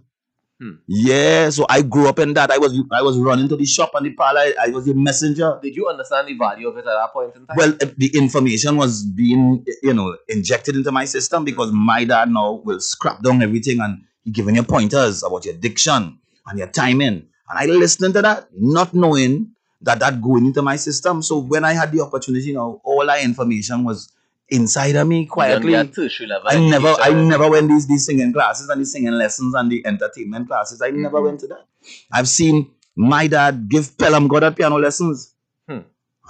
Hmm. 0.58 0.75
Yeah, 0.88 1.50
so 1.50 1.66
I 1.70 1.82
grew 1.82 2.08
up 2.08 2.18
in 2.20 2.34
that. 2.36 2.50
I 2.50 2.58
was 2.58 2.82
I 2.94 3.01
was 3.01 3.18
running 3.20 3.50
to 3.50 3.58
the 3.58 3.66
shop 3.66 3.92
and 3.96 4.06
the 4.06 4.12
parlor. 4.12 4.54
I 4.58 4.70
was 4.70 4.86
the 4.86 4.94
messenger. 4.94 5.60
Did 5.62 5.75
you 5.75 5.89
understand 5.89 6.30
the 6.30 6.34
value 6.38 6.70
of 6.70 6.77
it 6.77 6.80
at 6.80 6.86
that 6.86 7.12
point 7.12 7.36
in 7.36 7.46
time? 7.46 7.58
Well, 7.58 7.74
eh, 7.82 7.92
the 7.98 8.08
information 8.18 8.77
was 8.77 9.04
being, 9.04 9.66
you 9.84 9.94
know, 9.94 10.16
injected 10.30 10.77
into 10.77 10.94
my 10.94 11.04
system 11.04 11.44
because 11.44 11.74
my 11.74 12.06
dad 12.06 12.30
now 12.30 12.62
will 12.63 12.80
scrap 12.80 13.22
down 13.22 13.42
everything 13.42 13.82
and 13.82 14.04
he 14.24 14.32
giving 14.32 14.56
you 14.56 14.63
pointers 14.63 15.24
about 15.24 15.44
your 15.44 15.56
diction 15.56 16.20
and 16.48 16.58
your 16.58 16.70
timing. 16.70 17.27
And 17.50 17.60
I 17.60 17.66
listened 17.66 18.13
to 18.13 18.22
that, 18.22 18.48
not 18.58 18.94
knowing 18.94 19.51
that 19.82 20.00
that 20.00 20.22
going 20.22 20.46
into 20.46 20.62
my 20.62 20.77
system. 20.77 21.22
So 21.22 21.38
when 21.38 21.66
I 21.66 21.74
had 21.74 21.92
the 21.92 22.00
opportunity, 22.00 22.48
you 22.48 22.54
know, 22.54 22.80
all 22.86 23.06
that 23.06 23.24
information 23.24 23.84
was 23.84 24.13
inside 24.50 24.96
of 24.96 25.08
me 25.08 25.25
quietly. 25.25 25.72
You 25.72 25.77
don't 25.77 25.86
get 25.88 25.96
tertiary 25.96 26.27
level 26.30 26.48
I 26.50 26.58
never, 26.70 26.88
I 27.01 27.12
never 27.13 27.50
went 27.50 27.68
these 27.70 27.88
these 27.88 28.06
singing 28.06 28.32
classes 28.34 28.70
and 28.70 28.80
the 28.82 28.86
singing 28.86 29.12
lessons 29.13 29.54
and 29.56 29.72
the 29.72 29.86
entertainment 29.86 30.48
classes. 30.48 30.82
I 30.82 30.89
never 30.92 31.20
Mhm. 31.20 31.24
went 31.25 31.39
to 31.42 31.48
that. 31.48 31.66
I've 32.12 32.27
seen 32.30 32.72
my 32.96 33.27
dad 33.27 33.68
give 33.70 33.98
Pelham 33.98 34.27
Goddard 34.27 34.56
piano 34.56 34.77
lessons. 34.77 35.34
Hmm. 35.68 35.80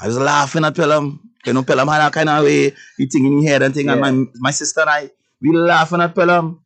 I 0.01 0.07
was 0.07 0.17
laughing 0.17 0.65
at 0.65 0.75
Pelham. 0.75 1.19
You 1.45 1.53
know, 1.53 1.63
Pelham 1.63 1.87
had 1.87 1.99
that 1.99 2.11
kind 2.13 2.27
of 2.29 2.43
way, 2.43 2.73
he 2.97 3.05
thing 3.05 3.25
in 3.25 3.37
his 3.37 3.47
head 3.49 3.61
and 3.61 3.73
thing. 3.73 3.87
And 3.89 4.01
my 4.01 4.11
my 4.35 4.51
sister 4.51 4.81
and 4.81 4.89
I, 4.89 5.09
we 5.41 5.55
laughing 5.55 6.01
at 6.01 6.13
Pelham. 6.15 6.59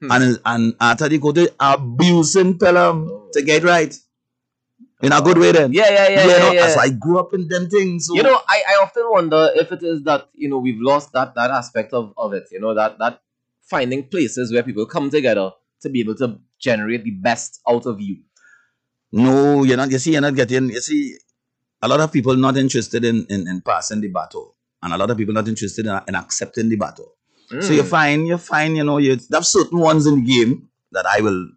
Hmm. 0.00 0.12
And 0.12 0.38
and 0.44 0.74
after 0.80 1.08
they 1.08 1.18
go 1.18 1.32
to 1.32 1.50
abusing 1.58 2.58
Pelham 2.58 3.08
Oh. 3.10 3.28
to 3.32 3.42
get 3.42 3.64
right. 3.64 3.96
In 5.02 5.12
a 5.12 5.20
good 5.20 5.38
way 5.38 5.52
then. 5.52 5.72
Yeah, 5.72 5.90
yeah, 5.90 6.08
yeah, 6.08 6.24
You 6.24 6.30
yeah. 6.30 6.38
know, 6.38 6.52
yeah. 6.52 6.68
So 6.68 6.80
I 6.80 6.90
grew 6.90 7.18
up 7.18 7.34
in 7.34 7.48
them 7.48 7.68
things. 7.68 8.06
So 8.06 8.14
you 8.14 8.22
know, 8.22 8.40
I, 8.48 8.62
I 8.68 8.74
often 8.82 9.04
wonder 9.10 9.50
if 9.54 9.72
it 9.72 9.82
is 9.82 10.02
that, 10.04 10.28
you 10.34 10.48
know, 10.48 10.58
we've 10.58 10.80
lost 10.80 11.12
that 11.12 11.34
that 11.34 11.50
aspect 11.50 11.92
of, 11.92 12.12
of 12.16 12.32
it, 12.32 12.44
you 12.52 12.60
know, 12.60 12.74
that 12.74 12.98
that 12.98 13.20
finding 13.68 14.04
places 14.04 14.52
where 14.52 14.62
people 14.62 14.86
come 14.86 15.10
together 15.10 15.50
to 15.82 15.88
be 15.88 16.00
able 16.00 16.14
to 16.16 16.38
generate 16.60 17.02
the 17.04 17.10
best 17.10 17.60
out 17.68 17.86
of 17.86 18.00
you. 18.00 18.18
No, 19.12 19.64
you're 19.64 19.76
not. 19.76 19.90
You 19.90 19.98
see, 19.98 20.12
you're 20.12 20.20
not 20.22 20.34
getting. 20.34 20.70
You 20.70 20.80
see, 20.80 21.16
a 21.82 21.88
lot 21.88 22.00
of 22.00 22.12
people 22.12 22.34
not 22.36 22.56
interested 22.56 23.04
in 23.04 23.26
in, 23.28 23.46
in 23.48 23.60
passing 23.60 24.00
the 24.00 24.08
battle, 24.08 24.54
and 24.82 24.92
a 24.92 24.96
lot 24.96 25.10
of 25.10 25.16
people 25.16 25.34
not 25.34 25.48
interested 25.48 25.84
in, 25.86 26.00
in 26.08 26.14
accepting 26.14 26.68
the 26.68 26.76
battle. 26.76 27.12
So 27.60 27.74
you 27.74 27.82
Mm. 27.82 27.88
find, 27.88 28.26
you 28.26 28.38
find, 28.38 28.76
you 28.78 28.84
know, 28.84 28.96
you 28.96 29.18
have 29.32 29.46
certain 29.46 29.78
ones 29.78 30.06
in 30.06 30.24
the 30.24 30.32
game 30.32 30.68
that 30.92 31.04
I 31.04 31.20
will 31.20 31.50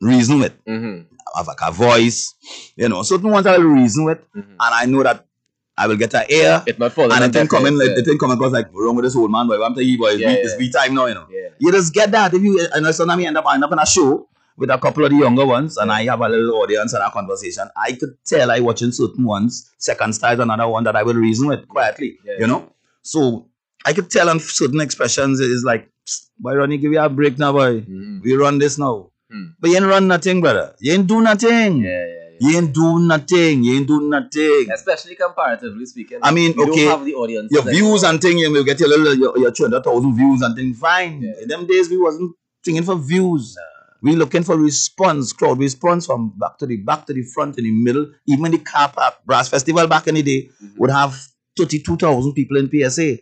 reason 0.00 0.38
with. 0.40 0.54
Mhm, 0.64 1.06
I 1.34 1.38
have 1.38 1.46
like 1.46 1.58
a 1.62 1.70
voice, 1.72 2.34
you 2.76 2.88
know, 2.88 3.02
certain 3.02 3.30
ones 3.30 3.46
I 3.46 3.58
will 3.58 3.64
reason 3.66 4.04
with, 4.04 4.18
mhm. 4.36 4.42
and 4.42 4.56
I 4.60 4.84
know 4.86 5.02
that 5.02 5.26
I 5.76 5.86
will 5.88 5.96
get 5.96 6.14
an 6.14 6.24
ear. 6.30 6.62
It 6.66 6.78
not 6.78 6.92
falling 6.92 7.10
And 7.12 7.32
didn't 7.32 7.32
deaf 7.32 7.48
come 7.48 7.66
in, 7.66 7.76
like, 7.78 7.90
it 7.90 8.04
didn't 8.04 8.18
come 8.18 8.30
across 8.30 8.52
like, 8.52 8.68
wrong 8.72 8.94
with 8.94 9.04
this 9.04 9.16
old 9.16 9.30
man, 9.32 9.48
boy. 9.48 9.60
I'm 9.62 9.74
telling 9.74 9.88
you, 9.88 9.98
boy, 9.98 10.10
it's, 10.10 10.20
Yeah, 10.20 10.28
me, 10.28 10.34
yeah. 10.34 10.40
it's 10.44 10.58
me 10.58 10.70
time 10.70 10.94
now, 10.94 11.06
you 11.06 11.14
know. 11.14 11.26
yeah. 11.30 11.48
You 11.58 11.72
just 11.72 11.92
get 11.92 12.10
that. 12.12 12.32
If 12.32 12.42
you 12.42 12.66
and 12.72 12.86
suddenly 12.94 13.16
me 13.22 13.26
end 13.26 13.36
up 13.36 13.46
I 13.46 13.54
end 13.54 13.64
up 13.64 13.72
in 13.72 13.78
a 13.80 13.86
show 13.86 14.28
with 14.56 14.70
a 14.70 14.78
couple 14.78 15.04
of 15.04 15.10
the 15.10 15.16
younger 15.16 15.44
ones 15.44 15.76
and 15.76 15.90
I 15.90 16.04
have 16.04 16.20
a 16.20 16.28
little 16.28 16.54
audience 16.62 16.92
and 16.92 17.02
a 17.02 17.10
conversation, 17.10 17.68
I 17.76 17.92
could 17.92 18.16
tell 18.24 18.52
I 18.52 18.60
watching 18.60 18.92
certain 18.92 19.24
ones, 19.24 19.68
second 19.78 20.12
style 20.14 20.40
another 20.40 20.68
one 20.68 20.84
that 20.84 20.94
I 20.94 21.02
will 21.02 21.14
reason 21.14 21.48
with 21.48 21.66
quietly. 21.66 22.18
Yeah. 22.24 22.34
You 22.38 22.46
know? 22.46 22.72
So 23.02 23.48
I 23.84 23.92
could 23.94 24.10
tell 24.10 24.28
on 24.30 24.38
certain 24.38 24.80
expressions 24.80 25.40
is 25.40 25.64
like, 25.64 25.90
"Psst, 26.06 26.28
boy 26.38 26.54
Ronnie, 26.54 26.78
give 26.78 26.92
you 26.92 27.00
a 27.00 27.08
break 27.08 27.36
now, 27.38 27.50
boy. 27.52 27.80
Mhm. 27.80 28.22
We 28.22 28.34
run 28.36 28.58
this 28.58 28.78
now. 28.78 29.10
Hmm. 29.34 29.46
But 29.60 29.70
you 29.70 29.76
ain't 29.76 29.86
run 29.86 30.06
nothing, 30.08 30.40
brother. 30.40 30.74
You 30.80 30.92
ain't 30.94 31.06
do 31.08 31.20
nothing. 31.20 31.78
Yeah, 31.82 31.90
yeah, 31.90 32.06
yeah. 32.06 32.48
You 32.50 32.58
ain't 32.58 32.72
do 32.74 32.98
nothing. 33.00 33.64
You 33.64 33.76
ain't 33.78 33.88
do 33.88 34.00
nothing. 34.08 34.66
Especially 34.72 35.14
comparatively 35.16 35.86
speaking. 35.86 36.18
I 36.22 36.30
mean, 36.30 36.52
you 36.56 36.62
okay, 36.70 36.84
don't 36.84 36.98
have 36.98 37.04
the 37.04 37.14
audience. 37.14 37.50
your 37.50 37.62
views 37.62 38.02
and 38.04 38.20
thing, 38.20 38.38
you 38.38 38.52
will 38.52 38.64
get 38.64 38.78
your 38.80 38.88
little 38.90 39.14
your, 39.14 39.36
your 39.38 39.50
200,000 39.50 40.16
views 40.16 40.40
and 40.42 40.54
thing. 40.56 40.72
Fine. 40.74 41.22
Yeah. 41.22 41.42
In 41.42 41.48
them 41.48 41.66
days, 41.66 41.90
we 41.90 41.96
wasn't 41.96 42.32
thinking 42.64 42.84
for 42.84 42.96
views. 42.96 43.56
We 44.02 44.14
looking 44.16 44.42
for 44.42 44.56
response, 44.58 45.32
crowd 45.32 45.58
response 45.58 46.06
from 46.06 46.34
back 46.38 46.58
to 46.58 46.66
the 46.66 46.76
back 46.76 47.06
to 47.06 47.14
the 47.14 47.22
front, 47.34 47.56
in 47.58 47.64
the 47.64 47.70
middle, 47.72 48.06
even 48.28 48.50
the 48.52 48.58
car 48.58 48.90
park. 48.90 49.14
Brass 49.24 49.48
Festival 49.48 49.86
back 49.86 50.06
in 50.08 50.16
the 50.16 50.22
day 50.22 50.50
Mhm, 50.62 50.78
would 50.78 50.90
have 50.90 51.14
32,000 51.56 52.34
people 52.34 52.58
in 52.58 52.68
PSA 52.68 53.00
mhm. 53.02 53.20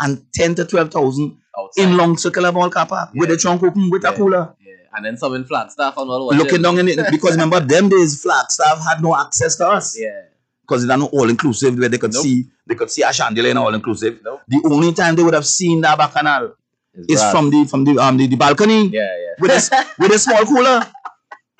and 0.00 0.24
10 0.34 0.56
to 0.56 0.64
12,000 0.64 1.36
Outside. 1.56 1.82
in 1.84 1.96
Long 1.96 2.16
Circular 2.16 2.50
Mall 2.50 2.68
car 2.70 2.86
park 2.86 3.10
with 3.14 3.28
Yeah. 3.28 3.34
the 3.36 3.40
trunk 3.40 3.62
open 3.62 3.90
with 3.90 4.02
Yeah. 4.02 4.10
a 4.10 4.16
cooler. 4.16 4.54
And 4.96 5.04
then 5.04 5.16
some 5.16 5.34
in 5.34 5.44
Flagstaff 5.44 5.96
and 5.96 6.08
all. 6.10 6.28
Looking 6.34 6.62
down 6.62 6.78
in 6.78 6.88
it 6.88 6.98
because 7.10 7.32
remember 7.32 7.60
them 7.60 7.88
days 7.88 8.20
Flagstaff 8.22 8.84
had 8.86 9.02
no 9.02 9.16
access 9.16 9.56
to 9.56 9.66
us 9.68 9.98
Yeah. 9.98 10.22
because 10.62 10.86
they're 10.86 10.96
not 10.96 11.12
all 11.12 11.28
inclusive 11.28 11.78
where 11.78 11.88
they 11.88 11.98
could 11.98 12.12
Nope. 12.12 12.22
see 12.22 12.44
they 12.66 12.74
could 12.74 12.90
see 12.90 13.02
a 13.02 13.12
chandelier 13.12 13.50
in 13.50 13.56
all 13.56 13.74
inclusive. 13.74 14.20
Nope. 14.24 14.40
The 14.48 14.62
only 14.70 14.92
time 14.92 15.16
they 15.16 15.22
would 15.22 15.34
have 15.34 15.46
seen 15.46 15.80
that 15.82 15.98
bacchanal 15.98 16.54
It's 16.94 17.12
is 17.14 17.20
brass. 17.20 17.32
from 17.32 17.50
the 17.50 17.64
from 17.66 17.84
the 17.84 17.98
um 17.98 18.16
the, 18.16 18.26
the 18.28 18.36
balcony 18.36 18.88
Yeah, 18.88 19.00
yeah. 19.02 19.34
with 19.40 19.50
a 19.50 19.86
with 19.98 20.12
a 20.12 20.18
small 20.18 20.44
cooler. 20.44 20.80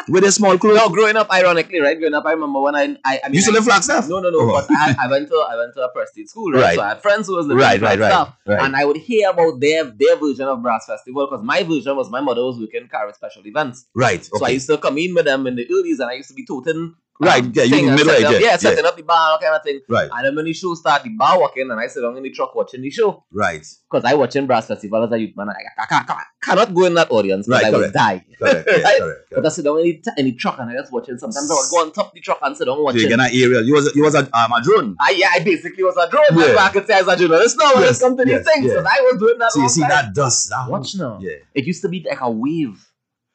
With 0.08 0.24
a 0.24 0.32
small 0.32 0.58
crew. 0.58 0.74
No, 0.74 0.90
growing 0.90 1.16
up, 1.16 1.30
ironically, 1.32 1.80
right? 1.80 1.98
Growing 1.98 2.12
up, 2.14 2.26
I 2.26 2.32
remember 2.32 2.60
when 2.60 2.74
I, 2.74 2.96
I, 3.06 3.20
I 3.24 3.28
mean, 3.30 3.40
still 3.40 3.54
I- 3.54 3.58
in 3.58 3.64
Flagstaff? 3.64 4.06
No, 4.08 4.20
no, 4.20 4.28
no. 4.28 4.40
Oh. 4.40 4.46
But 4.68 4.76
I, 4.76 4.94
I 5.02 5.06
went 5.06 5.28
to 5.28 5.34
I 5.48 5.56
went 5.56 5.72
to 5.74 5.82
a 5.82 5.88
prestige 5.88 6.28
school, 6.28 6.52
right? 6.52 6.60
Right. 6.60 6.74
So 6.76 6.82
I 6.82 6.88
had 6.90 7.00
friends 7.00 7.26
who 7.26 7.36
was 7.36 7.46
living 7.46 7.62
Right, 7.62 7.80
right, 7.80 7.98
right, 7.98 8.28
right. 8.46 8.60
and 8.62 8.76
I 8.76 8.84
would 8.84 8.98
hear 8.98 9.30
about 9.30 9.60
their 9.60 9.84
their 9.84 10.16
version 10.16 10.46
of 10.46 10.60
brass 10.62 10.84
festival 10.86 11.26
because 11.26 11.42
my 11.44 11.62
version 11.62 11.96
was 11.96 12.10
my 12.10 12.20
mother 12.20 12.42
was 12.44 12.58
working 12.58 12.86
carrying 12.90 13.14
special 13.14 13.46
events. 13.46 13.86
Right. 13.94 14.22
So 14.24 14.44
I 14.44 14.50
used 14.50 14.68
to 14.68 14.76
come 14.76 14.98
in 14.98 15.14
with 15.14 15.24
them 15.24 15.46
in 15.46 15.56
the 15.56 15.64
earlies, 15.66 16.00
and 16.00 16.10
I 16.10 16.14
used 16.14 16.28
to 16.28 16.34
be 16.34 16.44
toting. 16.44 16.94
Right, 17.20 17.44
yeah, 17.54 17.62
you 17.62 17.76
in 17.88 17.94
middle 17.94 18.10
age, 18.10 18.24
up, 18.24 18.32
yeah, 18.32 18.38
yeah, 18.40 18.56
setting 18.56 18.84
up 18.84 18.96
the 18.96 19.04
bar, 19.04 19.30
all 19.32 19.38
kind 19.38 19.54
of 19.54 19.62
thing. 19.62 19.80
Right. 19.88 20.10
And 20.12 20.26
then 20.26 20.34
when 20.34 20.46
the 20.46 20.52
show 20.52 20.74
started, 20.74 21.04
the 21.12 21.16
bar 21.16 21.38
walking, 21.38 21.70
and 21.70 21.78
I 21.78 21.86
sit 21.86 22.00
down 22.00 22.16
in 22.16 22.24
the 22.24 22.30
truck 22.30 22.56
watching 22.56 22.82
the 22.82 22.90
show 22.90 23.24
Right. 23.32 23.64
because 23.88 24.04
I 24.04 24.14
watching 24.14 24.46
brass 24.48 24.66
festival 24.66 25.04
as 25.04 25.12
a 25.12 25.18
youth 25.20 25.36
man. 25.36 25.48
I, 25.48 25.52
I, 25.80 25.86
can't- 25.86 26.10
I 26.10 26.22
cannot 26.42 26.74
go 26.74 26.86
in 26.86 26.94
that 26.94 27.12
audience 27.12 27.46
because 27.46 27.62
Right, 27.62 27.72
I 27.72 27.76
correct. 27.78 27.94
die. 27.94 28.24
Correct. 28.36 28.68
yeah, 28.68 28.74
Right? 28.82 28.98
correct, 29.00 29.20
But 29.30 29.38
I 29.38 29.40
correct. 29.42 29.54
sit 29.54 29.64
down 29.64 29.78
in 29.78 29.84
the, 30.02 30.12
in 30.18 30.24
the 30.26 30.32
truck 30.32 30.58
and 30.58 30.70
I 30.70 30.74
just 30.74 30.92
watching. 30.92 31.16
Sometimes 31.16 31.48
I 31.48 31.54
would 31.54 31.70
go 31.70 31.76
on 31.86 31.92
top 31.92 32.08
of 32.08 32.14
the 32.14 32.20
truck 32.20 32.38
and 32.42 32.56
sit 32.56 32.64
down 32.64 32.76
So 32.78 32.82
watching. 32.82 33.00
you 33.02 33.08
get 33.08 33.20
an 33.20 33.26
aerial. 33.32 33.62
You 33.64 33.74
was 33.74 33.94
you 33.94 34.02
was 34.02 34.14
a 34.16 34.18
um, 34.36 34.52
a 34.52 34.60
drone. 34.60 34.96
I, 35.00 35.10
yeah, 35.16 35.28
I 35.32 35.38
basically 35.38 35.84
was 35.84 35.96
a 35.96 36.10
drone. 36.10 36.24
Yeah. 36.32 36.52
Yeah. 36.54 36.64
I 36.64 36.68
could 36.70 36.86
say 36.88 36.94
as 36.94 37.06
a 37.06 37.16
journalist 37.16 37.56
now 37.60 37.74
when 37.74 37.84
Yes, 37.84 38.00
it 38.00 38.02
comes 38.04 38.18
to 38.18 38.24
these 38.24 38.44
things. 38.44 38.66
yeah. 38.66 38.72
Because 38.74 38.86
I 38.86 39.00
was 39.02 39.20
doing 39.20 39.38
that 39.38 39.52
So 39.52 39.60
you 39.62 39.68
see 39.68 39.80
time. 39.82 39.90
that 39.90 40.14
dust. 40.14 40.48
That 40.50 40.68
Watch 40.68 40.96
now. 40.96 41.18
Yeah. 41.22 41.36
It 41.54 41.64
used 41.64 41.80
to 41.82 41.88
be 41.88 42.04
like 42.10 42.20
a 42.20 42.28
wave. 42.30 42.84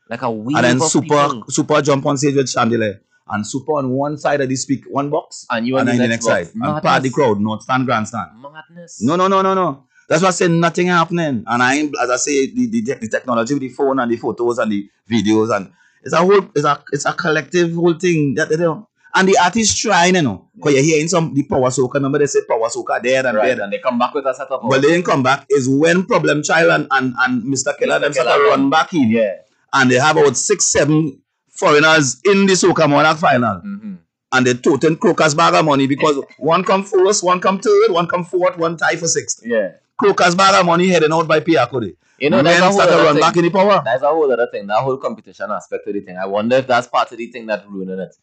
Like 0.09 0.21
a 0.23 0.29
wave 0.29 0.57
And 0.57 0.65
then 0.65 0.75
of 0.81 0.83
super 0.89 1.03
people. 1.29 1.43
super 1.47 1.81
jump 1.81 2.05
on 2.05 2.17
stage 2.17 2.35
with 2.35 2.49
chandelier. 2.49 3.01
And 3.29 3.45
super 3.45 3.73
on 3.73 3.89
one 3.91 4.17
side 4.17 4.41
of 4.41 4.49
the 4.49 4.55
speak 4.55 4.85
one 4.89 5.09
box. 5.09 5.45
And 5.49 5.67
you 5.67 5.77
on 5.77 5.87
and 5.87 5.97
the 5.99 6.03
the 6.03 6.07
next 6.09 6.25
side. 6.25 6.45
box. 6.45 6.55
And 6.55 6.81
part 6.83 7.03
the 7.03 7.09
crowd, 7.09 7.39
not 7.39 7.61
stand 7.63 7.85
grandstand. 7.85 8.31
Madness. 8.41 9.01
No, 9.01 9.15
no, 9.15 9.27
no, 9.27 9.41
no, 9.41 9.53
no. 9.53 9.83
That's 10.07 10.21
why 10.23 10.29
I 10.29 10.31
say 10.31 10.47
nothing 10.47 10.87
happening. 10.87 11.43
And 11.45 11.61
I, 11.63 11.81
as 12.01 12.09
I 12.09 12.15
say, 12.17 12.47
the, 12.51 12.65
the, 12.67 12.81
the 12.95 13.07
technology 13.07 13.53
with 13.53 13.61
the 13.61 13.69
phone 13.69 13.99
and 13.99 14.11
the 14.11 14.17
photos 14.17 14.57
and 14.57 14.71
the 14.71 14.89
videos 15.09 15.55
and 15.55 15.71
it's 16.03 16.13
a 16.13 16.17
whole, 16.17 16.41
it's 16.55 16.65
a, 16.65 16.83
it's 16.91 17.05
a 17.05 17.13
collective 17.13 17.73
whole 17.75 17.93
thing 17.93 18.33
that 18.35 18.49
they 18.49 18.55
do. 18.55 18.87
And 19.13 19.27
the 19.27 19.37
artist 19.37 19.79
trying, 19.81 20.15
you 20.15 20.21
know, 20.21 20.47
because 20.55 20.73
you're 20.75 20.83
hearing 20.83 21.07
some 21.07 21.33
the 21.33 21.43
power 21.43 21.69
soca. 21.69 21.95
Remember 21.95 22.19
they 22.19 22.25
say 22.27 22.39
power 22.47 22.69
soca 22.69 23.01
there 23.03 23.25
and 23.25 23.35
Right, 23.37 23.55
there. 23.55 23.63
and 23.63 23.73
they 23.73 23.79
come 23.79 23.99
back 23.99 24.13
with 24.13 24.25
a 24.25 24.33
setup. 24.33 24.61
But 24.63 24.81
they 24.81 24.87
didn't 24.89 25.05
come 25.05 25.23
back. 25.23 25.45
Is 25.49 25.67
when 25.67 26.05
Problem 26.05 26.41
Child 26.43 26.71
and, 26.71 26.87
and, 26.91 27.13
and 27.19 27.43
Mr. 27.43 27.77
Killa 27.77 27.97
Mr. 27.97 28.01
them 28.01 28.13
start 28.13 28.39
to 28.39 28.47
run 28.49 28.69
back 28.69 28.93
in. 28.93 29.09
yeah. 29.09 29.33
And 29.73 29.91
they 29.91 29.95
have 29.99 30.15
about 30.17 30.37
six, 30.37 30.71
seven 30.71 31.21
foreigners 31.59 32.21
in 32.25 32.45
the 32.45 32.53
soca 32.53 32.89
monarch 32.89 33.17
final. 33.17 33.55
Mm-hmm. 33.57 33.93
And 34.31 34.45
they 34.45 34.53
toting 34.53 34.95
crocus 34.97 35.33
bag 35.33 35.55
of 35.55 35.65
money 35.65 35.87
because 35.87 36.23
one 36.37 36.63
come 36.63 36.83
first, 36.83 37.23
one 37.23 37.39
come 37.41 37.59
third, 37.59 37.91
one 37.91 38.07
come 38.07 38.23
fourth, 38.23 38.57
one 38.57 38.77
tie 38.77 38.95
for 38.95 39.07
sixth. 39.07 39.41
Yeah. 39.43 39.71
Crocus 39.97 40.35
bag 40.35 40.53
of 40.59 40.65
money 40.65 40.87
heading 40.87 41.11
out 41.11 41.27
by 41.27 41.39
Piarco. 41.39 41.81
You 42.19 42.29
know, 42.29 42.37
Men 42.43 42.59
that's 42.59 42.59
a 42.61 42.69
whole 42.69 42.81
other 42.81 43.03
run 43.03 43.13
thing. 43.15 43.21
back 43.21 43.37
in 43.37 43.43
the 43.45 43.49
power. 43.49 43.81
That's 43.83 44.03
a 44.03 44.07
whole 44.07 44.31
other 44.31 44.47
thing. 44.51 44.67
That 44.67 44.79
whole 44.83 44.97
competition 44.97 45.49
aspect 45.51 45.87
of 45.87 45.93
the 45.93 46.01
thing. 46.01 46.17
I 46.17 46.25
wonder 46.27 46.57
if 46.57 46.67
that's 46.67 46.87
part 46.87 47.11
of 47.11 47.17
the 47.17 47.27
thing 47.27 47.45
that 47.47 47.65
ruining 47.67 47.99
it. 47.99 48.15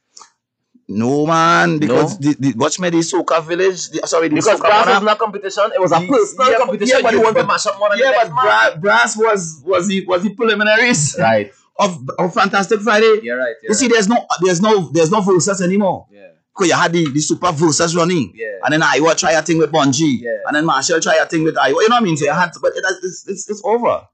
No 0.89 1.27
man, 1.27 1.79
because 1.79 2.21
No? 2.21 2.31
the, 2.31 2.37
the 2.39 2.53
watch 2.57 2.79
me 2.79 2.91
the 2.91 2.99
soca 2.99 3.43
village. 3.45 3.89
The, 3.91 4.07
sorry, 4.07 4.29
the 4.29 4.37
Because 4.37 4.61
soca 4.61 4.69
brass 4.69 4.87
was 4.87 5.03
not 5.03 5.19
competition. 5.19 5.65
It 5.75 5.81
was 5.81 5.91
a 5.91 6.01
Yeah, 6.01 6.07
personal 6.09 6.51
yeah, 6.53 6.59
competition. 6.59 6.97
yeah, 6.99 7.03
but- 7.03 7.13
you 7.15 7.23
want 7.23 7.37
to 7.37 7.45
mash 7.47 7.67
up 7.67 7.79
more 7.81 7.91
than 7.91 7.99
yeah, 7.99 8.13
the 8.25 8.31
but 8.31 8.43
bra- 8.43 8.77
brass 8.81 9.17
was 9.17 9.63
was 9.65 9.89
the 9.89 10.07
was 10.07 10.23
the 10.23 10.31
preliminaries 10.35 11.17
Right. 11.19 11.53
Of, 11.79 12.09
of 12.19 12.33
Fantastic 12.35 12.81
Friday. 12.81 13.21
You're 13.23 13.39
right. 13.39 13.55
You're 13.63 13.71
You 13.71 13.75
see, 13.75 13.89
there's 13.89 14.09
no 14.09 14.25
there's 14.43 14.61
no 14.61 14.91
there's 14.93 15.11
no 15.11 15.21
versus 15.21 15.61
anymore. 15.61 16.07
Yeah. 16.11 16.29
Because 16.55 16.69
you 16.69 16.75
had 16.75 16.93
the, 16.93 17.11
the 17.13 17.21
super 17.21 17.53
versus 17.53 17.95
running. 17.95 18.33
Yeah. 18.35 18.47
And 18.65 18.73
then 18.73 18.81
Iwer 18.81 19.15
try 19.17 19.33
a 19.33 19.43
thing 19.43 19.59
with 19.59 19.71
Bunji. 19.71 20.21
Yeah. 20.21 20.31
And 20.47 20.57
then 20.57 20.65
Machel 20.67 21.03
try 21.03 21.17
a 21.17 21.27
thing 21.27 21.45
with 21.45 21.55
Iwer. 21.57 21.69
You 21.69 21.89
know 21.91 21.97
what 21.97 22.03
I 22.03 22.05
mean? 22.05 22.17
So 22.17 22.25
you 22.25 22.33
had 22.33 22.53
to, 22.55 22.61
but 22.61 22.73
it, 22.75 22.83
it's, 23.03 23.29
it's, 23.29 23.51
it's 23.51 23.63
over. 23.63 24.09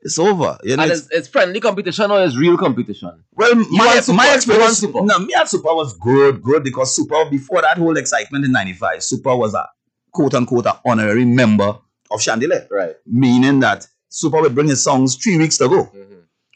It's 0.00 0.18
over. 0.18 0.56
You 0.64 0.76
know, 0.78 0.82
And 0.84 0.92
it's- 0.92 1.08
it's, 1.10 1.28
friendly 1.28 1.60
competition 1.60 2.10
or 2.10 2.22
it's 2.24 2.36
real 2.38 2.56
competition? 2.56 3.24
Well, 3.32 3.54
my, 3.54 3.86
want 3.86 4.04
Super, 4.04 4.16
my 4.16 4.34
experience, 4.34 4.78
Super. 4.78 5.02
no, 5.02 5.18
me 5.18 5.34
and 5.36 5.46
Super 5.48 5.74
was 5.74 5.92
good, 5.98 6.42
good 6.42 6.64
because 6.64 6.94
Super 6.96 7.24
before 7.30 7.60
that 7.62 7.76
whole 7.78 7.96
excitement 7.98 8.44
in 8.46 8.52
'95, 8.52 9.02
Super 9.02 9.36
was 9.36 9.52
a 9.54 9.68
quote 10.10 10.34
unquote 10.34 10.64
a 10.66 10.78
honorary 10.86 11.24
member 11.26 11.76
of 12.10 12.20
Chandelier, 12.22 12.66
Right. 12.70 12.94
meaning 13.06 13.60
that 13.60 13.86
Super 14.08 14.40
would 14.40 14.54
bring 14.54 14.68
his 14.68 14.82
songs 14.82 15.16
three 15.16 15.36
weeks 15.38 15.58
to 15.58 15.68
go. 15.68 15.84
Mm-hmm. 15.84 16.13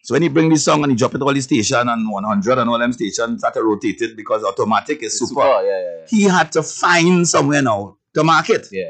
So 0.09 0.14
when 0.14 0.23
he 0.23 0.31
bring 0.31 0.49
this 0.49 0.64
song 0.64 0.83
and 0.85 0.90
he 0.90 0.97
drop 0.97 1.14
it 1.16 1.21
all 1.21 1.35
the 1.35 1.40
station 1.42 1.87
and 1.87 2.11
100 2.11 2.57
and 2.57 2.71
all 2.71 2.79
them 2.79 2.94
stations 2.94 3.40
started 3.40 3.62
rotate 3.62 4.01
it 4.01 4.16
because 4.16 4.42
automatic 4.42 5.03
is 5.03 5.18
super. 5.18 5.42
Super, 5.42 5.62
yeah, 5.66 5.83
yeah, 5.83 6.07
He 6.09 6.23
had 6.23 6.51
to 6.53 6.62
find 6.62 7.29
somewhere 7.29 7.61
now 7.61 7.99
to 8.14 8.25
market. 8.25 8.68
yeah. 8.73 8.85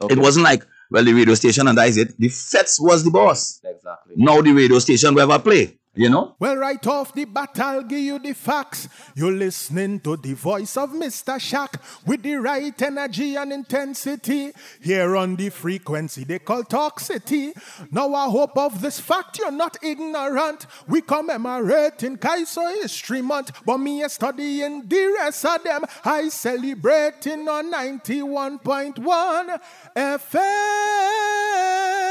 Yeah. 0.00 0.06
It 0.10 0.18
wasn't 0.20 0.44
like, 0.44 0.64
well, 0.92 1.02
the 1.02 1.12
radio 1.12 1.34
station 1.34 1.66
and 1.66 1.76
that 1.76 1.88
is 1.88 1.96
it. 1.96 2.16
The 2.20 2.28
Feds 2.28 2.78
was 2.80 3.02
the 3.02 3.10
boss. 3.10 3.60
exactly. 3.64 4.14
Now 4.16 4.42
the 4.42 4.52
radio 4.52 4.78
station 4.78 5.12
will 5.16 5.22
ever 5.22 5.42
play. 5.42 5.76
You 5.96 6.10
know? 6.10 6.34
Well, 6.40 6.56
right 6.56 6.84
off 6.88 7.14
the 7.14 7.24
bat, 7.24 7.56
I'll 7.60 7.84
give 7.84 8.00
you 8.00 8.18
the 8.18 8.32
facts. 8.32 8.88
You're 9.14 9.30
listening 9.30 10.00
to 10.00 10.16
the 10.16 10.34
voice 10.34 10.76
of 10.76 10.90
Mr. 10.90 11.40
Shack 11.40 11.80
with 12.04 12.22
the 12.22 12.34
right 12.34 12.82
energy 12.82 13.36
and 13.36 13.52
intensity. 13.52 14.50
Here 14.82 15.14
on 15.14 15.36
the 15.36 15.50
frequency 15.50 16.24
they 16.24 16.40
call 16.40 16.64
Toxicity. 16.64 17.52
Now, 17.92 18.12
I 18.12 18.28
hope 18.28 18.58
of 18.58 18.80
this 18.80 18.98
fact 18.98 19.38
you're 19.38 19.52
not 19.52 19.76
ignorant. 19.84 20.66
We 20.88 21.00
commemorating 21.00 22.18
Kaiso 22.18 22.74
History 22.82 23.22
Month, 23.22 23.52
but 23.64 23.78
me 23.78 24.02
a 24.02 24.08
studying 24.08 24.88
the 24.88 25.14
rest 25.18 25.44
of 25.44 25.62
them. 25.62 25.84
I 26.04 26.28
celebrating 26.28 27.48
on 27.48 27.72
91.1 27.72 29.60
FM. 29.94 32.03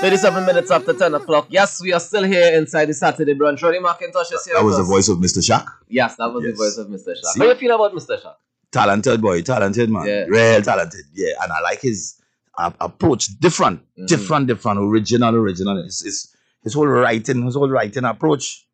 37 0.00 0.46
minutes 0.46 0.70
after 0.70 0.92
10 0.92 1.14
o'clock. 1.14 1.46
Yes, 1.50 1.80
we 1.82 1.92
are 1.92 2.00
still 2.00 2.22
here 2.24 2.56
inside 2.56 2.86
the 2.86 2.94
Saturday 2.94 3.34
brunch. 3.34 3.62
Ronnie 3.62 3.80
McIntosh 3.80 4.32
is 4.32 4.44
here. 4.44 4.54
That 4.54 4.64
was 4.64 4.76
the 4.76 4.82
us. 4.82 4.88
voice 4.88 5.08
of 5.08 5.18
Mr. 5.18 5.38
Shaq. 5.38 5.66
Yes, 5.88 6.16
that 6.16 6.32
was 6.32 6.44
Yes. 6.44 6.52
the 6.52 6.56
voice 6.64 6.78
of 6.78 6.86
Mr. 6.88 7.16
Shah. 7.16 7.28
See? 7.30 7.40
How 7.40 7.46
do 7.46 7.50
you 7.52 7.54
feel 7.56 7.74
about 7.74 7.92
Mr. 7.94 8.20
Shah? 8.22 8.34
Talented 8.70 9.20
boy, 9.20 9.42
talented 9.42 9.90
man. 9.90 10.06
Yeah. 10.06 10.24
Real 10.28 10.62
talented. 10.62 11.04
Yeah. 11.14 11.32
And 11.42 11.52
I 11.52 11.60
like 11.60 11.80
his 11.80 12.14
uh, 12.56 12.70
approach. 12.80 13.26
Different, 13.40 13.80
Mhm. 13.98 14.06
different, 14.08 14.46
different. 14.46 14.78
Original, 14.80 15.34
original. 15.34 15.82
His, 15.82 16.00
his, 16.00 16.34
his 16.62 16.74
whole 16.74 16.86
writing, 16.86 17.44
his 17.44 17.54
whole 17.54 17.68
writing 17.70 18.04
approach. 18.04 18.64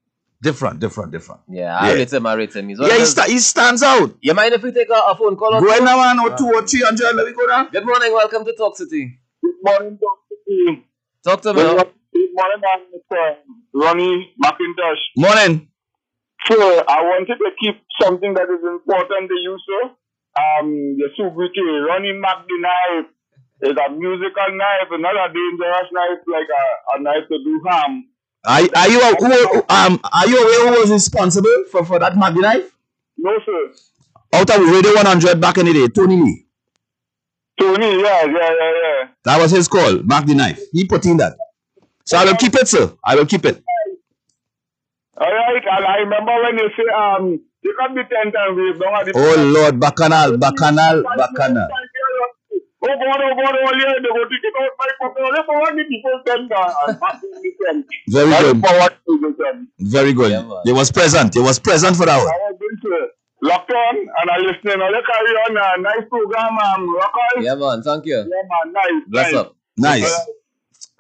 Different, 0.43 0.79
different, 0.81 1.11
different. 1.13 1.41
Yeah, 1.49 1.79
I 1.79 1.89
Yeah. 1.89 1.95
rate 1.95 2.13
him, 2.13 2.27
I 2.27 2.35
rate 2.35 2.55
him. 2.55 2.69
He's 2.69 2.79
one 2.79 2.89
Yeah, 2.91 2.99
he, 2.99 3.05
sta- 3.07 3.25
he 3.29 3.39
stands 3.39 3.83
out. 3.83 4.15
You 4.21 4.35
mind 4.35 4.53
if 4.53 4.63
we 4.63 4.73
take 4.73 4.91
a, 4.91 4.93
a 5.13 5.15
phone 5.17 5.37
call? 5.37 5.55
or 5.55 5.61
Go 5.63 5.79
two? 5.79 5.85
now, 5.85 5.97
man. 5.97 6.19
Or 6.21 6.37
two 6.37 6.51
or 6.53 6.67
three 6.67 6.83
hundred. 6.83 7.15
Let 7.15 7.27
me 7.27 7.33
go 7.33 7.47
down. 7.47 7.71
Good 7.71 7.87
morning, 7.87 8.13
welcome 8.13 8.45
to 8.45 8.53
Talk 8.53 8.77
City. 8.77 9.21
Good 9.43 9.55
morning, 9.63 9.99
Talk 9.99 10.19
to 10.31 10.83
me. 11.27 11.37
Good 11.37 11.57
now. 11.57 11.75
morning, 11.75 11.93
good 12.13 12.31
morning, 12.35 12.61
Mr. 12.93 13.37
Ronnie 13.75 14.35
McIntosh. 14.43 15.03
Morning. 15.17 15.69
Sir, 16.47 16.85
I 16.89 17.01
wanted 17.03 17.39
to 17.39 17.51
keep 17.61 17.77
something 18.01 18.35
that 18.35 18.45
is 18.45 18.63
important 18.63 19.29
to 19.31 19.35
you, 19.35 19.57
sir. 19.67 19.91
Um, 20.37 20.97
the 20.99 21.09
Subriki, 21.19 21.87
Ronnie 21.89 22.13
Mack 22.13 22.45
the 22.47 22.59
Knife 22.61 23.11
is 23.63 23.77
a 23.79 23.91
musical 23.93 24.51
knife, 24.53 24.91
not 24.99 25.15
a 25.17 25.33
dangerous 25.33 25.89
knife 25.93 26.21
like 26.27 26.49
a, 26.51 26.99
a 26.99 27.03
knife 27.03 27.29
to 27.31 27.39
do 27.39 27.63
harm. 27.67 28.05
Are, 28.47 28.61
are 28.77 28.89
you 28.91 29.01
a- 29.01 29.17
who, 29.17 29.63
um 29.71 30.01
are 30.13 30.29
you 30.29 30.37
aware 30.37 30.75
who 30.75 30.81
was 30.81 30.91
responsible 30.91 31.65
for, 31.71 31.85
for 31.85 31.99
that 31.99 32.17
Maggie 32.17 32.41
knife? 32.41 32.71
No, 33.17 33.31
sir. 33.47 33.73
Out 34.35 34.51
of 34.51 34.61
Radio 34.69 34.93
100 34.93 35.41
back 35.41 35.57
in 35.59 35.67
the 35.67 35.73
day, 35.73 35.89
Tony 35.89 36.17
Lee. 36.21 36.44
Tony, 37.61 37.87
yeah, 38.03 38.25
yeah, 38.25 38.31
yeah, 38.31 38.73
yeah. 38.83 39.09
That 39.25 39.41
was 39.41 39.51
his 39.53 39.69
call, 39.69 40.03
Mark 40.03 40.27
the 40.27 40.35
knife. 40.35 40.61
He 40.73 40.87
put 40.87 41.07
in 41.07 41.17
that. 41.19 41.37
So 42.05 42.19
I 42.19 42.25
will 42.25 42.37
keep 42.37 42.55
it, 42.55 42.69
sir. 42.69 42.93
I 43.05 43.15
will 43.15 43.27
keep 43.27 43.45
it. 43.45 43.63
All 45.17 45.31
right, 45.31 45.63
and 45.63 45.85
I 45.87 45.97
remember 45.99 46.33
when 46.43 46.59
you 46.59 46.69
say, 46.77 46.85
um, 46.93 47.41
you 47.63 47.75
can 47.79 47.95
be 47.95 48.03
10 48.03 48.33
times 48.33 48.59
wave 48.59 48.81
down 48.81 48.95
at 48.99 49.07
the 49.07 49.13
Oh 49.15 49.43
Lord, 49.55 49.79
Bacchanal, 49.79 50.37
Bacchanal, 50.37 51.03
Bacchanal. 51.17 51.69
Oh 52.87 52.97
God, 53.01 53.21
oh 53.23 53.35
God, 53.39 53.55
oh 53.57 53.73
yeah, 53.79 53.95
they 54.03 54.09
go 54.13 54.29
to 54.29 54.37
get 54.43 54.53
out 54.61 54.71
my 54.77 54.89
pocket. 55.01 55.23
They 55.25 55.43
forward 55.47 55.79
the 55.79 55.85
people 55.89 56.21
10 56.27 56.49
down 56.49 56.69
and 56.87 57.01
pass 57.01 57.21
them 57.23 57.31
the 57.41 57.53
10. 57.65 57.85
Very 58.09 58.53
good. 58.53 58.67
forward 58.67 58.93
to 59.07 59.13
the 59.23 59.45
10. 59.55 59.69
Very 59.81 60.13
good. 60.13 60.33
Yeah, 60.33 60.43
man. 60.43 60.61
He 60.65 60.73
was 60.73 60.91
present. 60.93 61.33
He 61.33 61.41
was 61.41 61.59
present 61.59 61.97
for 61.97 62.05
that 62.05 62.19
one. 62.19 62.29
I 62.29 62.53
was 62.53 63.11
going 63.45 63.51
to 63.51 63.57
lock 63.57 63.69
on 63.71 63.97
and 63.97 64.31
I 64.31 64.39
listening. 64.39 64.83
I'll 64.83 65.03
carry 65.03 65.33
on 65.45 65.57
a 65.57 65.83
nice 65.83 66.09
program, 66.09 66.59
um, 66.59 66.95
rock 66.97 67.15
on. 67.37 67.45
Yeah, 67.45 67.55
man, 67.55 67.83
thank 67.83 68.07
you. 68.07 68.17
Yeah, 68.17 68.25
man, 68.25 68.73
nice. 68.73 69.03
Bless 69.09 69.33
nice. 69.33 69.35
up. 69.35 69.57
Nice. 69.77 70.21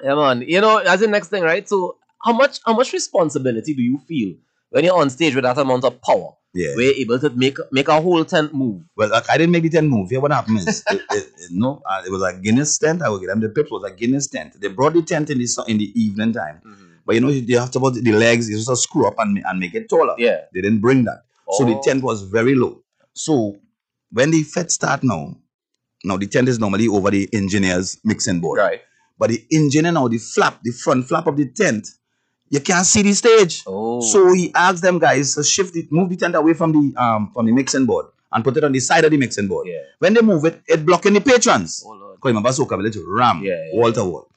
Yeah, 0.02 0.14
man. 0.14 0.42
You 0.42 0.60
know, 0.60 0.78
as 0.78 1.00
the 1.00 1.06
next 1.06 1.28
thing, 1.28 1.42
right? 1.42 1.68
So, 1.68 1.96
how 2.22 2.32
much 2.32 2.60
how 2.64 2.74
much 2.74 2.92
responsibility 2.92 3.74
do 3.74 3.82
you 3.82 3.98
feel 4.08 4.34
when 4.70 4.84
you're 4.84 4.96
on 4.96 5.10
stage 5.10 5.34
with 5.34 5.44
that 5.44 5.58
amount 5.58 5.84
of 5.84 6.00
power? 6.02 6.32
Yeah. 6.56 6.74
Where 6.76 6.84
you're 6.86 6.94
able 6.94 7.18
to 7.18 7.30
make 7.30 7.58
make 7.72 7.88
a 7.88 8.00
whole 8.00 8.24
tent 8.24 8.54
move. 8.54 8.82
Well, 8.96 9.10
like, 9.10 9.28
I 9.28 9.36
didn't 9.38 9.52
make 9.52 9.64
the 9.64 9.70
tent 9.70 9.88
move. 9.88 10.10
Here, 10.10 10.20
what 10.20 10.30
happened 10.32 10.58
is, 10.58 10.84
it, 10.90 11.00
it, 11.00 11.02
it- 11.10 11.50
no, 11.50 11.82
uh, 11.88 12.02
it 12.06 12.10
was 12.10 12.22
a 12.22 12.32
Guinness 12.38 12.78
tent. 12.78 13.02
I 13.02 13.08
will 13.08 13.18
get 13.18 13.26
them 13.26 13.40
the 13.40 13.48
pips. 13.48 13.70
Was 13.70 13.84
a 13.84 13.94
Guinness 13.94 14.28
tent. 14.28 14.60
They 14.60 14.68
brought 14.68 14.92
the 14.94 15.02
tent 15.02 15.30
in 15.30 15.38
the 15.38 15.64
in 15.68 15.78
the 15.78 15.92
evening 16.00 16.32
time, 16.32 16.60
but 17.04 17.14
you 17.14 17.20
know 17.20 17.28
you 17.28 17.58
have 17.58 17.70
to 17.72 17.80
put 17.80 17.94
the 17.94 18.12
legs. 18.12 18.48
You 18.48 18.56
just 18.56 18.82
screw 18.84 19.06
up 19.06 19.14
and, 19.18 19.42
and 19.44 19.58
make 19.60 19.74
it 19.74 19.88
taller. 19.88 20.14
Yeah. 20.18 20.42
They 20.52 20.60
didn't 20.60 20.80
bring 20.80 21.04
that, 21.04 21.22
so 21.58 21.64
the 21.64 21.76
Oh. 21.76 21.82
tent 21.82 22.02
was 22.02 22.22
very 22.22 22.54
low. 22.54 22.82
So 23.14 23.56
when 24.12 24.30
the 24.30 24.42
fed 24.42 24.70
start 24.70 25.02
now, 25.02 25.36
now 26.04 26.16
the 26.16 26.26
tent 26.26 26.48
is 26.48 26.58
normally 26.58 26.88
over 26.88 27.10
the 27.10 27.28
engineer's 27.32 27.98
mixing 28.04 28.40
board. 28.40 28.58
Right. 28.58 28.80
But 29.18 29.30
the 29.30 29.44
engineer 29.52 29.92
now, 29.92 30.08
the 30.08 30.18
flap, 30.18 30.60
the 30.62 30.72
front 30.72 31.06
flap 31.08 31.26
of 31.26 31.36
the 31.36 31.48
tent, 31.48 31.88
you 32.50 32.60
can't 32.60 32.84
see 32.86 33.02
the 33.02 33.12
stage. 33.14 33.62
Oh. 33.66 34.00
So 34.00 34.32
he 34.32 34.52
asked 34.54 34.82
them 34.82 34.98
guys 34.98 35.34
to 35.36 35.44
shift 35.44 35.76
it, 35.76 35.90
move 35.90 36.10
the 36.10 36.16
tent 36.16 36.34
away 36.34 36.54
from 36.54 36.72
the 36.72 37.00
um 37.00 37.30
from 37.32 37.46
the 37.46 37.52
mixing 37.52 37.86
board 37.86 38.06
and 38.32 38.42
put 38.44 38.56
it 38.56 38.64
on 38.64 38.72
the 38.72 38.80
side 38.80 39.04
of 39.04 39.10
the 39.12 39.16
mixing 39.16 39.46
board. 39.48 39.66
Yeah. 39.68 39.78
When 40.00 40.14
they 40.14 40.20
move 40.22 40.44
it, 40.44 40.60
it 40.66 40.84
blocking 40.84 41.14
the 41.14 41.20
patrons. 41.20 41.82
Oh, 41.86 41.90
Lord. 41.92 42.16
Because 42.16 42.30
remember 42.30 42.50
Soca 42.50 42.76
Village, 42.76 42.96
ram, 43.06 43.42
Yeah, 43.44 43.52
yeah, 43.72 43.78
wall 43.80 43.92
to 43.92 44.04
wall. 44.04 44.30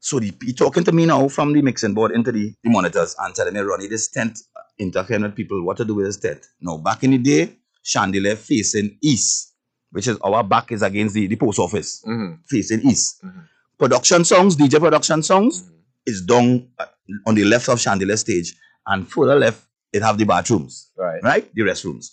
So 0.00 0.18
the, 0.18 0.32
he 0.42 0.52
talking 0.52 0.82
to 0.84 0.90
me 0.92 1.06
now 1.06 1.28
from 1.28 1.52
the 1.52 1.62
mixing 1.62 1.94
board 1.94 2.10
into 2.10 2.32
the, 2.32 2.52
the 2.64 2.70
monitors 2.70 3.14
and 3.20 3.32
telling 3.34 3.54
me, 3.54 3.60
Ronnie, 3.60 3.86
this 3.86 4.08
tent 4.08 4.40
with 4.78 5.34
people. 5.34 5.64
What 5.64 5.76
to 5.78 5.84
do 5.84 5.94
with 5.94 6.06
this 6.06 6.16
tent? 6.18 6.46
Now, 6.60 6.76
back 6.78 7.04
in 7.04 7.10
the 7.12 7.18
day, 7.18 7.52
chandelier 7.82 8.36
facing 8.36 8.98
east, 9.02 9.54
which 9.90 10.08
is 10.08 10.18
our 10.18 10.42
back 10.44 10.72
is 10.72 10.82
against 10.82 11.14
the, 11.14 11.26
the 11.26 11.36
post 11.36 11.58
office, 11.58 12.02
Mhm. 12.06 12.38
facing 12.48 12.80
east. 12.82 13.22
Mhm. 13.24 13.44
Production 13.78 14.24
songs, 14.24 14.56
DJ 14.56 14.78
production 14.78 15.22
songs, 15.22 15.62
Mhm. 15.62 15.68
is 16.06 16.22
down 16.22 16.68
uh, 16.78 16.86
on 17.26 17.34
the 17.34 17.44
left 17.44 17.68
of 17.68 17.80
chandelier 17.80 18.16
stage, 18.16 18.54
and 18.86 19.06
further 19.08 19.36
left 19.38 19.62
it 19.92 20.02
have 20.02 20.16
the 20.18 20.24
bathrooms, 20.24 20.90
Right. 20.96 21.22
right? 21.22 21.54
The 21.54 21.62
restrooms. 21.62 22.12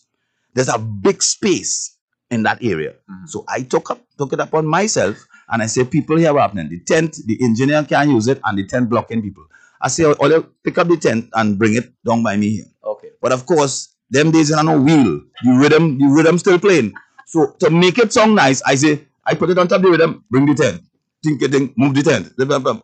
There's 0.54 0.68
a 0.68 0.78
big 0.78 1.22
space 1.24 1.96
in 2.30 2.44
that 2.44 2.64
area, 2.64 2.94
Mhm. 3.10 3.28
so 3.30 3.46
I 3.48 3.62
took 3.62 3.92
up 3.92 4.02
took 4.18 4.34
it 4.34 4.40
upon 4.40 4.66
myself, 4.68 5.16
and 5.48 5.62
I 5.62 5.68
said, 5.68 5.90
people 5.90 6.18
here 6.18 6.34
what 6.34 6.42
happening. 6.42 6.68
The 6.70 6.82
tent, 6.82 7.16
the 7.26 7.42
engineer 7.42 7.84
can't 7.86 8.10
use 8.10 8.28
it, 8.28 8.40
and 8.44 8.58
the 8.58 8.66
tent 8.68 8.90
blocking 8.90 9.22
people. 9.22 9.46
I 9.82 9.88
say, 9.88 10.06
all 10.06 10.30
you 10.30 10.54
pick 10.64 10.78
up 10.78 10.88
the 10.88 10.98
tent 10.98 11.30
and 11.34 11.58
bring 11.58 11.76
it 11.76 11.94
down 12.04 12.24
by 12.24 12.36
me 12.38 12.50
here. 12.50 12.66
Okay. 12.84 13.10
But 13.22 13.32
of 13.32 13.46
course, 13.46 13.96
them 14.10 14.32
days 14.32 14.52
in 14.52 14.66
no 14.66 14.80
wheel, 14.80 15.22
the 15.44 15.52
rhythm, 15.52 15.98
the 15.98 16.08
rhythm 16.08 16.38
still 16.38 16.60
playing. 16.60 16.94
So 17.28 17.56
to 17.60 17.70
make 17.70 17.98
it 17.98 18.12
sound 18.12 18.36
nice, 18.36 18.62
I 18.64 18.76
say, 18.76 19.06
I 19.26 19.36
put 19.36 19.50
it 19.50 19.58
on 19.58 19.68
top 19.68 19.78
of 19.78 19.84
the 19.84 19.92
rhythm, 19.92 20.26
bring 20.30 20.46
the 20.46 20.56
tent. 20.56 20.82
Think 21.24 21.42
it, 21.42 21.52
think, 21.52 21.78
move 21.78 21.94
the 21.94 22.04
tent. 22.04 22.34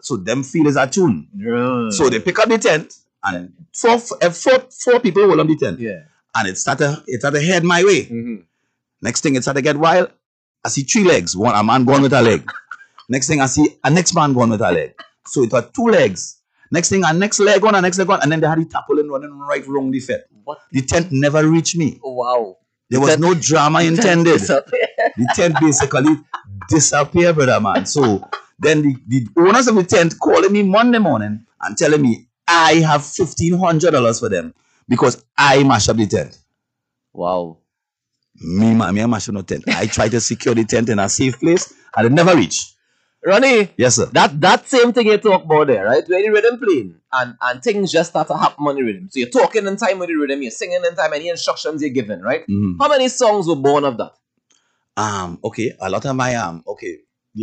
So 0.04 0.18
them 0.18 0.44
feel 0.44 0.68
is 0.68 0.76
a 0.76 0.88
tune. 0.88 1.28
So 1.92 2.10
they 2.10 2.20
pick 2.20 2.38
up 2.40 2.50
the 2.50 2.58
tent 2.58 2.94
and 3.24 3.54
four, 3.74 4.00
uh, 4.22 4.30
four, 4.30 4.68
four 4.84 5.00
people 5.00 5.26
hold 5.26 5.40
on 5.40 5.48
the 5.48 5.56
tent. 5.58 5.80
Yeah. 5.80 6.04
And 6.36 6.48
it 6.48 6.58
started, 6.58 7.04
it 7.08 7.22
started 7.22 7.42
head 7.44 7.64
my 7.64 7.84
way. 7.84 8.04
Mm-hmm. 8.04 8.36
Next 9.02 9.22
thing 9.22 9.36
it 9.36 9.42
started 9.42 9.64
get 9.64 9.78
wild. 9.78 10.12
I 10.64 10.70
see 10.70 10.84
three 10.84 11.04
legs. 11.04 11.36
One 11.36 11.56
a 11.56 11.64
man 11.64 11.86
gone 11.86 12.02
with 12.02 12.14
a 12.14 12.22
leg. 12.22 12.50
Next 13.08 13.28
thing 13.28 13.40
I 13.42 13.46
see 13.46 13.68
a 13.84 13.90
next 13.90 14.14
man 14.14 14.34
gone 14.34 14.50
with 14.50 14.62
a 14.62 14.72
leg. 14.72 14.94
So 15.26 15.44
it 15.44 15.52
was 15.52 15.66
two 15.74 15.86
legs. 15.86 16.35
Next 16.72 16.90
thing 16.90 17.04
a 17.06 17.14
next 17.14 17.40
leg 17.40 17.64
on, 17.64 17.76
a 17.76 17.82
next 17.82 17.98
leg 17.98 18.10
on, 18.10 18.22
and 18.22 18.32
then 18.32 18.40
they 18.42 18.48
had 18.48 18.60
the 18.60 18.66
tarpaulin 18.66 19.10
running 19.10 19.38
right 19.38 19.66
wrong 19.68 19.92
the 19.92 20.00
fit. 20.00 20.28
What? 20.44 20.60
The 20.72 20.82
tent 20.82 21.08
never 21.12 21.48
reached 21.48 21.76
me. 21.76 22.00
Oh, 22.04 22.14
wow. 22.14 22.58
There 22.90 23.00
The 23.00 23.06
was 23.06 23.18
no 23.20 23.34
drama 23.34 23.82
intended. 23.84 24.40
The 24.42 25.32
tent 25.36 25.56
basically 25.60 26.16
disappeared, 26.70 27.36
brother 27.36 27.60
man. 27.60 27.86
So 27.86 28.28
then 28.60 28.82
the, 28.84 28.96
the 29.08 29.28
owners 29.38 29.68
of 29.68 29.76
the 29.76 29.84
tent 29.84 30.16
calling 30.20 30.52
me 30.52 30.64
Monday 30.64 31.00
morning 31.00 31.46
and 31.62 31.78
telling 31.78 32.02
me 32.02 32.28
I 32.48 32.76
have 32.76 33.06
fifteen 33.06 33.58
hundred 33.58 33.92
dollars 33.92 34.20
for 34.20 34.30
them 34.30 34.54
because 34.88 35.24
I 35.38 35.64
mash 35.64 35.90
up 35.90 35.98
the 35.98 36.08
tent. 36.08 36.38
wow. 37.14 37.58
Me, 38.38 38.74
ma, 38.76 38.92
me, 38.92 39.02
I 39.02 39.06
mash 39.06 39.30
up 39.30 39.36
no 39.36 39.42
tent. 39.44 39.64
I 39.70 39.88
try 39.88 40.10
to 40.10 40.20
secure 40.20 40.54
the 40.54 40.66
tent 40.66 40.90
in 40.90 41.00
a 41.00 41.08
safe 41.08 41.40
place 41.40 41.74
and 41.96 42.06
it 42.08 42.12
never 42.12 42.36
reached. 42.36 42.75
Ronnie, 43.26 43.70
Yes, 43.78 43.96
sir. 43.96 44.06
that 44.14 44.40
that 44.42 44.68
same 44.70 44.94
thing 44.94 45.08
you 45.08 45.18
talk 45.18 45.46
about 45.46 45.68
there, 45.68 45.86
right? 45.86 46.08
Where 46.08 46.22
the 46.22 46.30
rhythm 46.30 46.60
playing 46.60 46.96
and, 47.12 47.36
and 47.42 47.64
things 47.64 47.92
just 47.92 48.12
start 48.12 48.28
to 48.28 48.38
happen 48.38 48.66
on 48.68 48.76
the 48.76 48.84
rhythm. 48.84 49.08
So 49.10 49.20
you're 49.20 49.30
talking 49.30 49.66
in 49.66 49.78
time 49.78 49.98
with 50.00 50.10
the 50.10 50.16
rhythm, 50.16 50.44
you're 50.44 50.52
singing 50.52 50.82
in 50.88 50.96
time, 50.96 51.12
any 51.14 51.30
instructions 51.30 51.82
you're 51.82 51.90
given, 51.90 52.22
right? 52.22 52.46
Mhm. 52.48 52.76
How 52.80 52.88
many 52.88 53.08
songs 53.08 53.48
were 53.48 53.56
born 53.56 53.84
of 53.84 53.98
that? 53.98 54.14
Um, 54.96 55.40
okay, 55.44 55.74
a 55.82 55.90
lot 55.90 56.06
of 56.06 56.16
my 56.16 56.36
um, 56.36 56.64
okay. 56.68 57.00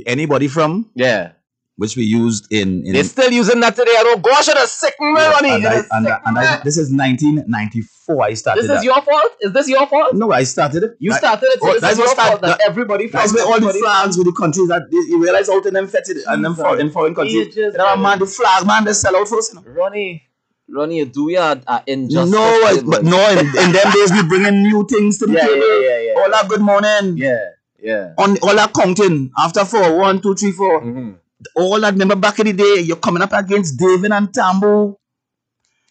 Anybody 0.07 0.49
from 0.49 0.91
Yeah. 0.95 1.33
Which 1.77 1.97
we 1.97 2.03
used 2.05 2.53
in 2.53 2.85
in 2.87 2.93
They're 2.93 3.05
still 3.05 3.33
using 3.33 3.61
that 3.61 3.75
today. 3.75 3.93
I 3.99 4.03
don't 4.03 4.23
gosh, 4.23 4.49
it's 4.49 4.73
sick, 4.73 4.95
man, 5.01 5.15
Yeah, 5.17 5.31
Ronnie. 5.31 5.51
and, 5.55 5.67
I, 5.67 5.83
and, 5.91 6.09
I, 6.09 6.21
and 6.27 6.39
I, 6.39 6.57
this 6.63 6.77
is 6.77 6.93
1994. 6.93 8.23
I 8.25 8.35
started. 8.35 8.63
This 8.63 8.71
is 8.71 8.77
that. 8.77 8.85
your 8.85 9.01
fault? 9.03 9.33
Is 9.41 9.53
this 9.53 9.69
your 9.69 9.87
fault? 9.87 10.15
No, 10.15 10.33
I 10.33 10.43
started 10.45 10.83
it. 10.85 10.91
You 10.99 11.13
started 11.13 11.47
it, 11.47 11.61
so 11.61 11.69
Oh, 11.71 11.73
this 11.73 11.81
that's 11.81 11.93
is 11.95 11.99
your 11.99 12.09
start- 12.09 12.29
fault 12.29 12.41
that 12.43 12.59
that- 12.59 12.69
everybody 12.69 13.07
That's 13.09 13.33
where 13.35 13.45
all 13.47 13.61
the 13.61 13.73
flags 13.73 14.17
with 14.19 14.27
the 14.27 14.33
countries 14.33 14.69
that 14.69 14.83
they, 14.91 14.97
you 15.11 15.23
realize 15.23 15.49
out 15.49 15.65
in 15.67 15.75
them 15.75 15.89
fetted 15.89 16.19
and 16.27 16.45
them 16.45 16.55
for, 16.55 16.79
in 16.79 16.91
foreign 16.91 17.15
countries. 17.15 17.55
Just- 17.55 17.77
know, 17.77 17.97
man, 17.97 18.19
the 18.19 18.27
flag 18.27 18.67
man 18.67 18.85
they 18.85 18.93
sell 18.93 19.17
out 19.17 19.29
first. 19.29 19.55
You 19.55 19.61
know? 19.61 19.71
Ronnie, 19.73 20.23
Ronnie, 20.69 21.05
do 21.07 21.25
we 21.25 21.37
are, 21.37 21.59
are 21.67 21.83
injustice? 21.87 22.31
no, 22.31 22.83
but 22.91 23.03
no, 23.05 23.31
in, 23.31 23.39
in 23.39 23.73
them 23.73 23.93
days 23.93 24.13
we 24.13 24.23
bringing 24.29 24.63
new 24.63 24.87
things 24.87 25.19
to 25.19 25.27
the 25.27 25.33
Yeah, 25.39 25.47
table. 25.47 25.83
yeah, 25.83 25.89
yeah, 25.89 26.01
yeah. 26.15 26.21
All 26.21 26.31
that 26.31 26.49
good 26.49 26.61
morning. 26.61 27.17
Yeah, 27.17 27.45
yeah. 27.81 28.15
On 28.19 28.37
all 28.39 28.55
that 28.57 28.73
counting 28.75 29.31
after 29.39 29.65
four, 29.65 29.97
one, 29.99 30.21
two, 30.21 30.35
three, 30.35 30.53
four. 30.53 30.83
Mhm. 30.83 31.17
All 31.57 31.81
that 31.81 31.93
remember 31.93 32.17
back 32.17 32.39
in 32.41 32.47
the 32.47 32.53
day, 32.53 32.81
you're 32.81 32.97
coming 32.97 33.23
up 33.23 33.33
against 33.33 33.79
David 33.79 34.13
and 34.13 34.29
Tambu. 34.29 34.97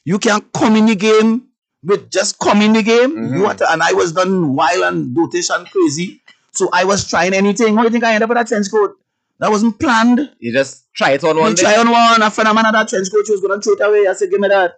You 0.05 0.17
can't 0.19 0.51
come 0.53 0.75
in 0.75 0.85
the 0.87 0.95
game 0.95 1.47
with 1.83 2.09
just 2.11 2.39
come 2.39 2.61
in 2.61 2.73
the 2.73 2.83
game. 2.83 3.11
Mhm. 3.15 3.37
You 3.37 3.53
to, 3.53 3.71
and 3.71 3.83
I 3.83 3.93
was 3.93 4.11
done 4.11 4.55
wild 4.55 4.83
and 4.83 5.15
dotish 5.15 5.53
and 5.55 5.69
crazy. 5.69 6.21
So 6.53 6.69
I 6.73 6.83
was 6.83 7.07
trying 7.07 7.33
anything. 7.33 7.75
How 7.75 7.81
do 7.81 7.87
you 7.87 7.91
think 7.91 8.03
I 8.03 8.09
ended 8.13 8.23
up 8.23 8.29
with 8.29 8.37
that 8.37 8.47
trench 8.47 8.69
coat? 8.69 8.95
That 9.39 9.49
wasn't 9.49 9.79
planned. 9.79 10.29
You 10.39 10.51
just 10.53 10.85
try 10.93 11.11
it 11.11 11.23
on 11.23 11.37
one 11.37 11.55
day. 11.55 11.63
try 11.63 11.77
on 11.77 11.89
one. 11.89 12.21
A 12.21 12.29
friend 12.29 12.47
of 12.47 12.55
mine 12.55 12.65
had 12.65 12.75
that 12.75 12.89
trench 12.89 13.11
coat. 13.11 13.25
She 13.25 13.31
was 13.31 13.41
gonna 13.41 13.59
throw 13.61 13.73
it 13.73 13.81
away. 13.81 14.07
I 14.07 14.13
said, 14.13 14.29
"Give 14.29 14.39
me 14.39 14.47
that." 14.49 14.75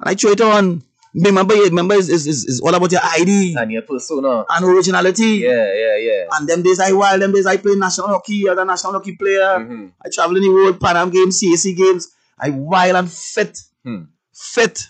And 0.00 0.10
I 0.10 0.14
threw 0.14 0.32
it 0.32 0.40
on. 0.40 0.82
Remember, 1.24 1.54
remember, 1.54 1.94
is 1.94 2.08
is 2.10 2.26
is 2.44 2.60
all 2.60 2.74
about 2.74 2.92
your 2.92 3.00
ID 3.02 3.56
And 3.56 3.72
your 3.72 3.82
persona. 3.82 4.44
and 4.50 4.64
originality. 4.64 5.40
Yeah, 5.48 5.72
yeah, 5.74 5.96
yeah. 5.96 6.24
And 6.32 6.46
them 6.48 6.62
days 6.62 6.78
I 6.78 6.92
wild. 6.92 7.22
Them 7.22 7.32
days 7.32 7.46
I 7.46 7.56
play 7.56 7.74
national 7.74 8.08
hockey 8.08 8.46
a 8.46 8.54
national 8.64 8.92
hockey 8.92 9.16
player. 9.16 9.58
Mhm. 9.58 9.92
I 10.04 10.08
travel 10.12 10.36
in 10.36 10.42
the 10.42 10.50
world, 10.50 10.78
Pan 10.80 10.96
Am 10.96 11.10
Games, 11.10 11.40
CAC 11.40 11.74
Games. 11.74 12.08
I 12.38 12.50
wild 12.50 12.96
and 12.96 13.10
fit. 13.10 13.58
Hmm. 13.82 14.02
Fit. 14.34 14.82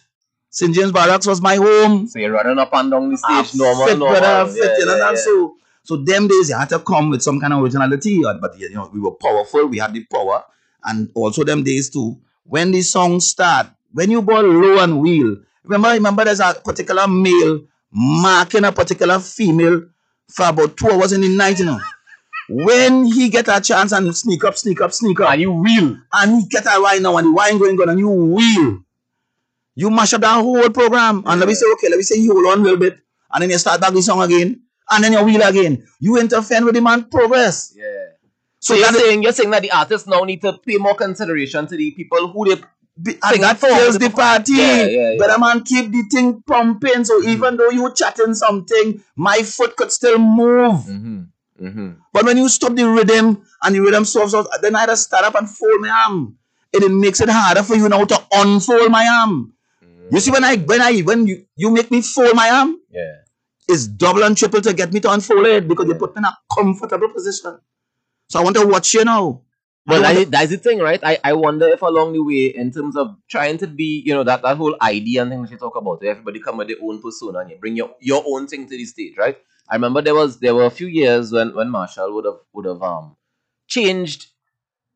St. 0.50 0.74
James 0.74 0.90
Barracks 0.90 1.26
was 1.26 1.40
my 1.40 1.56
home. 1.56 2.08
So 2.08 2.18
you're 2.18 2.32
running 2.32 2.58
up 2.58 2.70
and 2.72 2.90
down 2.90 3.10
the 3.10 3.16
stage, 3.18 3.54
normal, 3.54 3.86
fit, 3.86 3.98
normal. 3.98 4.18
brother, 4.18 4.50
fit, 4.50 4.62
yeah, 4.64 4.78
you 4.78 4.86
know 4.86 4.96
yeah, 4.96 5.10
yeah. 5.10 5.16
So, 5.16 5.54
so 5.84 5.96
them 5.96 6.26
days 6.28 6.48
you 6.48 6.56
had 6.56 6.70
to 6.70 6.78
come 6.80 7.10
with 7.10 7.22
some 7.22 7.38
kind 7.38 7.52
of 7.52 7.62
originality, 7.62 8.22
but 8.40 8.58
you 8.58 8.70
know 8.74 8.90
we 8.92 8.98
were 8.98 9.12
powerful. 9.12 9.66
We 9.66 9.78
had 9.78 9.92
the 9.92 10.02
power, 10.04 10.42
and 10.82 11.10
also 11.14 11.44
them 11.44 11.62
days 11.62 11.90
too. 11.90 12.16
When 12.44 12.72
the 12.72 12.80
song 12.82 13.20
start, 13.20 13.66
when 13.92 14.10
you 14.10 14.22
ball 14.22 14.42
low 14.42 14.82
and 14.82 14.98
wheel, 15.00 15.36
remember, 15.66 15.90
remember, 15.90 16.24
there's 16.24 16.40
a 16.40 16.54
particular 16.64 17.06
male 17.06 17.60
marking 17.92 18.64
a 18.64 18.72
particular 18.72 19.18
female 19.18 19.82
for 20.30 20.46
about 20.48 20.76
two 20.76 20.88
hours 20.90 21.12
in 21.12 21.20
the 21.20 21.28
night, 21.36 21.58
you 21.58 21.64
know. 21.66 21.80
When 22.48 23.06
he 23.06 23.28
get 23.28 23.48
a 23.48 23.60
chance 23.60 23.92
and 23.92 24.16
sneak 24.16 24.44
up, 24.44 24.56
sneak 24.56 24.80
up, 24.80 24.92
sneak 24.92 25.18
up, 25.20 25.30
And 25.32 25.40
you 25.40 25.52
wheel. 25.52 25.96
and 26.12 26.40
he 26.42 26.48
get 26.48 26.64
a 26.66 26.80
right 26.80 27.02
now 27.02 27.16
and 27.16 27.26
the 27.28 27.32
wine 27.32 27.58
going 27.58 27.78
on 27.80 27.88
and 27.88 27.98
you 27.98 28.08
wheel. 28.08 28.80
You 29.74 29.90
mash 29.90 30.14
up 30.14 30.20
that 30.22 30.34
whole 30.42 30.70
program 30.70 31.22
and 31.26 31.40
let 31.40 31.48
me 31.48 31.54
say, 31.54 31.66
okay, 31.74 31.88
let 31.88 31.96
me 31.96 32.02
say 32.02 32.16
you 32.18 32.32
hold 32.32 32.46
on 32.46 32.60
a 32.60 32.62
little 32.62 32.78
bit 32.78 32.98
and 33.32 33.42
then 33.42 33.50
you 33.50 33.58
start 33.58 33.80
back 33.80 33.92
the 33.92 34.00
song 34.00 34.22
again 34.22 34.60
and 34.90 35.04
then 35.04 35.12
you 35.12 35.22
wheel 35.24 35.42
again. 35.42 35.86
You 36.00 36.18
interfere 36.18 36.64
with 36.64 36.74
the 36.74 36.80
man 36.80 37.04
progress. 37.10 37.72
Yeah. 37.76 37.84
So, 38.60 38.74
So 38.74 38.80
you're 38.80 38.92
saying 38.92 39.22
you're 39.22 39.32
saying 39.32 39.50
that 39.50 39.62
the 39.62 39.72
artists 39.72 40.08
now 40.08 40.22
need 40.22 40.40
to 40.42 40.56
pay 40.58 40.76
more 40.78 40.94
consideration 40.94 41.66
to 41.66 41.76
the 41.76 41.90
people 41.90 42.28
who 42.28 42.54
they 42.54 42.62
be- 43.00 43.18
and 43.22 43.42
that 43.42 43.58
for 43.58 43.68
the 43.68 43.98
the 43.98 44.10
party. 44.10 44.52
Yeah, 44.54 44.84
yeah, 44.86 45.10
yeah. 45.12 45.16
But 45.18 45.34
a 45.34 45.38
man 45.38 45.62
keep 45.62 45.90
the 45.90 46.02
thing 46.10 46.42
pumping. 46.46 47.04
So 47.04 47.22
even 47.22 47.56
though 47.56 47.70
you 47.70 47.92
chatting 47.94 48.34
something, 48.34 49.02
my 49.16 49.38
foot 49.42 49.76
could 49.76 49.92
still 49.92 50.18
move. 50.18 50.80
Mm-hmm. 50.84 51.22
Mm-hmm. 51.62 51.90
But 52.12 52.24
when 52.24 52.36
you 52.36 52.48
stop 52.48 52.74
the 52.74 52.88
rhythm 52.88 53.42
and 53.62 53.74
the 53.74 53.80
rhythm 53.80 54.04
stops 54.04 54.34
out, 54.34 54.46
then 54.62 54.76
I 54.76 54.86
to 54.86 54.96
start 54.96 55.24
up 55.24 55.34
and 55.34 55.48
fold 55.48 55.80
my 55.80 55.88
arm. 56.06 56.36
And 56.74 56.82
it 56.84 56.90
makes 56.90 57.20
it 57.20 57.28
harder 57.30 57.62
for 57.62 57.74
you 57.76 57.88
now 57.88 58.04
to 58.04 58.22
unfold 58.32 58.90
my 58.90 59.06
arm. 59.22 59.52
You 60.10 60.20
see, 60.20 60.30
when 60.30 60.44
I 60.44 60.56
when 60.56 60.80
I 60.82 61.00
when 61.00 61.26
you, 61.26 61.44
you 61.56 61.70
make 61.70 61.90
me 61.90 62.00
fold 62.02 62.34
my 62.36 62.50
arm, 62.50 62.78
Yeah. 62.90 63.22
it's 63.68 63.86
double 63.86 64.22
and 64.22 64.36
triple 64.36 64.60
to 64.60 64.72
get 64.74 64.92
me 64.92 65.00
to 65.00 65.10
unfold 65.10 65.46
it 65.46 65.66
because 65.66 65.86
you 65.88 65.94
put 65.94 66.14
me 66.14 66.20
in 66.20 66.24
a 66.24 66.36
comfortable 66.54 67.08
position. 67.08 67.58
So 68.28 68.38
I 68.40 68.42
want 68.44 68.56
to 68.56 68.66
watch 68.66 68.94
you 68.94 69.04
now. 69.04 69.42
Well, 69.86 70.04
I 70.04 70.24
that's 70.24 70.50
the 70.50 70.56
thing, 70.56 70.80
right? 70.80 70.98
I, 71.02 71.18
I 71.22 71.32
wonder 71.32 71.68
if 71.68 71.80
along 71.82 72.12
the 72.14 72.22
way, 72.22 72.46
in 72.46 72.72
terms 72.72 72.96
of 72.96 73.16
trying 73.28 73.58
to 73.58 73.66
be, 73.68 74.02
you 74.04 74.12
know, 74.12 74.24
that, 74.24 74.42
that 74.42 74.56
whole 74.56 74.76
idea 74.82 75.22
and 75.22 75.30
thing 75.30 75.42
that 75.42 75.50
you 75.50 75.58
talk 75.58 75.76
about, 75.76 76.04
everybody 76.04 76.40
come 76.40 76.56
with 76.56 76.68
their 76.68 76.76
own 76.82 77.00
persona 77.00 77.38
and 77.38 77.50
you 77.50 77.56
bring 77.56 77.76
your, 77.76 77.94
your 78.00 78.22
own 78.26 78.48
thing 78.48 78.64
to 78.68 78.76
the 78.76 78.84
stage, 78.84 79.16
right? 79.16 79.38
I 79.68 79.76
remember 79.76 80.02
there 80.02 80.14
was 80.14 80.38
there 80.40 80.54
were 80.54 80.66
a 80.66 80.70
few 80.70 80.86
years 80.86 81.32
when, 81.32 81.54
when 81.54 81.68
Machel 81.68 82.12
would 82.14 82.24
have 82.24 82.38
would 82.52 82.66
have 82.66 82.82
um 82.82 83.16
changed 83.68 84.26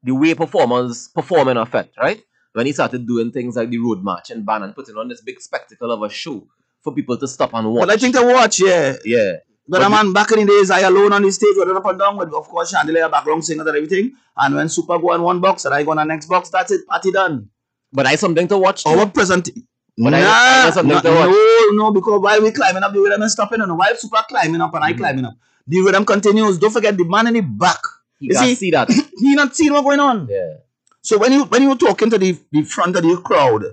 the 0.02 0.14
way 0.14 0.34
performers 0.34 1.08
perform 1.08 1.48
in 1.48 1.56
effect, 1.56 1.96
right? 1.98 2.22
When 2.52 2.66
he 2.66 2.72
started 2.72 3.06
doing 3.06 3.30
things 3.30 3.56
like 3.56 3.70
the 3.70 3.78
road 3.78 4.02
march 4.02 4.30
and 4.30 4.44
band 4.44 4.64
and 4.64 4.74
putting 4.74 4.96
on 4.96 5.08
this 5.08 5.20
big 5.20 5.40
spectacle 5.40 5.92
of 5.92 6.02
a 6.02 6.08
show 6.10 6.46
for 6.82 6.94
people 6.94 7.16
to 7.16 7.28
stop 7.28 7.54
and 7.54 7.72
watch. 7.72 7.86
But 7.86 7.94
I 7.94 7.96
think 7.96 8.16
to 8.16 8.24
watch, 8.24 8.60
yeah. 8.60 8.96
yeah. 9.04 9.32
But, 9.70 9.78
But 9.82 9.86
a 9.86 9.90
man, 9.90 10.12
back 10.12 10.32
in 10.32 10.40
the 10.40 10.46
days, 10.46 10.70
I 10.70 10.80
alone 10.80 11.12
on 11.12 11.22
the 11.22 11.30
stage, 11.30 11.54
running 11.56 11.76
up 11.76 11.86
and 11.86 11.98
down 11.98 12.16
with, 12.16 12.32
of 12.34 12.48
course, 12.48 12.70
chandelier, 12.70 13.08
background 13.08 13.44
singers 13.44 13.66
and 13.68 13.76
everything. 13.76 14.12
And 14.36 14.56
when 14.56 14.68
Super 14.68 14.98
go 14.98 15.12
on 15.12 15.22
one 15.22 15.38
box 15.40 15.64
and 15.64 15.72
I 15.74 15.84
go 15.84 15.92
on 15.92 15.98
the 15.98 16.04
next 16.04 16.26
box, 16.26 16.50
that's 16.50 16.72
it, 16.72 16.86
party 16.88 17.12
done. 17.12 17.48
But 17.92 18.06
I 18.06 18.16
something 18.16 18.48
to 18.48 18.58
watch. 18.58 18.84
Our 18.84 19.06
present. 19.06 19.48
But 19.96 20.10
nah, 20.10 20.16
I- 20.18 20.64
I 20.66 20.70
something 20.70 20.92
nah, 20.94 21.00
to 21.02 21.10
watch. 21.10 21.30
no, 21.30 21.68
no, 21.84 21.92
because 21.92 22.20
while 22.20 22.42
we 22.42 22.50
climbing 22.50 22.82
up, 22.82 22.92
the 22.92 23.00
rhythm 23.00 23.22
is 23.22 23.32
stopping. 23.32 23.60
And 23.60 23.78
while 23.78 23.94
Super 23.96 24.24
climbing 24.28 24.60
up 24.60 24.74
and 24.74 24.82
I 24.84 24.92
Mhm. 24.92 24.96
climbing 24.98 25.24
up, 25.26 25.34
the 25.68 25.80
rhythm 25.82 26.04
continues. 26.04 26.58
Don't 26.58 26.72
forget 26.72 26.96
the 26.96 27.04
man 27.04 27.28
in 27.28 27.34
the 27.34 27.40
back. 27.42 27.80
You 28.18 28.30
You 28.32 28.34
see- 28.40 28.54
see 28.56 28.70
that. 28.72 28.88
He 29.20 29.34
not 29.36 29.54
seeing 29.54 29.72
what 29.72 29.82
going 29.84 30.00
on. 30.00 30.26
yeah. 30.30 30.54
So 31.02 31.16
when 31.18 31.32
you 31.32 31.44
when 31.44 31.62
you 31.62 31.74
talking 31.76 32.10
to 32.10 32.18
the, 32.18 32.36
the 32.52 32.62
front 32.62 32.96
of 32.96 33.02
the 33.02 33.16
crowd, 33.18 33.64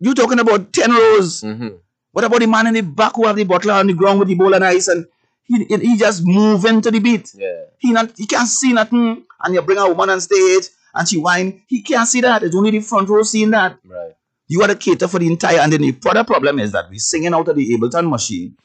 you 0.00 0.14
talking 0.14 0.38
about 0.40 0.72
ten 0.72 0.90
rows. 0.92 1.42
Mm-hmm. 1.42 1.68
What 2.12 2.24
about 2.24 2.40
the 2.40 2.46
man 2.46 2.66
in 2.68 2.74
the 2.74 2.80
back 2.82 3.12
who 3.16 3.26
have 3.26 3.36
the 3.36 3.44
bottle 3.44 3.70
on 3.72 3.86
the 3.86 3.92
ground 3.92 4.18
with 4.18 4.28
the 4.28 4.34
bowl 4.34 4.54
and 4.54 4.64
ice 4.64 4.88
and 4.88 5.06
he, 5.46 5.64
he, 5.64 5.96
just 5.96 6.24
moving 6.24 6.80
to 6.80 6.90
the 6.90 6.98
beat. 6.98 7.32
Yeah. 7.34 7.64
He 7.78 7.92
not 7.92 8.12
he 8.16 8.26
can't 8.26 8.48
see 8.48 8.72
nothing. 8.72 9.24
And 9.42 9.54
you 9.54 9.62
bring 9.62 9.78
a 9.78 9.88
woman 9.88 10.10
on 10.10 10.20
stage 10.20 10.68
and 10.94 11.08
she 11.08 11.18
whine. 11.18 11.62
He 11.68 11.82
can't 11.82 12.08
see 12.08 12.20
that. 12.22 12.42
It's 12.42 12.56
only 12.56 12.72
the 12.72 12.80
front 12.80 13.08
row 13.08 13.22
seeing 13.22 13.50
that. 13.50 13.78
Right. 13.84 14.14
You 14.48 14.60
got 14.60 14.68
to 14.68 14.76
cater 14.76 15.08
for 15.08 15.18
the 15.18 15.26
entire. 15.26 15.58
And 15.58 15.72
then 15.72 15.82
the 15.82 15.96
other 16.08 16.24
problem 16.24 16.58
is 16.58 16.72
that 16.72 16.88
we're 16.88 16.98
singing 16.98 17.34
out 17.34 17.48
of 17.48 17.56
the 17.56 17.76
Ableton 17.76 18.08
machine 18.08 18.56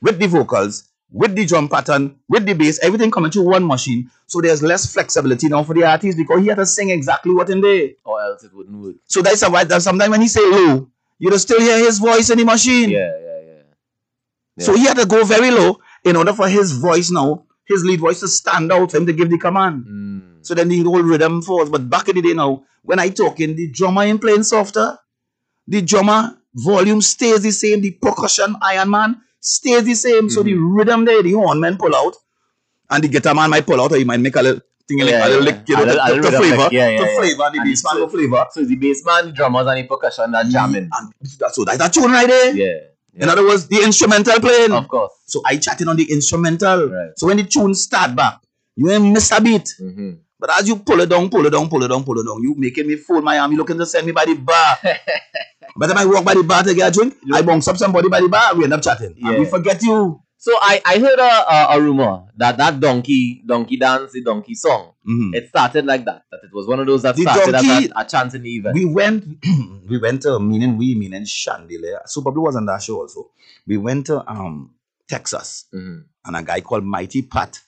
with 0.00 0.18
the 0.18 0.26
vocals, 0.26 0.88
with 1.10 1.34
the 1.34 1.44
drum 1.44 1.68
pattern, 1.68 2.16
with 2.28 2.46
the 2.46 2.54
bass, 2.54 2.78
everything 2.82 3.10
coming 3.10 3.30
to 3.32 3.42
one 3.42 3.66
machine. 3.66 4.10
So 4.26 4.40
there's 4.40 4.62
less 4.62 4.92
flexibility 4.92 5.48
now 5.48 5.62
for 5.62 5.74
the 5.74 5.84
artist 5.84 6.18
because 6.18 6.40
he 6.40 6.48
had 6.48 6.56
to 6.56 6.66
sing 6.66 6.90
exactly 6.90 7.32
what 7.32 7.50
in 7.50 7.60
there. 7.60 7.90
Or 8.04 8.22
else 8.22 8.44
it 8.44 8.54
wouldn't 8.54 8.80
work. 8.80 8.96
So 9.06 9.22
that's 9.22 9.48
why 9.48 9.64
that 9.64 9.82
sometimes 9.82 10.10
when 10.10 10.20
he 10.20 10.28
say 10.28 10.40
low, 10.40 10.88
you 11.18 11.30
will 11.30 11.38
still 11.38 11.60
hear 11.60 11.78
his 11.78 11.98
voice 11.98 12.30
in 12.30 12.38
the 12.38 12.44
machine. 12.44 12.90
Yeah, 12.90 13.12
yeah, 13.20 13.40
yeah. 14.56 14.64
So 14.64 14.74
he 14.74 14.84
had 14.84 14.96
to 14.96 15.06
go 15.06 15.24
very 15.24 15.50
low 15.50 15.80
in 16.04 16.16
order 16.16 16.32
for 16.32 16.48
his 16.48 16.72
voice 16.72 17.10
now, 17.10 17.44
his 17.66 17.84
lead 17.84 18.00
voice 18.00 18.20
to 18.20 18.28
stand 18.28 18.70
out 18.72 18.90
for 18.90 18.98
him 18.98 19.06
to 19.06 19.12
give 19.12 19.30
the 19.30 19.38
command. 19.38 19.86
Mm. 19.86 20.46
So 20.46 20.54
then 20.54 20.68
the 20.68 20.82
whole 20.82 21.02
rhythm 21.02 21.40
falls. 21.42 21.70
But 21.70 21.88
back 21.88 22.08
in 22.08 22.16
the 22.16 22.22
day 22.22 22.34
now, 22.34 22.62
when 22.82 22.98
I 22.98 23.08
talk, 23.08 23.30
talking, 23.36 23.56
the 23.56 23.68
drummer 23.70 24.02
ain't 24.02 24.20
playing 24.20 24.42
softer. 24.42 24.98
The 25.66 25.80
drummer 25.80 26.36
volume 26.54 27.00
stays 27.00 27.42
the 27.42 27.50
same. 27.50 27.80
The 27.80 27.92
percussion 27.92 28.54
Iron 28.60 28.90
Man 28.90 29.22
stays 29.40 29.84
the 29.84 29.94
same. 29.94 30.28
So 30.28 30.42
the 30.42 30.54
rhythm 30.54 31.06
there, 31.06 31.22
the 31.22 31.32
horn 31.32 31.60
man 31.60 31.78
pull 31.78 31.94
out, 31.96 32.14
and 32.90 33.02
the 33.02 33.08
guitar 33.08 33.34
man 33.34 33.48
might 33.48 33.66
pull 33.66 33.80
out, 33.80 33.92
or 33.92 33.96
he 33.96 34.04
might 34.04 34.20
make 34.20 34.36
a 34.36 34.42
little 34.42 34.60
thing, 34.86 34.98
like 35.00 35.08
Yeah, 35.10 35.26
a 35.26 35.28
little 35.28 35.44
yeah. 35.46 35.50
lick, 35.52 35.68
you 35.68 35.76
know, 35.76 35.82
a 35.84 35.86
to, 35.86 36.14
little 36.16 36.30
flavor, 36.40 36.56
lick, 36.64 36.72
yeah, 36.72 36.88
yeah, 36.90 36.98
to 36.98 37.04
yeah. 37.06 37.18
flavor, 37.18 37.42
and 37.44 37.54
the 37.54 37.58
And 37.60 37.70
bass 37.70 37.84
man 37.84 37.94
so- 37.94 38.08
flavor. 38.08 38.46
So 38.50 38.64
the 38.64 38.76
bass 38.76 39.04
man, 39.06 39.24
the 39.26 39.32
drummers, 39.32 39.66
and 39.66 39.78
the 39.78 39.84
percussion 39.88 40.30
that 40.32 40.46
jamming. 40.48 40.90
And 40.92 41.12
that, 41.38 41.54
so 41.54 41.64
that's 41.64 41.82
a 41.82 41.88
tune 41.88 42.12
right 42.12 42.28
there. 42.28 42.54
Yeah. 42.54 42.78
In 43.16 43.28
other 43.28 43.46
words, 43.46 43.68
the 43.68 43.82
instrumental 43.82 44.40
playing. 44.40 44.72
Of 44.72 44.88
course. 44.88 45.12
So 45.26 45.42
I 45.46 45.56
chatting 45.56 45.88
on 45.88 45.96
the 45.96 46.10
instrumental. 46.10 46.88
Right. 46.88 47.10
So 47.16 47.26
when 47.28 47.36
the 47.36 47.44
tune 47.44 47.74
start 47.74 48.16
back, 48.16 48.40
you 48.76 48.90
ain't 48.90 49.12
miss 49.12 49.30
a 49.30 49.40
beat. 49.40 49.74
Mm-hmm. 49.80 50.10
But 50.38 50.50
as 50.60 50.68
you 50.68 50.76
pull 50.76 51.00
it 51.00 51.08
down, 51.08 51.30
pull 51.30 51.46
it 51.46 51.50
down, 51.50 51.68
pull 51.68 51.82
it 51.84 51.88
down, 51.88 52.04
pull 52.04 52.18
it 52.18 52.26
down, 52.26 52.42
you 52.42 52.54
making 52.58 52.86
me 52.86 52.96
fold 52.96 53.24
my 53.24 53.38
arm. 53.38 53.52
You 53.52 53.58
looking 53.58 53.78
to 53.78 53.86
send 53.86 54.04
me 54.04 54.12
by 54.12 54.24
the 54.24 54.34
bar. 54.34 54.76
By 55.76 55.86
the 55.86 55.94
time 55.94 56.06
I 56.06 56.10
walk 56.10 56.24
by 56.24 56.34
the 56.34 56.42
bar 56.42 56.62
to 56.64 56.74
get 56.74 56.88
a 56.88 56.92
drink, 56.92 57.16
I 57.32 57.40
bounce 57.42 57.66
up 57.68 57.76
somebody 57.76 58.08
by 58.08 58.20
the 58.20 58.28
bar. 58.28 58.54
We 58.54 58.64
end 58.64 58.72
up 58.72 58.82
chatting. 58.82 59.14
And 59.22 59.38
we 59.38 59.44
forget 59.46 59.80
you. 59.82 60.20
So 60.44 60.52
I, 60.60 60.82
I 60.84 60.98
heard 60.98 61.18
a, 61.18 61.22
a, 61.54 61.78
a 61.78 61.80
rumor 61.80 62.24
that 62.36 62.58
that 62.58 62.78
donkey 62.78 63.42
donkey 63.46 63.78
dance, 63.78 64.12
the 64.12 64.22
donkey 64.22 64.54
song, 64.54 64.92
Mhm. 65.08 65.34
it 65.34 65.48
started 65.48 65.86
like 65.86 66.04
that. 66.04 66.24
That 66.30 66.40
it 66.44 66.52
was 66.52 66.66
one 66.66 66.80
of 66.80 66.86
those 66.86 67.00
that 67.00 67.16
The 67.16 67.22
started 67.22 67.52
donkey- 67.52 67.68
as 67.86 67.90
a, 67.96 68.00
a 68.00 68.04
chance 68.04 68.34
in 68.34 68.42
the 68.42 68.50
event. 68.56 68.74
We 68.74 68.84
went, 68.84 69.24
we 69.88 69.98
went 69.98 70.20
to 70.22 70.38
meaning 70.38 70.76
we 70.76 70.94
meaning 70.96 71.24
Chandelier. 71.24 72.02
Super 72.04 72.30
Blue 72.30 72.42
was 72.42 72.56
on 72.56 72.66
that 72.66 72.82
show 72.82 72.96
also. 73.00 73.30
We 73.66 73.78
went 73.78 74.04
to 74.08 74.16
um 74.30 74.74
Texas, 75.08 75.64
Mhm. 75.74 76.04
and 76.26 76.36
a 76.36 76.42
guy 76.42 76.60
called 76.60 76.84
Mighty 76.84 77.22
Pat 77.22 77.58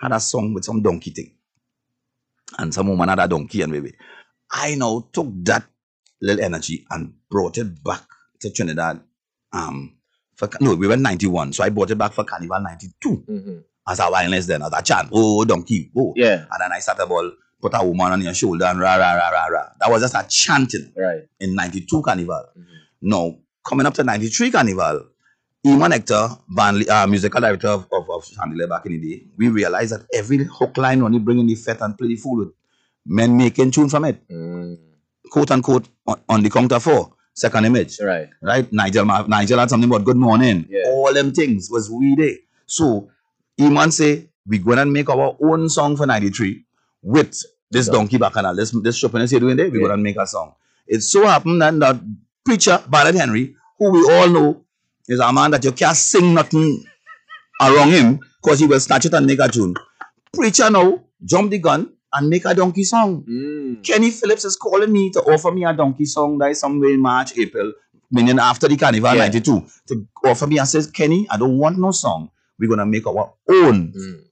had 0.00 0.10
a 0.10 0.18
song 0.18 0.52
with 0.52 0.64
some 0.64 0.82
donkey 0.82 1.12
thing, 1.12 1.30
and 2.58 2.74
some 2.74 2.88
woman 2.88 3.08
had 3.08 3.20
a 3.20 3.28
donkey, 3.28 3.62
and 3.62 3.72
baby, 3.72 3.94
I 4.50 4.74
now 4.74 5.08
took 5.12 5.28
that 5.44 5.64
little 6.20 6.44
energy 6.44 6.84
and 6.90 7.14
brought 7.30 7.56
it 7.58 7.84
back 7.84 8.02
to 8.40 8.50
Trinidad. 8.50 9.00
Um, 9.52 9.95
for 10.36 10.48
no, 10.60 10.74
we 10.74 10.86
went 10.86 11.02
ninety 11.02 11.26
one, 11.26 11.52
so 11.52 11.64
I 11.64 11.70
brought 11.70 11.90
it 11.90 11.98
back 11.98 12.12
for 12.12 12.24
Carnival 12.24 12.60
ninety 12.60 12.88
two 13.00 13.24
Mhm. 13.28 13.62
as 13.88 13.98
a 14.00 14.10
wildness 14.10 14.46
then 14.46 14.62
as 14.62 14.72
a 14.76 14.82
chant. 14.82 15.08
Oh 15.12 15.44
donkey, 15.44 15.90
oh 15.96 16.12
Yeah. 16.16 16.44
and 16.50 16.60
then 16.60 16.72
I 16.72 16.78
started 16.80 17.04
about 17.04 17.32
put 17.60 17.72
a 17.74 17.84
woman 17.84 18.12
on 18.12 18.20
your 18.20 18.34
shoulder 18.34 18.66
and 18.66 18.78
rah 18.78 18.96
rah 18.96 19.14
rah 19.14 19.30
rah 19.30 19.46
rah. 19.46 19.68
That 19.80 19.90
was 19.90 20.02
just 20.02 20.14
a 20.14 20.24
chanting 20.28 20.92
Right. 20.96 21.22
in 21.40 21.54
92 21.54 22.02
Carnival. 22.02 22.44
Mhm. 22.58 22.64
Now, 23.02 23.34
coming 23.66 23.86
up 23.86 23.94
to 23.94 24.04
93 24.04 24.50
Carnival, 24.50 25.06
Iman 25.66 25.90
Hector, 25.92 26.28
band, 26.48 26.88
uh, 26.88 27.06
musical 27.08 27.40
director 27.40 27.68
of, 27.68 27.86
of, 27.90 28.08
of 28.10 28.24
Chandelier 28.26 28.68
back 28.68 28.86
in 28.86 28.92
the 28.92 28.98
day, 29.00 29.26
we 29.36 29.48
realized 29.48 29.92
that 29.92 30.06
every 30.14 30.44
hook 30.44 30.76
line 30.76 31.02
when 31.02 31.12
you 31.14 31.18
bring 31.20 31.38
in 31.40 31.46
the 31.46 31.54
fet 31.56 31.80
and 31.80 31.96
play 31.98 32.08
the 32.08 32.16
fool 32.16 32.36
with, 32.38 32.48
men 33.06 33.36
making 33.36 33.70
tune 33.70 33.88
from 33.88 34.04
it, 34.04 34.22
Mm. 34.28 34.76
quote 35.30 35.50
unquote, 35.50 35.88
on, 36.06 36.20
on 36.28 36.42
the 36.42 36.50
counter 36.50 36.78
four. 36.78 37.14
Second 37.36 37.66
image. 37.66 37.98
Right. 38.00 38.28
Right? 38.42 38.70
Nigel 38.72 39.04
Nigel 39.28 39.58
had 39.58 39.70
something 39.70 39.88
about 39.88 40.04
good 40.04 40.16
morning. 40.16 40.66
Yeah. 40.68 40.84
All 40.86 41.12
them 41.12 41.32
things 41.32 41.68
was 41.70 41.90
we 41.90 42.14
there. 42.16 42.36
So 42.66 43.10
Iman 43.60 43.92
say 43.92 44.30
we 44.46 44.58
go 44.58 44.72
and 44.72 44.92
make 44.92 45.08
our 45.08 45.36
own 45.40 45.68
song 45.68 45.96
for 45.96 46.06
93 46.06 46.64
with 47.02 47.40
this 47.70 47.86
Yeah. 47.86 47.92
donkey 47.92 48.18
bacchanal. 48.18 48.56
This 48.56 48.70
this 48.82 48.96
shopping 48.96 49.26
you're 49.28 49.40
doing 49.40 49.56
there, 49.56 49.70
we 49.70 49.78
Yeah. 49.80 49.88
go 49.88 49.92
and 49.94 50.02
make 50.02 50.16
a 50.18 50.26
song. 50.26 50.54
It 50.86 51.02
so 51.02 51.26
happened 51.26 51.60
that 51.62 51.78
that 51.80 52.00
preacher, 52.44 52.82
Ballard 52.88 53.14
Henry, 53.14 53.54
who 53.78 53.90
we 53.90 54.00
all 54.14 54.28
know 54.28 54.64
is 55.08 55.20
a 55.20 55.32
man 55.32 55.50
that 55.52 55.64
you 55.64 55.72
can't 55.72 55.96
sing 55.96 56.32
nothing 56.34 56.84
around 57.60 57.90
him 57.90 58.20
because 58.42 58.60
he 58.60 58.66
will 58.66 58.80
snatch 58.80 59.06
it 59.06 59.14
and 59.14 59.26
make 59.26 59.40
a 59.40 59.48
tune. 59.48 59.74
Preacher 60.32 60.70
now 60.70 61.00
jump 61.24 61.50
the 61.50 61.58
gun 61.58 61.90
and 62.16 62.28
make 62.28 62.44
a 62.44 62.54
donkey 62.54 62.84
song. 62.84 63.22
Mm. 63.28 63.84
Kenny 63.84 64.10
Phillips 64.10 64.44
is 64.44 64.56
calling 64.56 64.90
me 64.90 65.10
to 65.10 65.20
offer 65.20 65.52
me 65.52 65.64
a 65.64 65.72
donkey 65.72 66.06
song 66.06 66.38
that 66.38 66.50
is 66.50 66.60
somewhere 66.60 66.90
in 66.90 67.00
March, 67.00 67.36
April, 67.38 67.72
meaning 68.10 68.38
after 68.38 68.68
the 68.68 68.76
Carnival 68.76 69.12
Yeah. 69.14 69.28
92, 69.28 69.64
to 69.88 70.06
offer 70.24 70.46
me 70.46 70.58
and 70.58 70.68
says, 70.68 70.90
Kenny, 70.90 71.26
I 71.30 71.36
don't 71.36 71.58
want 71.58 71.78
no 71.78 71.90
song. 71.90 72.30
We're 72.58 72.68
gonna 72.70 72.86
make 72.86 73.06
our 73.06 73.32
own. 73.48 73.92
Mm. 73.92 74.22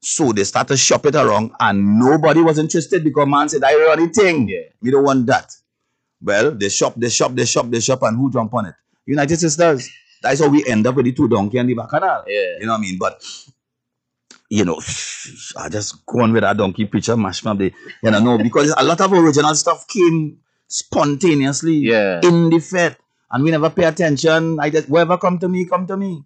So 0.00 0.32
they 0.32 0.44
started 0.44 0.68
to 0.68 0.76
shop 0.76 1.04
it 1.06 1.14
around 1.14 1.52
and 1.60 1.98
nobody 1.98 2.40
was 2.40 2.58
interested 2.58 3.02
because 3.04 3.28
man 3.28 3.48
said, 3.48 3.64
I 3.64 3.74
run 3.74 3.98
the 3.98 4.08
thing. 4.08 4.48
Yeah. 4.48 4.60
We 4.80 4.90
don't 4.90 5.04
want 5.04 5.26
that. 5.26 5.52
Well, 6.22 6.52
they 6.52 6.68
shop, 6.68 6.94
they 6.96 7.10
shop, 7.10 7.32
they 7.34 7.44
shop, 7.44 7.68
they 7.68 7.80
shop, 7.80 8.02
and 8.02 8.16
who 8.16 8.32
jump 8.32 8.54
on 8.54 8.66
it? 8.66 8.74
United 9.04 9.38
Sisters. 9.38 9.88
That's 10.22 10.40
how 10.40 10.48
we 10.48 10.64
end 10.66 10.86
up 10.86 10.94
with 10.94 11.04
the 11.04 11.12
two 11.12 11.28
donkey 11.28 11.58
and 11.58 11.68
the 11.68 11.74
bacchanal. 11.74 12.24
Yeah. 12.26 12.56
You 12.60 12.66
know 12.66 12.72
what 12.72 12.78
I 12.78 12.80
mean? 12.80 12.98
But 12.98 13.22
you 14.50 14.64
know, 14.64 14.80
I 15.58 15.68
just 15.68 16.04
go 16.06 16.20
on 16.20 16.32
with 16.32 16.42
that 16.42 16.56
donkey 16.56 16.86
picture, 16.86 17.16
mash 17.16 17.44
me 17.44 17.50
up 17.50 17.58
the 17.58 17.72
you 18.02 18.10
know, 18.10 18.18
no, 18.20 18.38
because 18.38 18.72
a 18.76 18.84
lot 18.84 19.00
of 19.00 19.12
original 19.12 19.54
stuff 19.54 19.86
came 19.88 20.38
spontaneously 20.68 21.74
Yeah. 21.76 22.20
in 22.22 22.50
the 22.50 22.58
fed. 22.60 22.96
And 23.30 23.42
we 23.42 23.50
never 23.50 23.70
pay 23.70 23.84
attention. 23.84 24.58
I 24.60 24.70
just 24.70 24.86
whoever 24.88 25.18
come 25.18 25.38
to 25.40 25.48
me, 25.48 25.64
come 25.66 25.86
to 25.88 25.96
me. 25.96 26.22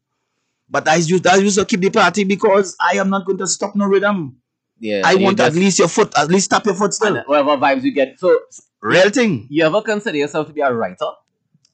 But 0.69 0.87
I 0.87 0.97
used 0.97 1.27
I 1.27 1.37
used 1.37 1.59
to 1.59 1.65
keep 1.65 1.81
the 1.81 1.91
party 1.91 2.25
because 2.25 2.77
I 2.81 2.97
am 2.99 3.09
not 3.09 3.25
going 3.27 3.39
to 3.39 3.47
stop 3.47 3.75
no 3.75 3.87
rhythm. 3.87 4.37
Yeah. 4.79 5.03
I 5.05 5.15
want 5.17 5.39
just- 5.39 5.57
at 5.57 5.61
least 5.61 5.79
your 5.79 5.89
foot, 5.89 6.13
at 6.17 6.29
least 6.31 6.51
tap 6.51 6.67
your 6.67 6.75
foot 6.75 6.93
still. 6.95 7.23
whatever 7.27 7.57
vibes 7.57 7.83
you 7.83 7.93
get. 7.93 8.21
So 8.21 8.39
Real 8.83 9.09
thing. 9.11 9.47
you 9.51 9.65
ever 9.65 9.81
consider 9.83 10.19
yourself 10.19 10.47
to 10.49 10.53
be 10.53 10.61
a 10.61 10.73
writer? 10.73 11.11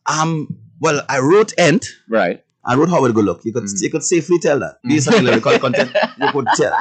Um 0.06 0.56
well 0.80 1.02
I 1.09 1.18
wrote 1.18 1.52
Ent. 1.59 1.87
Right. 2.09 2.44
I 2.68 2.74
wrote 2.74 2.90
How 2.90 3.05
It 3.05 3.14
Go 3.14 3.20
Look. 3.20 3.44
You 3.44 3.52
could 3.52 3.64
Mhm. 3.64 3.83
you 3.83 3.90
could 3.90 4.02
safely 4.02 4.38
tell 4.40 4.59
that. 4.59 4.79
Based 4.83 5.09
on 5.09 5.24
the 5.24 5.40
content, 5.61 5.92
you 6.20 6.31
could 6.33 6.46
tell. 6.57 6.74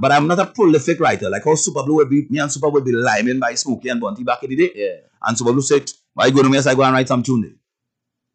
But 0.00 0.12
I'm 0.12 0.26
not 0.26 0.38
a 0.38 0.46
prolific 0.46 0.98
writer. 1.00 1.28
Like 1.30 1.44
how 1.44 1.54
Super 1.54 1.82
Blue 1.82 1.96
would 1.96 2.08
be 2.10 2.26
me 2.30 2.38
and 2.38 2.50
Super 2.50 2.68
would 2.70 2.84
be 2.84 2.92
liming 2.92 3.38
by 3.38 3.54
Smokey 3.54 3.88
and 3.90 4.00
Bunty 4.00 4.24
back 4.24 4.42
in 4.42 4.50
the 4.50 4.56
day. 4.56 4.70
Yeah. 4.74 4.96
And 5.22 5.36
Super 5.36 5.52
Blue 5.52 5.62
said, 5.62 5.90
Why 6.14 6.26
you 6.26 6.32
go 6.32 6.42
to 6.42 6.48
me 6.48 6.56
as 6.58 6.66
I 6.66 6.74
go 6.74 6.82
and 6.82 6.94
write 6.94 7.08
some 7.08 7.22
tune? 7.22 7.58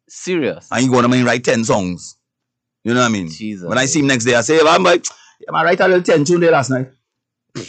Serious. 0.08 0.68
And 0.70 0.84
you 0.84 0.90
go 0.92 1.02
to 1.02 1.08
me 1.08 1.18
and 1.18 1.26
write 1.26 1.44
10 1.44 1.64
songs. 1.64 2.16
You 2.84 2.94
know 2.94 3.00
what 3.00 3.06
I 3.06 3.12
mean? 3.12 3.28
Jesus. 3.28 3.68
When 3.68 3.78
I 3.78 3.86
see 3.86 4.00
him 4.00 4.06
next 4.08 4.24
day, 4.24 4.34
I 4.34 4.40
say, 4.42 4.58
I'm 4.60 4.82
like, 4.82 5.04
yeah, 5.40 5.52
I 5.56 5.64
write 5.64 5.80
a 5.80 5.86
little 5.88 6.02
10 6.02 6.24
tune 6.24 6.40
there 6.40 6.50
last 6.52 6.70
night. 6.70 6.90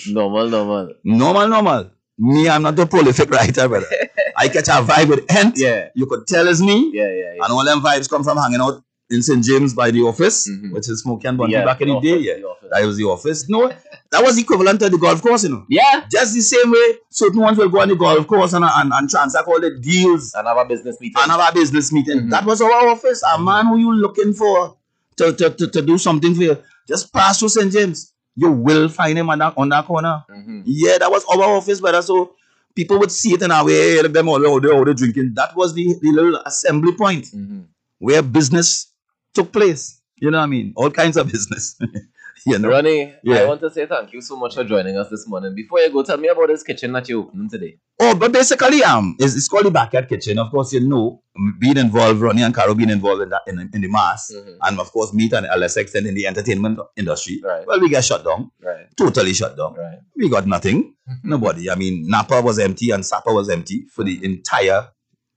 normal, 0.09 0.49
normal. 0.49 0.93
Normal, 1.03 1.47
normal. 1.47 1.89
Me, 2.17 2.47
I'm 2.49 2.61
not 2.63 2.77
a 2.79 2.85
prolific 2.85 3.29
writer, 3.29 3.67
brother. 3.67 3.87
I 4.37 4.47
catch 4.47 4.67
a 4.67 4.81
vibe 4.83 5.09
with 5.09 5.25
Ent. 5.35 5.55
Yeah. 5.57 5.89
You 5.95 6.05
could 6.05 6.27
tell 6.27 6.47
it's 6.47 6.61
me. 6.61 6.91
Yeah, 6.93 7.07
yeah, 7.07 7.33
yeah. 7.35 7.43
And 7.43 7.51
all 7.53 7.63
them 7.65 7.81
vibes 7.81 8.09
come 8.09 8.23
from 8.23 8.37
hanging 8.37 8.59
out 8.61 8.83
in 9.13 9.21
St. 9.21 9.43
James 9.43 9.73
by 9.73 9.91
the 9.91 10.01
office, 10.01 10.49
Mhm. 10.49 10.71
which 10.73 10.89
is 10.89 11.01
Smokey 11.01 11.27
and 11.27 11.39
Yeah, 11.49 11.65
back 11.65 11.81
in 11.81 11.87
the 11.89 11.93
office, 11.95 12.09
day. 12.11 12.17
Yeah. 12.19 12.33
the. 12.37 12.69
That 12.71 12.85
was 12.85 12.97
the 12.97 13.03
office. 13.05 13.47
No, 13.49 13.69
that 14.11 14.23
was 14.23 14.37
equivalent 14.37 14.79
to 14.81 14.89
the 14.89 14.97
golf 14.97 15.21
course, 15.21 15.43
you 15.43 15.49
know. 15.49 15.65
Yeah. 15.69 16.03
Just 16.11 16.33
the 16.33 16.41
same 16.41 16.71
way 16.71 16.97
certain 17.09 17.39
ones 17.39 17.57
will 17.57 17.69
go 17.69 17.79
on 17.81 17.89
the 17.89 17.95
golf 17.95 18.25
course 18.27 18.53
and, 18.53 18.65
and, 18.65 18.91
and 18.93 19.09
transact 19.09 19.47
all 19.47 19.59
the 19.61 19.71
deals 19.79 20.33
And 20.33 20.47
have 20.47 20.57
a 20.57 20.65
business 20.65 20.97
meeting. 20.99 21.15
and 21.21 21.31
have 21.31 21.49
a 21.49 21.53
business 21.53 21.91
meeting. 21.91 22.21
Mhm. 22.21 22.29
That 22.31 22.45
was 22.45 22.61
our 22.61 22.87
office. 22.89 23.21
A 23.35 23.39
man 23.39 23.67
who 23.67 23.77
you 23.77 23.93
looking 23.93 24.33
for 24.33 24.75
to, 25.17 25.33
to, 25.33 25.49
to, 25.51 25.67
to 25.67 25.81
do 25.81 25.97
something 25.97 26.33
for 26.35 26.41
you. 26.41 26.57
Just 26.87 27.13
pass 27.13 27.39
through 27.39 27.49
St. 27.49 27.71
James. 27.71 28.11
You 28.35 28.51
will 28.51 28.89
find 28.89 29.17
him 29.17 29.29
on 29.29 29.37
that, 29.39 29.53
on 29.57 29.69
that 29.69 29.85
corner. 29.85 30.23
Mhm. 30.31 30.63
Yeah, 30.65 30.97
that 30.97 31.11
was 31.11 31.23
our 31.25 31.43
office, 31.57 31.79
brother. 31.79 32.01
So 32.01 32.31
people 32.75 32.97
would 32.99 33.11
see 33.11 33.33
it 33.33 33.43
in 33.43 33.51
our 33.51 33.63
way, 33.63 34.01
them 34.07 34.27
all, 34.27 34.43
all, 34.47 34.65
all 34.71 34.83
they 34.85 34.93
drinking. 34.95 35.33
That 35.35 35.55
was 35.55 35.75
the, 35.75 35.93
the 36.01 36.11
little 36.11 36.37
assembly 36.43 36.93
point 36.93 37.25
Mhm. 37.25 37.65
where 37.99 38.23
business 38.23 38.87
took 39.33 39.51
place. 39.51 40.01
You 40.17 40.31
know 40.31 40.37
what 40.37 40.43
I 40.45 40.47
mean? 40.47 40.73
All 40.75 40.89
kinds 40.91 41.17
of 41.17 41.29
business. 41.31 41.77
you 42.45 42.57
know? 42.59 42.69
Ronnie, 42.69 43.13
I 43.27 43.45
want 43.45 43.61
to 43.61 43.69
say 43.69 43.85
thank 43.85 44.13
you 44.13 44.21
so 44.21 44.35
much 44.37 44.55
for 44.55 44.63
joining 44.63 44.97
us 44.97 45.09
this 45.09 45.27
morning. 45.27 45.53
Before 45.55 45.79
you 45.79 45.91
go, 45.91 46.03
tell 46.03 46.17
me 46.17 46.27
about 46.29 46.47
this 46.47 46.63
kitchen 46.63 46.91
that 46.93 47.09
you 47.09 47.19
opening 47.21 47.49
today. 47.49 47.77
Oh, 47.99 48.15
but 48.15 48.31
basically, 48.31 48.83
um, 48.83 49.15
it's, 49.19 49.35
it's 49.35 49.47
called 49.47 49.65
the 49.65 49.71
Backyard 49.71 50.07
Kitchen. 50.09 50.39
Of 50.39 50.49
course, 50.51 50.71
you 50.73 50.79
know, 50.81 51.21
being 51.59 51.77
involved, 51.77 52.21
Ronnie 52.21 52.41
and 52.43 52.53
Caro 52.53 52.73
being 52.73 52.89
involved 52.89 53.21
in 53.23 53.29
that 53.29 53.41
in, 53.47 53.59
in 53.73 53.81
the 53.81 53.87
mass, 53.87 54.31
Mhm. 54.33 54.57
and 54.61 54.79
of 54.79 54.91
course, 54.91 55.13
me 55.13 55.29
and 55.33 55.45
a 55.45 55.57
lesser 55.57 55.81
extent 55.81 56.07
in 56.07 56.15
the 56.15 56.25
entertainment 56.27 56.79
industry. 56.95 57.41
Right. 57.43 57.65
Well, 57.67 57.79
we 57.79 57.89
get 57.89 58.03
shut 58.03 58.23
down, 58.23 58.51
Right, 58.61 58.87
totally 58.97 59.33
shut 59.33 59.55
down. 59.57 59.73
right. 59.75 59.99
We 60.15 60.29
got 60.29 60.47
nothing, 60.47 60.95
nobody. 61.23 61.69
I 61.69 61.75
mean, 61.75 62.07
Napa 62.07 62.41
was 62.41 62.59
empty 62.59 62.91
and 62.91 63.05
Sapa 63.05 63.31
was 63.33 63.49
empty 63.49 63.85
for 63.91 64.03
the 64.03 64.23
entire, 64.23 64.87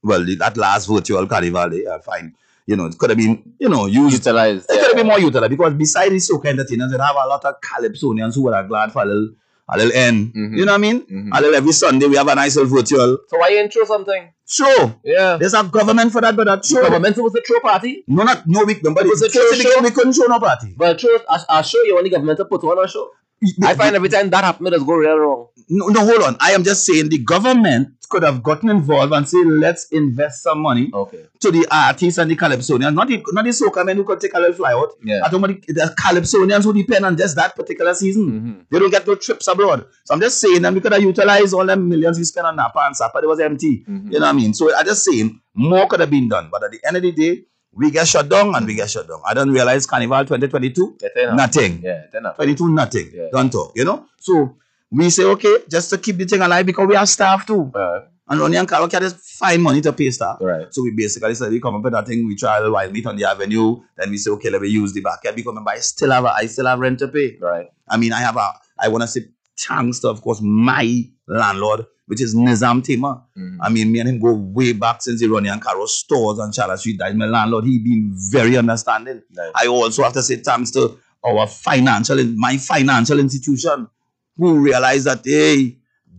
well, 0.02 0.24
that 0.38 0.56
last 0.56 0.86
virtual 0.86 1.26
carnival. 1.26 1.68
Day, 1.70 1.84
I 1.86 1.98
find, 2.00 2.32
you 2.66 2.76
know, 2.76 2.86
it 2.86 2.98
could 2.98 3.10
have 3.10 3.18
been, 3.18 3.42
you 3.58 3.68
know, 3.68 3.86
used 3.86 4.14
Utilized. 4.26 4.66
it 4.68 4.74
could 4.74 4.86
have 4.88 4.96
been 4.96 5.06
more 5.06 5.20
utilized 5.20 5.50
because 5.50 5.74
besides 5.74 6.10
the 6.28 6.34
soca 6.34 6.46
entertainers, 6.46 6.92
it 6.92 7.00
have 7.00 7.16
a 7.16 7.28
lot 7.28 7.44
of 7.44 7.54
calypsonians 7.60 8.34
who 8.34 8.52
are 8.52 8.64
glad 8.64 8.92
for 8.92 9.02
a 9.02 9.04
little, 9.06 9.28
a 9.68 9.76
little 9.78 9.92
end. 9.92 10.32
Mhm. 10.34 10.56
You 10.58 10.64
know 10.64 10.72
what 10.72 10.78
I 10.78 10.78
mean? 10.78 11.00
Mhm. 11.02 11.30
A 11.36 11.40
little 11.40 11.54
every 11.56 11.72
Sunday 11.72 12.06
we 12.06 12.16
have 12.16 12.28
a 12.28 12.34
nice 12.34 12.56
little 12.56 12.70
virtual 12.76 13.18
So 13.28 13.38
why 13.38 13.48
you 13.50 13.58
intro 13.58 13.84
something? 13.84 14.28
show. 14.48 14.94
Yeah. 15.04 15.36
There's 15.38 15.54
a 15.54 15.64
government 15.64 16.12
for 16.12 16.20
that, 16.20 16.36
but 16.36 16.46
that 16.46 16.62
The 16.62 16.68
show. 16.68 16.82
government 16.82 17.16
was 17.18 17.34
a 17.34 17.40
throw 17.40 17.58
party. 17.60 18.04
No, 18.06 18.22
not 18.22 18.46
no 18.46 18.64
week, 18.64 18.80
but 18.82 18.96
It 19.04 19.08
was 19.08 19.22
a 19.22 19.28
true 19.28 19.52
show? 19.54 19.80
we 19.82 19.90
couldn't 19.90 20.12
show 20.12 20.26
no 20.26 20.38
party. 20.38 20.74
But 20.76 21.00
throw, 21.00 21.16
I, 21.28 21.38
I 21.48 21.62
show 21.62 21.82
you 21.82 22.00
the 22.02 22.10
government 22.10 22.38
put 22.48 22.62
on 22.64 22.84
a 22.84 22.88
show. 22.88 23.10
I 23.62 23.74
find 23.74 23.94
every 23.94 24.08
time 24.08 24.30
that 24.30 24.44
happens, 24.44 24.68
it 24.68 24.72
just 24.72 24.86
go 24.86 24.94
real 24.94 25.18
wrong. 25.18 25.48
No, 25.68 25.88
no, 25.88 26.00
hold 26.06 26.22
on. 26.22 26.36
I 26.40 26.52
am 26.52 26.62
just 26.64 26.84
saying 26.86 27.08
the 27.10 27.18
government 27.18 27.88
could 28.08 28.22
have 28.22 28.40
gotten 28.42 28.70
involved 28.70 29.12
and 29.12 29.28
say, 29.28 29.42
let's 29.44 29.88
invest 29.90 30.42
some 30.42 30.60
money 30.60 30.90
Okay. 30.94 31.26
to 31.40 31.50
the 31.50 31.66
artists 31.70 32.18
and 32.18 32.30
the 32.30 32.36
calypsonians, 32.36 32.94
not 32.94 33.08
the 33.08 33.22
not 33.32 33.44
the 33.44 33.50
soca 33.50 33.84
men 33.84 33.96
who 33.96 34.04
could 34.04 34.20
take 34.20 34.32
a 34.34 34.38
little 34.38 34.54
fly 34.54 34.72
out. 34.72 34.92
Yeah. 35.04 35.20
I 35.24 35.28
don't 35.28 35.42
want 35.42 35.66
the, 35.66 35.72
the 35.72 35.94
calypsonians 36.00 36.62
who 36.64 36.72
depend 36.72 37.04
on 37.04 37.16
just 37.16 37.34
that 37.36 37.56
particular 37.56 37.94
season. 37.94 38.30
Mhm. 38.30 38.66
They 38.70 38.78
don't 38.78 38.90
get 38.90 39.06
no 39.06 39.16
trips 39.16 39.48
abroad. 39.48 39.86
So 40.04 40.14
I'm 40.14 40.20
just 40.20 40.40
saying 40.40 40.62
that 40.62 40.72
we 40.72 40.80
could 40.80 40.92
have 40.92 41.02
utilized 41.02 41.52
all 41.52 41.66
them 41.66 41.88
millions 41.88 42.16
we 42.18 42.24
spent 42.24 42.46
on 42.46 42.54
Napa 42.56 42.78
and 42.86 42.96
Sapa. 42.96 43.18
It 43.18 43.26
was 43.26 43.40
empty. 43.40 43.84
Mhm. 43.88 44.04
You 44.12 44.20
know 44.20 44.26
what 44.26 44.34
I 44.34 44.38
mean? 44.38 44.54
So 44.54 44.74
I'm 44.74 44.86
just 44.86 45.04
saying 45.04 45.40
more 45.54 45.86
could 45.88 46.00
have 46.00 46.10
been 46.10 46.28
done. 46.28 46.48
But 46.50 46.62
at 46.64 46.70
the 46.70 46.80
end 46.86 46.96
of 46.96 47.02
the 47.02 47.10
day, 47.12 47.42
we 47.76 47.90
get 47.90 48.08
shut 48.08 48.28
down 48.28 48.54
and 48.54 48.66
we 48.66 48.74
get 48.74 48.90
shut 48.90 49.06
down. 49.06 49.20
I 49.26 49.34
don't 49.34 49.50
realize 49.50 49.86
Carnival 49.86 50.24
2022, 50.24 50.98
Yeah, 51.16 51.34
nothing. 51.34 51.82
Yeah, 51.82 52.06
22, 52.34 52.70
nothing. 52.70 53.10
Yeah. 53.12 53.28
Don't 53.30 53.52
talk, 53.52 53.72
you 53.76 53.84
know? 53.84 54.06
So 54.18 54.56
we 54.90 55.10
say, 55.10 55.24
okay, 55.24 55.58
just 55.68 55.90
to 55.90 55.98
keep 55.98 56.16
the 56.16 56.24
thing 56.24 56.40
alive 56.40 56.64
because 56.64 56.86
we 56.88 56.94
have 56.94 57.08
staff 57.08 57.46
too. 57.46 57.70
Right. 57.74 58.02
And 58.28 58.40
Ronnie 58.40 58.56
and 58.56 58.68
Caro 58.68 58.88
can 58.88 59.02
just 59.02 59.18
find 59.18 59.62
money 59.62 59.80
to 59.82 59.92
pay 59.92 60.10
staff. 60.10 60.38
Right. 60.40 60.66
So 60.72 60.82
we 60.82 60.90
basically 60.90 61.34
said 61.34 61.52
we 61.52 61.60
come 61.60 61.76
up 61.76 61.82
with 61.82 61.92
that 61.92 62.06
thing, 62.06 62.26
we 62.26 62.34
try 62.34 62.58
a 62.58 62.70
while 62.70 62.90
meet 62.90 63.06
on 63.06 63.16
the 63.16 63.24
avenue, 63.24 63.76
then 63.96 64.10
we 64.10 64.16
say, 64.18 64.30
okay, 64.32 64.50
let 64.50 64.62
me 64.62 64.68
use 64.68 64.92
the 64.92 65.00
backyard 65.00 65.36
because 65.36 65.50
remember, 65.50 65.70
I 65.70 65.78
still 65.78 66.10
have 66.10 66.24
a, 66.24 66.32
I 66.32 66.46
still 66.46 66.66
have 66.66 66.80
rent 66.80 66.98
to 67.00 67.08
pay. 67.08 67.36
Right. 67.40 67.68
I 67.88 67.96
mean, 67.98 68.12
I 68.12 68.20
have 68.20 68.36
a, 68.36 68.50
I 68.78 68.88
want 68.88 69.02
to 69.02 69.08
say 69.08 69.26
thanks 69.58 70.00
to, 70.00 70.08
of 70.08 70.22
course, 70.22 70.40
my 70.42 71.04
landlord, 71.28 71.86
which 72.06 72.20
is 72.20 72.34
Nizam 72.34 72.82
Tima. 72.82 73.22
Mhm. 73.36 73.58
I 73.60 73.68
mean, 73.68 73.90
me 73.92 73.98
and 74.00 74.08
him 74.08 74.20
go 74.20 74.32
way 74.32 74.72
back 74.72 75.02
since 75.02 75.20
the 75.20 75.26
Ronnie 75.28 75.48
and 75.48 75.60
Caro 75.60 75.86
stores 75.86 76.38
on 76.38 76.52
Charlotte 76.52 76.78
Street. 76.80 76.98
That 76.98 77.10
is 77.10 77.16
my 77.16 77.26
landlord. 77.26 77.64
He 77.64 77.78
been 77.78 78.12
very 78.30 78.56
understanding. 78.56 79.22
Nice. 79.32 79.52
I 79.54 79.66
also 79.66 80.02
have 80.04 80.12
to 80.14 80.22
say 80.22 80.36
thanks 80.36 80.70
to 80.72 80.98
our 81.24 81.46
financial, 81.46 82.22
my 82.36 82.56
financial 82.56 83.18
institution, 83.18 83.88
who 84.36 84.60
realized 84.60 85.06
that, 85.06 85.22
hey, 85.24 85.78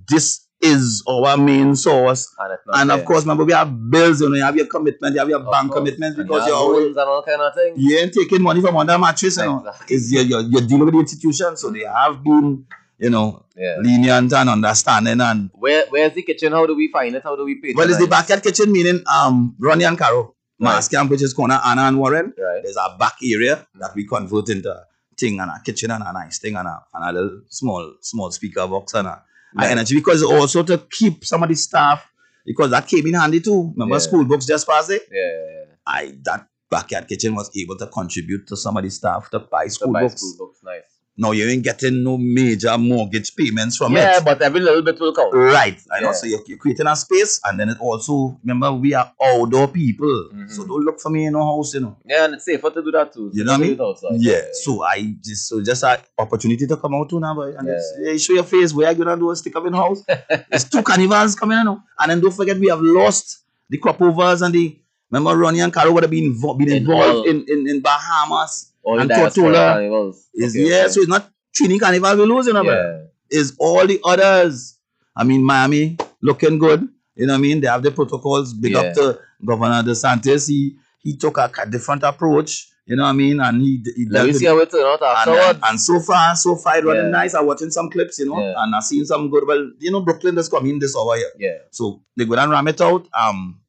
this 0.09 0.43
is 0.59 1.03
our 1.07 1.37
main 1.37 1.75
source. 1.75 2.33
And, 2.39 2.57
And 2.73 2.91
of 2.91 3.05
course, 3.05 3.21
remember, 3.21 3.45
we 3.45 3.53
have 3.53 3.71
bills, 3.91 4.19
you 4.21 4.29
know, 4.29 4.35
you 4.35 4.43
have 4.43 4.55
your 4.55 4.65
commitment, 4.65 5.13
you 5.13 5.19
have 5.19 5.29
your 5.29 5.39
Of 5.39 5.51
bank 5.51 5.69
course. 5.71 5.77
commitments 5.79 6.17
because 6.17 6.41
you 6.47 6.51
you're 6.51 6.57
always, 6.57 6.87
and 6.87 6.97
all 6.97 7.21
kind 7.23 7.39
of 7.41 7.53
thing. 7.53 7.75
you 7.77 7.97
ain't 7.99 8.11
taking 8.11 8.41
money 8.41 8.59
from 8.59 8.75
under 8.75 8.97
mattress, 8.97 9.37
you 9.37 9.43
know. 9.45 9.59
Exactly. 9.59 9.95
It's, 9.95 10.11
you're, 10.11 10.23
you're, 10.23 10.41
you're 10.41 10.61
dealing 10.67 10.85
with 10.85 10.93
the 10.95 10.99
institution, 10.99 11.55
so 11.57 11.69
they 11.69 11.83
have 11.85 12.23
been, 12.23 12.65
you 12.99 13.09
know, 13.09 13.45
Yeah. 13.55 13.77
lenient 13.79 14.33
and 14.33 14.49
understanding. 14.49 15.21
And 15.21 15.49
Where 15.53 15.85
Where's 15.89 16.13
the 16.13 16.23
kitchen? 16.23 16.51
How 16.53 16.65
do 16.65 16.75
we 16.75 16.89
find 16.91 17.15
it? 17.15 17.23
How 17.23 17.35
do 17.35 17.43
we 17.45 17.55
pay? 17.55 17.73
well, 17.75 17.89
it's 17.89 17.99
the 17.99 18.07
backyard 18.07 18.43
kitchen, 18.43 18.71
meaning 18.71 19.03
um 19.11 19.55
Ronnie 19.59 19.83
and 19.85 19.97
Caro, 19.97 20.35
Mass 20.59 20.91
Right. 20.91 20.97
Camp, 20.99 21.11
which 21.11 21.21
is 21.21 21.33
corner 21.33 21.59
Ana 21.63 21.83
and 21.83 21.97
Warner. 21.99 22.23
Right. 22.23 22.61
There's 22.63 22.77
a 22.77 22.95
back 22.97 23.15
area 23.23 23.67
that 23.79 23.91
we 23.95 24.05
convert 24.05 24.49
into 24.49 24.71
a 24.71 24.83
thing 25.19 25.39
and 25.39 25.49
a 25.49 25.59
kitchen 25.63 25.91
and 25.91 26.03
a 26.03 26.13
nice 26.13 26.39
thing 26.39 26.55
and 26.55 26.67
a, 26.67 26.83
and 26.93 27.03
a 27.09 27.11
little 27.21 27.41
small 27.49 27.93
small 28.01 28.31
speaker 28.31 28.67
box 28.67 28.93
and 28.93 29.07
a, 29.07 29.23
a 29.59 29.65
energy 29.67 29.95
because 29.95 30.23
also 30.23 30.63
to 30.63 30.77
keep 30.91 31.25
some 31.25 31.41
of 31.43 31.49
the 31.49 31.55
staff 31.55 32.05
because 32.45 32.69
that 32.71 32.87
came 32.87 33.05
in 33.07 33.13
handy 33.13 33.39
too. 33.41 33.71
Remember 33.75 33.95
Yeah. 33.95 33.99
school 33.99 34.25
books 34.25 34.45
just 34.45 34.67
passed 34.67 34.89
it? 34.91 35.03
Yeah. 35.11 35.73
I 35.85 36.13
that 36.23 36.47
backyard 36.69 37.07
kitchen 37.07 37.33
was 37.33 37.49
able 37.57 37.77
to 37.77 37.87
contribute 37.87 38.45
to 38.47 38.57
some 38.57 38.75
of 38.77 38.83
the 38.83 38.89
staff 38.89 39.29
to 39.31 39.39
buy 39.39 39.65
To 39.65 39.69
school 39.71 39.93
buy 39.93 40.01
books. 40.03 40.21
school 40.21 40.47
books. 40.47 40.59
Nice. 40.63 40.83
Now 41.19 41.31
you 41.31 41.47
ain't 41.49 41.63
getting 41.63 42.03
no 42.03 42.15
major 42.17 42.77
mortgage 42.77 43.35
payments 43.35 43.75
from 43.77 43.93
Yeah, 43.93 43.99
it. 43.99 44.13
Yeah, 44.13 44.19
but 44.23 44.41
every 44.43 44.59
little 44.59 44.83
bit 44.83 44.99
will 44.99 45.13
count. 45.15 45.33
Right, 45.33 45.81
I 45.91 45.99
know. 45.99 46.09
Yeah. 46.09 46.13
So 46.13 46.27
you're, 46.27 46.41
you're 46.45 46.57
creating 46.59 46.85
a 46.85 46.95
space, 46.95 47.41
and 47.43 47.59
then 47.59 47.69
it 47.69 47.77
also 47.79 48.39
remember 48.43 48.71
we 48.73 48.93
are 48.93 49.11
outdoor 49.21 49.67
people, 49.69 50.29
Mhm. 50.33 50.49
so 50.51 50.65
don't 50.67 50.85
look 50.85 50.99
for 50.99 51.09
me 51.09 51.25
in 51.25 51.33
no 51.33 51.43
house, 51.43 51.73
you 51.73 51.79
know. 51.79 51.97
Yeah, 52.05 52.25
and 52.25 52.35
it's 52.35 52.45
safer 52.45 52.69
to 52.69 52.83
do 52.83 52.91
that 52.91 53.13
too. 53.13 53.31
You 53.33 53.43
know 53.45 53.53
what 53.53 53.61
I 53.61 53.63
mean? 53.63 53.81
outside. 53.81 54.11
Yeah. 54.19 54.41
So 54.53 54.83
I 54.83 55.15
just 55.23 55.47
so 55.47 55.61
just 55.63 55.83
an 55.83 55.97
opportunity 56.19 56.67
to 56.67 56.77
come 56.77 56.93
out 56.93 57.09
too 57.09 57.19
now, 57.19 57.33
boy, 57.33 57.53
and 57.57 57.67
Yeah. 57.67 58.15
show 58.17 58.33
your 58.33 58.43
face. 58.43 58.71
Where 58.73 58.87
are 58.87 58.91
you 58.91 59.03
gonna 59.03 59.17
do? 59.17 59.31
A 59.31 59.35
stick 59.35 59.55
up 59.55 59.65
in 59.65 59.73
house. 59.73 60.03
it's 60.51 60.65
two 60.65 60.83
carnivals 60.83 61.33
coming, 61.35 61.57
you 61.57 61.63
know. 61.63 61.81
And 61.99 62.11
then 62.11 62.21
don't 62.21 62.31
forget 62.31 62.57
we 62.59 62.67
have 62.69 62.81
lost 62.81 63.39
the 63.69 63.77
crop 63.79 63.99
overs 64.01 64.43
and 64.43 64.53
the. 64.53 64.77
Remember 65.09 65.37
Ronnie 65.39 65.61
and 65.61 65.71
Caro 65.73 65.93
would 65.93 66.03
have 66.03 66.11
been, 66.11 66.35
invo- 66.35 66.57
been 66.57 66.69
involved 66.69 67.29
in, 67.29 67.45
in, 67.47 67.65
in 67.69 67.79
Bahamas 67.79 68.73
Or 68.87 68.99
and 69.01 69.09
Tortola. 69.09 70.13
Is 70.33 70.55
Okay, 70.55 70.69
yeah, 70.69 70.83
okay. 70.83 70.87
so 70.93 71.01
it's 71.01 71.09
not 71.09 71.29
Trini 71.55 71.79
Carnival 71.79 72.15
we 72.17 72.25
losing, 72.25 72.51
you 72.55 72.59
know, 72.59 72.63
brother 72.63 73.09
yeah. 73.31 73.39
is 73.39 73.55
all 73.59 73.85
the 73.85 73.99
others. 74.05 74.77
I 75.15 75.23
mean, 75.23 75.43
Miami 75.43 75.97
looking 76.21 76.57
good. 76.59 76.87
You 77.15 77.25
know 77.27 77.33
what 77.33 77.39
I 77.39 77.41
mean? 77.41 77.59
They 77.61 77.67
have 77.67 77.83
the 77.83 77.91
protocols. 77.91 78.53
Big 78.53 78.71
Yeah. 78.73 78.79
up 78.81 78.93
to 78.95 79.19
Governor 79.43 79.81
DeSantis. 79.89 80.47
He 80.47 80.77
he 80.99 81.17
took 81.17 81.37
a, 81.37 81.49
a 81.63 81.65
different 81.69 82.03
approach. 82.03 82.51
You 82.85 82.95
know 82.95 83.03
what 83.03 83.09
I 83.09 83.13
mean? 83.23 83.39
And 83.41 83.61
he, 83.61 83.83
he 83.97 84.05
Let 84.09 84.27
me 84.27 84.33
see 84.33 84.45
how 84.45 84.57
it 84.59 84.73
out 84.73 85.01
and, 85.01 85.17
afterwards. 85.17 85.59
and 85.67 85.81
so 85.81 85.99
far, 85.99 86.35
so 86.37 86.55
far, 86.55 86.77
it 86.77 86.85
running 86.85 87.03
Yeah. 87.05 87.09
nice. 87.19 87.33
I'm 87.33 87.45
watching 87.45 87.69
some 87.71 87.89
clips, 87.89 88.19
you 88.19 88.27
know, 88.27 88.39
Yeah. 88.39 88.53
and 88.63 88.73
I've 88.73 88.83
seen 88.83 89.03
some 89.05 89.29
good. 89.29 89.45
Well, 89.45 89.71
you 89.79 89.91
know, 89.91 90.01
Brooklyn 90.01 90.35
just 90.35 90.51
come 90.51 90.65
in 90.67 90.79
this 90.79 90.95
over 90.95 91.15
here. 91.17 91.31
yeah. 91.37 91.57
So 91.71 92.01
they 92.15 92.23
go 92.25 92.35
and 92.35 92.49
ram 92.51 92.67
it 92.69 92.79
out. 92.79 93.05
Um, 93.23 93.59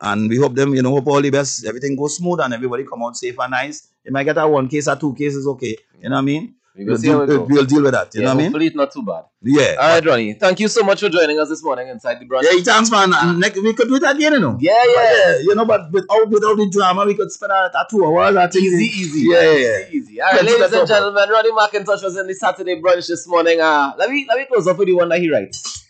and 0.00 0.28
we 0.28 0.36
hope 0.38 0.54
them, 0.54 0.74
you 0.74 0.82
know, 0.82 0.90
hope 0.90 1.06
all 1.06 1.20
the 1.22 1.30
best, 1.30 1.64
everything 1.66 1.96
goes 1.96 2.16
smooth 2.16 2.40
and 2.40 2.52
everybody 2.54 2.84
come 2.84 3.02
out 3.02 3.16
safe 3.16 3.36
and 3.38 3.50
nice. 3.50 3.88
You 4.04 4.12
might 4.12 4.24
get 4.24 4.36
a 4.38 4.46
one 4.46 4.68
case 4.68 4.88
or 4.88 4.96
two 4.96 5.14
cases, 5.14 5.46
okay. 5.46 5.76
You 6.00 6.08
know 6.08 6.16
what 6.16 6.22
I 6.22 6.22
mean? 6.22 6.54
We 6.76 6.84
We'll 6.86 6.98
see 6.98 7.06
deal, 7.06 7.22
it 7.22 7.28
we'll, 7.28 7.44
we'll 7.46 7.64
deal 7.64 7.82
with 7.84 7.92
that. 7.92 8.12
You 8.16 8.20
yeah, 8.22 8.26
know 8.26 8.30
what 8.30 8.34
I 8.34 8.36
mean? 8.38 8.46
hopefully 8.46 8.66
it's 8.66 8.74
not 8.76 8.92
too 8.92 9.02
bad. 9.04 9.24
Yeah. 9.42 9.76
All 9.78 9.88
right, 9.90 10.04
Ronnie. 10.04 10.32
Thank 10.34 10.58
you 10.58 10.66
so 10.66 10.82
much 10.82 10.98
for 11.00 11.08
joining 11.08 11.38
us 11.38 11.48
this 11.48 11.62
morning 11.62 11.86
inside 11.86 12.18
the 12.18 12.26
brunch. 12.26 12.42
Yeah, 12.42 12.60
thanks, 12.64 12.90
man. 12.90 13.12
And 13.14 13.38
next, 13.38 13.62
we 13.62 13.72
could 13.74 13.86
do 13.86 14.00
that 14.00 14.16
again, 14.16 14.32
you 14.32 14.40
know. 14.40 14.56
yeah, 14.60 14.72
But 14.84 14.92
yeah. 14.96 15.16
yeah, 15.16 15.38
you 15.38 15.54
know, 15.54 15.64
but 15.64 15.92
without 15.92 16.28
without 16.28 16.56
the 16.56 16.68
drama, 16.68 17.04
we 17.06 17.14
could 17.14 17.30
spend 17.30 17.52
a, 17.52 17.70
a 17.78 17.86
two 17.88 18.04
hours. 18.04 18.34
I 18.34 18.48
think. 18.48 18.64
Easy, 18.64 18.86
easy. 18.86 19.20
Yeah, 19.28 19.42
yeah, 19.42 19.52
yeah. 19.52 19.78
Easy, 19.86 19.96
easy. 19.98 20.20
All 20.20 20.32
right, 20.32 20.44
ladies 20.44 20.72
and 20.72 20.88
gentlemen, 20.88 21.28
Ronnie 21.28 21.52
McIntosh 21.52 22.02
was 22.02 22.16
in 22.16 22.26
the 22.26 22.34
Saturday 22.34 22.82
brunch 22.82 23.06
this 23.06 23.24
morning. 23.28 23.60
Uh, 23.60 23.92
let 23.96 24.10
me 24.10 24.26
let 24.28 24.36
me 24.38 24.46
close 24.46 24.66
off 24.66 24.76
with 24.76 24.88
the 24.88 24.94
one 24.94 25.08
that 25.10 25.20
he 25.20 25.30
writes. 25.30 25.83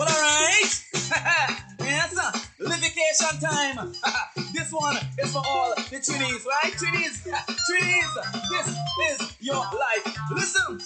Well, 0.00 0.08
alright. 0.08 0.84
yes, 1.84 2.16
uh, 2.16 2.32
sir. 2.32 2.40
Livication 2.58 3.36
time. 3.38 3.92
this 4.54 4.72
one 4.72 4.96
is 5.18 5.30
for 5.30 5.42
all 5.46 5.74
the 5.76 5.82
Trinis, 6.00 6.46
right? 6.46 6.72
Trinis, 6.72 7.20
Trinis. 7.68 8.12
This 8.48 9.20
is 9.20 9.36
your 9.40 9.56
life. 9.56 10.16
Listen. 10.32 10.80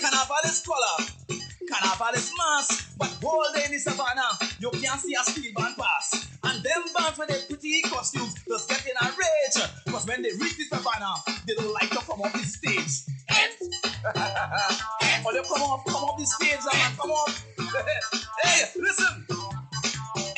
Carnival 0.00 0.36
is 0.44 0.62
color. 0.64 1.40
Carnival 1.68 2.14
is 2.14 2.30
mass. 2.38 2.94
But 2.96 3.18
all 3.24 3.44
day 3.52 3.64
in 3.64 3.72
the 3.72 3.78
savannah, 3.78 4.30
you 4.60 4.70
can't 4.70 5.00
see 5.00 5.16
a 5.20 5.24
steel 5.24 5.50
band 5.56 5.74
pass. 5.76 6.28
And 6.44 6.62
them 6.62 6.84
bands 6.96 7.18
with 7.18 7.30
their 7.30 7.40
pretty 7.48 7.82
costumes 7.82 8.36
just 8.46 8.68
get 8.68 8.86
in 8.86 8.92
a 9.02 9.10
rage. 9.10 9.68
Because 9.86 10.06
when 10.06 10.22
they 10.22 10.30
reach 10.38 10.56
the 10.56 10.76
savannah, 10.76 11.16
they 11.48 11.54
don't 11.54 11.72
like 11.72 11.90
to 11.90 11.98
come 11.98 12.20
off 12.20 12.32
the 12.32 12.46
stage. 12.46 13.10
Or 14.04 14.12
come 15.42 15.62
off, 15.62 15.84
come 15.84 16.04
off 16.04 16.18
the 16.18 16.26
stage, 16.26 16.58
and 16.60 16.98
come 16.98 17.10
off. 17.10 17.44
hey, 18.42 18.64
listen. 18.76 19.26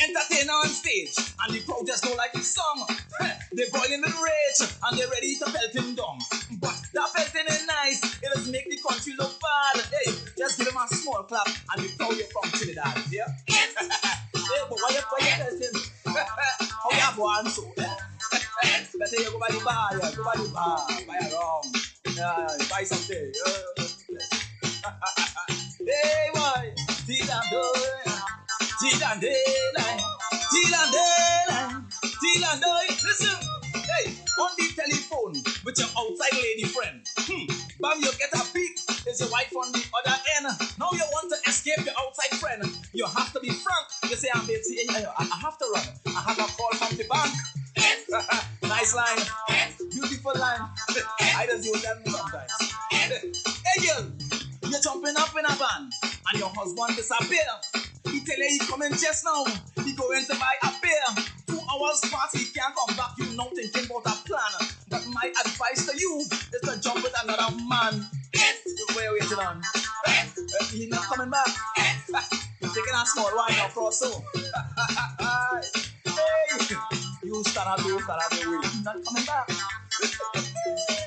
Entertainer 0.03 0.53
on 0.53 0.69
stage, 0.69 1.15
and 1.17 1.55
the 1.55 1.61
crowd 1.61 1.87
just 1.87 2.05
don't 2.05 2.17
like 2.17 2.33
his 2.33 2.53
song. 2.53 2.87
they 3.53 3.65
boiling 3.71 4.03
with 4.03 4.17
rage, 4.19 4.71
and 4.85 4.99
they're 4.99 5.09
ready 5.09 5.37
to 5.39 5.45
pelt 5.47 5.73
him 5.73 5.95
down. 5.95 6.19
But 6.61 6.75
that 6.93 7.09
pelting 7.15 7.47
is 7.49 7.67
nice, 7.67 8.03
it 8.23 8.29
does 8.35 8.49
make 8.51 8.69
the 8.69 8.79
country 8.87 9.15
look 9.19 9.33
bad. 9.41 9.85
Hey, 9.93 10.13
just 10.37 10.59
give 10.59 10.69
him 10.69 10.77
a 10.77 10.89
small 10.89 11.23
clap, 11.23 11.47
and 11.47 11.85
the 11.85 11.89
crowd 11.97 12.17
you 12.17 12.25
from 12.33 12.51
Trinidad. 12.51 12.99
Yeah? 13.11 13.27
hey, 13.49 14.63
but 14.69 14.79
why 14.79 14.91
you, 14.91 15.01
why 15.09 15.19
you 15.21 15.33
pelting? 15.39 15.81
How 16.07 16.91
you 16.91 16.99
have 16.99 17.19
one 17.19 17.49
so? 17.49 17.63
Eh? 17.79 17.95
Better 18.99 19.17
you 19.17 19.31
go 19.31 19.39
by 19.39 19.49
the 19.49 19.65
bar, 19.65 19.91
yeah, 19.93 20.11
go 20.15 20.25
by 20.25 20.37
the 20.37 20.49
bar, 20.53 20.87
buy 21.07 21.19
a 21.19 21.35
rum. 21.35 21.73
Yeah, 22.15 22.67
buy 22.71 22.85
something. 22.85 23.33
Yeah. 23.47 23.83
Hey, 24.83 26.31
boy, 26.35 26.75
daylight. 27.07 27.45
Till 32.23 32.45
I'm 32.45 32.61
daylight. 32.61 33.03
Listen, 33.05 33.37
hey, 33.75 34.13
on 34.41 34.51
the 34.59 34.67
telephone 34.75 35.35
with 35.65 35.79
your 35.79 35.89
outside 35.99 36.35
lady 36.35 36.65
friend. 36.65 37.01
Hmm, 37.19 37.47
bam, 37.81 38.01
you 38.01 38.11
get 38.19 38.33
a 38.35 38.45
beep. 38.55 38.77
Is 39.07 39.21
your 39.21 39.31
wife 39.31 39.53
on 39.57 39.73
the 39.73 39.85
other 39.99 40.17
end? 40.39 40.47
Now 40.79 40.89
you 40.93 41.03
want 41.13 41.31
to 41.31 41.51
escape 41.51 41.85
your 41.85 41.95
outside 41.99 42.39
friend. 42.39 42.63
You 42.93 43.07
have 43.07 43.33
to 43.33 43.41
be 43.41 43.51
frank. 43.51 43.87
You 44.11 44.17
say, 44.17 44.29
I'm 44.35 44.47
busy. 44.47 44.79
I, 44.89 45.25
have 45.43 45.59
to 45.59 45.65
run. 45.75 45.87
I 46.07 46.21
have 46.27 46.39
a 46.39 46.43
call 46.53 46.71
from 46.75 46.97
the 46.97 47.05
bank. 47.05 47.35
nice 48.63 48.95
line. 48.95 49.19
Beautiful 49.91 50.33
line. 50.39 50.61
I 51.21 51.47
just 51.47 51.67
use 51.67 51.83
them 51.83 51.99
sometimes. 52.07 52.53
hey, 52.93 53.87
girl, 53.87 54.13
you're 54.73 54.81
jumping 54.81 55.15
up 55.19 55.37
in 55.37 55.45
a 55.45 55.55
van 55.55 55.91
and 56.01 56.39
your 56.39 56.49
husband 56.49 56.97
disappear. 56.97 57.45
He 58.09 58.25
tell 58.25 58.39
you 58.39 58.49
he 58.49 58.59
coming 58.59 58.93
just 58.93 59.25
now. 59.25 59.45
He 59.85 59.93
going 59.93 60.25
to 60.25 60.35
buy 60.37 60.57
a 60.65 60.73
beer. 60.81 61.25
Two 61.47 61.61
hours 61.69 62.01
pass, 62.09 62.33
he 62.33 62.47
can't 62.57 62.75
come 62.75 62.97
back. 62.97 63.13
You 63.19 63.37
not 63.37 63.55
thinking 63.55 63.85
about 63.85 64.07
a 64.09 64.17
plan. 64.25 64.53
But 64.89 65.05
my 65.13 65.31
advice 65.45 65.87
to 65.87 65.99
you 65.99 66.21
is 66.21 66.61
to 66.65 66.81
jump 66.81 67.05
with 67.05 67.15
another 67.23 67.55
man. 67.69 68.09
You 68.33 68.87
waiting 68.97 69.39
on? 69.39 69.61
Uh, 70.07 70.65
he 70.73 70.87
not 70.89 71.03
coming 71.03 71.31
back. 71.31 71.49
You're 72.61 72.71
taking 72.71 72.95
a 72.95 73.05
small 73.07 73.31
wine 73.37 73.59
across 73.67 74.01
so. 74.01 74.25
hey, 74.35 74.49
you 77.25 77.45
stand 77.45 77.69
up, 77.69 77.85
you 77.85 78.01
stand 78.01 78.21
up, 78.21 78.33
you 78.41 78.61
He's 78.63 78.85
not 78.85 79.05
coming 79.05 79.25
back. 79.27 79.51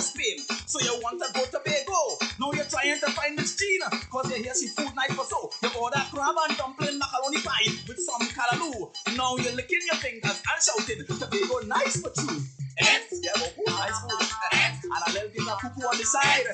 so 0.00 0.80
you 0.80 0.98
want 1.02 1.20
to 1.20 1.28
go 1.32 1.44
to 1.44 1.50
Tobago. 1.50 2.16
Now 2.40 2.52
you're 2.52 2.64
trying 2.64 2.98
to 3.00 3.10
find 3.12 3.36
Miss 3.36 3.56
Gina, 3.56 3.90
cause 4.10 4.30
you 4.30 4.42
hear 4.42 4.54
she 4.54 4.68
food 4.68 4.94
night 4.96 5.12
for 5.12 5.24
so. 5.24 5.50
You 5.62 5.68
order 5.78 6.00
crab 6.10 6.34
and 6.48 6.56
dumpling 6.56 6.98
macaroni 6.98 7.42
pie 7.42 7.68
with 7.86 7.98
some 8.00 8.22
callaloo. 8.32 8.88
Now 9.16 9.36
you're 9.36 9.54
licking 9.54 9.80
your 9.86 9.96
fingers 9.96 10.40
and 10.40 10.62
shouting, 10.62 11.04
to 11.04 11.18
Tobago 11.18 11.66
nice 11.66 12.00
for 12.00 12.10
you. 12.16 12.40
Eh? 12.78 12.98
Yeah, 13.12 13.30
but 13.34 13.52
food, 13.52 13.66
nice 13.66 14.00
food. 14.00 14.90
and 14.90 15.02
a 15.06 15.12
little 15.12 15.28
bit 15.28 15.48
of 15.48 15.58
cuckoo 15.60 15.82
on 15.84 15.98
the 15.98 16.04
side. 16.04 16.46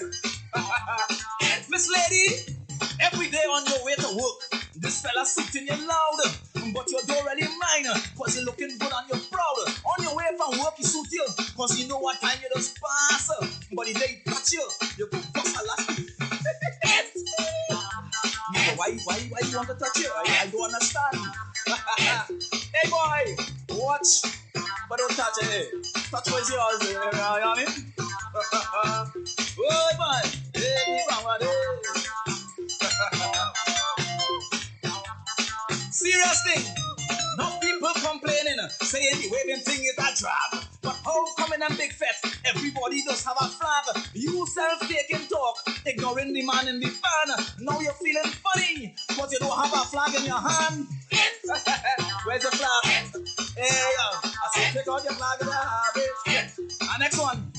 Miss 1.70 1.88
Lady, 1.88 2.57
every 3.01 3.30
day 3.30 3.44
on 3.47 3.64
your 3.66 3.84
way 3.84 3.94
to 3.94 4.09
work, 4.16 4.66
this 4.87 5.03
fella 5.03 5.26
sitting 5.26 5.66
you 5.66 5.74
loud, 5.87 6.18
but 6.72 6.89
you 6.89 7.01
don't 7.07 7.24
really 7.26 7.43
mind, 7.43 7.87
cause 8.16 8.37
you're 8.37 8.45
looking 8.45 8.78
good 8.78 8.93
and 8.95 9.09
you're 9.09 9.18
proud. 9.32 9.57
On 9.84 10.05
your 10.05 10.14
way 10.14 10.24
from 10.37 10.61
work, 10.61 10.74
you 10.78 10.84
suit 10.84 11.09
you, 11.11 11.26
cause 11.57 11.76
you 11.78 11.89
know 11.89 11.99
what 11.99 12.20
time 12.20 12.39
you 12.41 12.49
just 12.55 12.78
pass. 12.80 13.28
But 13.72 13.87
the 13.87 13.95
day 13.95 14.22
he 14.24 14.30
touch 14.30 14.53
you, 14.53 14.62
you 14.97 15.07
could 15.09 15.32
bust 15.32 15.57
a. 15.57 15.61
Yeah, 18.55 18.76
why, 18.76 18.97
why, 19.05 19.18
why 19.28 19.41
you 19.49 19.57
want 19.57 19.68
to 19.68 19.74
touch 19.74 19.99
you? 19.99 20.09
I, 20.14 20.43
I 20.43 20.47
don't 20.47 20.72
understand. 20.72 21.16
hey 21.99 22.89
boy, 22.89 23.45
watch, 23.76 24.22
but 24.89 24.99
don't 24.99 25.11
touch 25.11 25.43
it. 25.43 25.47
Hey. 25.47 25.66
Touch 26.11 26.30
what's 26.30 26.49
yours, 26.49 26.82
eh, 26.82 26.87
you 26.87 26.95
know 26.95 27.07
what 27.07 27.43
I 27.43 27.55
mean? 27.57 27.93
oh 27.99 29.11
boy, 29.99 30.30
hey, 30.55 31.03
mama, 31.11 31.39
Serious 36.07 36.43
thing. 36.45 36.65
No 37.37 37.59
people 37.61 37.91
complaining, 37.97 38.63
saying 38.81 39.19
the 39.23 39.29
waving 39.29 39.61
thing 39.65 39.83
is 39.83 39.99
a 39.99 40.15
drag. 40.15 40.65
But 40.81 40.97
how 41.05 41.35
come 41.35 41.53
in 41.53 41.59
them 41.59 41.75
big 41.77 41.93
fest? 41.93 42.25
Everybody 42.45 43.03
does 43.03 43.25
have 43.25 43.35
a 43.41 43.49
flag. 43.49 44.07
You 44.15 44.47
self-taking 44.47 45.27
talk, 45.27 45.57
ignoring 45.85 46.33
the 46.33 46.47
man 46.47 46.69
in 46.69 46.79
the 46.79 46.87
van. 46.87 47.45
Now 47.59 47.81
you're 47.81 47.93
feeling 47.95 48.31
funny, 48.39 48.95
but 49.19 49.33
you 49.33 49.39
don't 49.41 49.59
have 49.59 49.73
a 49.73 49.85
flag 49.85 50.15
in 50.15 50.27
your 50.27 50.39
hand. 50.39 50.87
Where's 52.25 52.43
your 52.45 52.53
flag? 52.53 52.85
Hey, 53.57 53.67
I 53.67 54.49
say 54.55 54.79
take 54.79 54.87
out 54.89 55.03
your 55.03 55.15
flag 55.15 55.41
and 55.41 55.51
have 55.51 55.97
it. 55.97 56.53
And 56.83 57.01
next 57.01 57.19
one. 57.19 57.53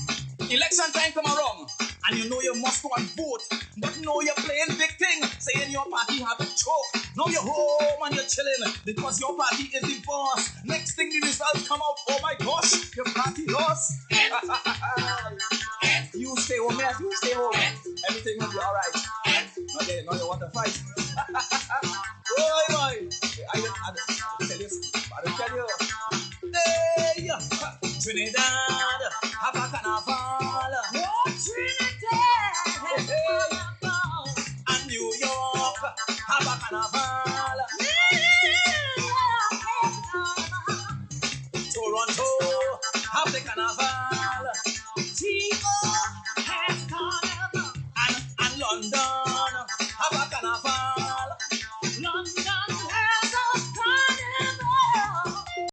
Election 0.50 0.90
time 0.94 1.12
come 1.12 1.26
around, 1.26 1.68
and 2.08 2.18
you 2.18 2.30
know 2.30 2.40
you 2.40 2.54
must 2.62 2.82
go 2.82 2.88
and 2.96 3.04
vote. 3.10 3.44
But 3.76 4.00
now 4.00 4.18
you're 4.20 4.34
playing 4.36 4.78
big 4.78 4.87
your 5.78 5.86
party 5.90 6.18
have 6.18 6.40
a 6.40 6.44
choke. 6.44 7.06
Now 7.16 7.26
you're 7.26 7.40
home 7.42 8.02
and 8.04 8.14
you're 8.14 8.24
chilling 8.24 8.74
because 8.84 9.20
your 9.20 9.36
party 9.36 9.70
is 9.74 9.82
the 9.82 10.02
boss. 10.06 10.50
Next 10.64 10.94
thing 10.96 11.10
the 11.10 11.20
results 11.20 11.68
come 11.68 11.80
out, 11.80 11.96
oh 12.08 12.18
my 12.22 12.34
gosh, 12.38 12.96
your 12.96 13.04
party 13.06 13.46
lost. 13.46 13.92
you 16.14 16.34
stay 16.36 16.58
home, 16.58 16.78
yes, 16.78 16.98
you 17.00 17.14
stay 17.14 17.34
home. 17.34 17.52
Everything 18.08 18.36
will 18.40 18.50
be 18.50 18.58
alright. 18.58 18.96
Okay, 19.82 20.02
now 20.04 20.16
you 20.18 20.26
want 20.26 20.40
to 20.40 20.48
fight. 20.50 20.82
oh 22.38 22.77
carnival. 36.70 37.17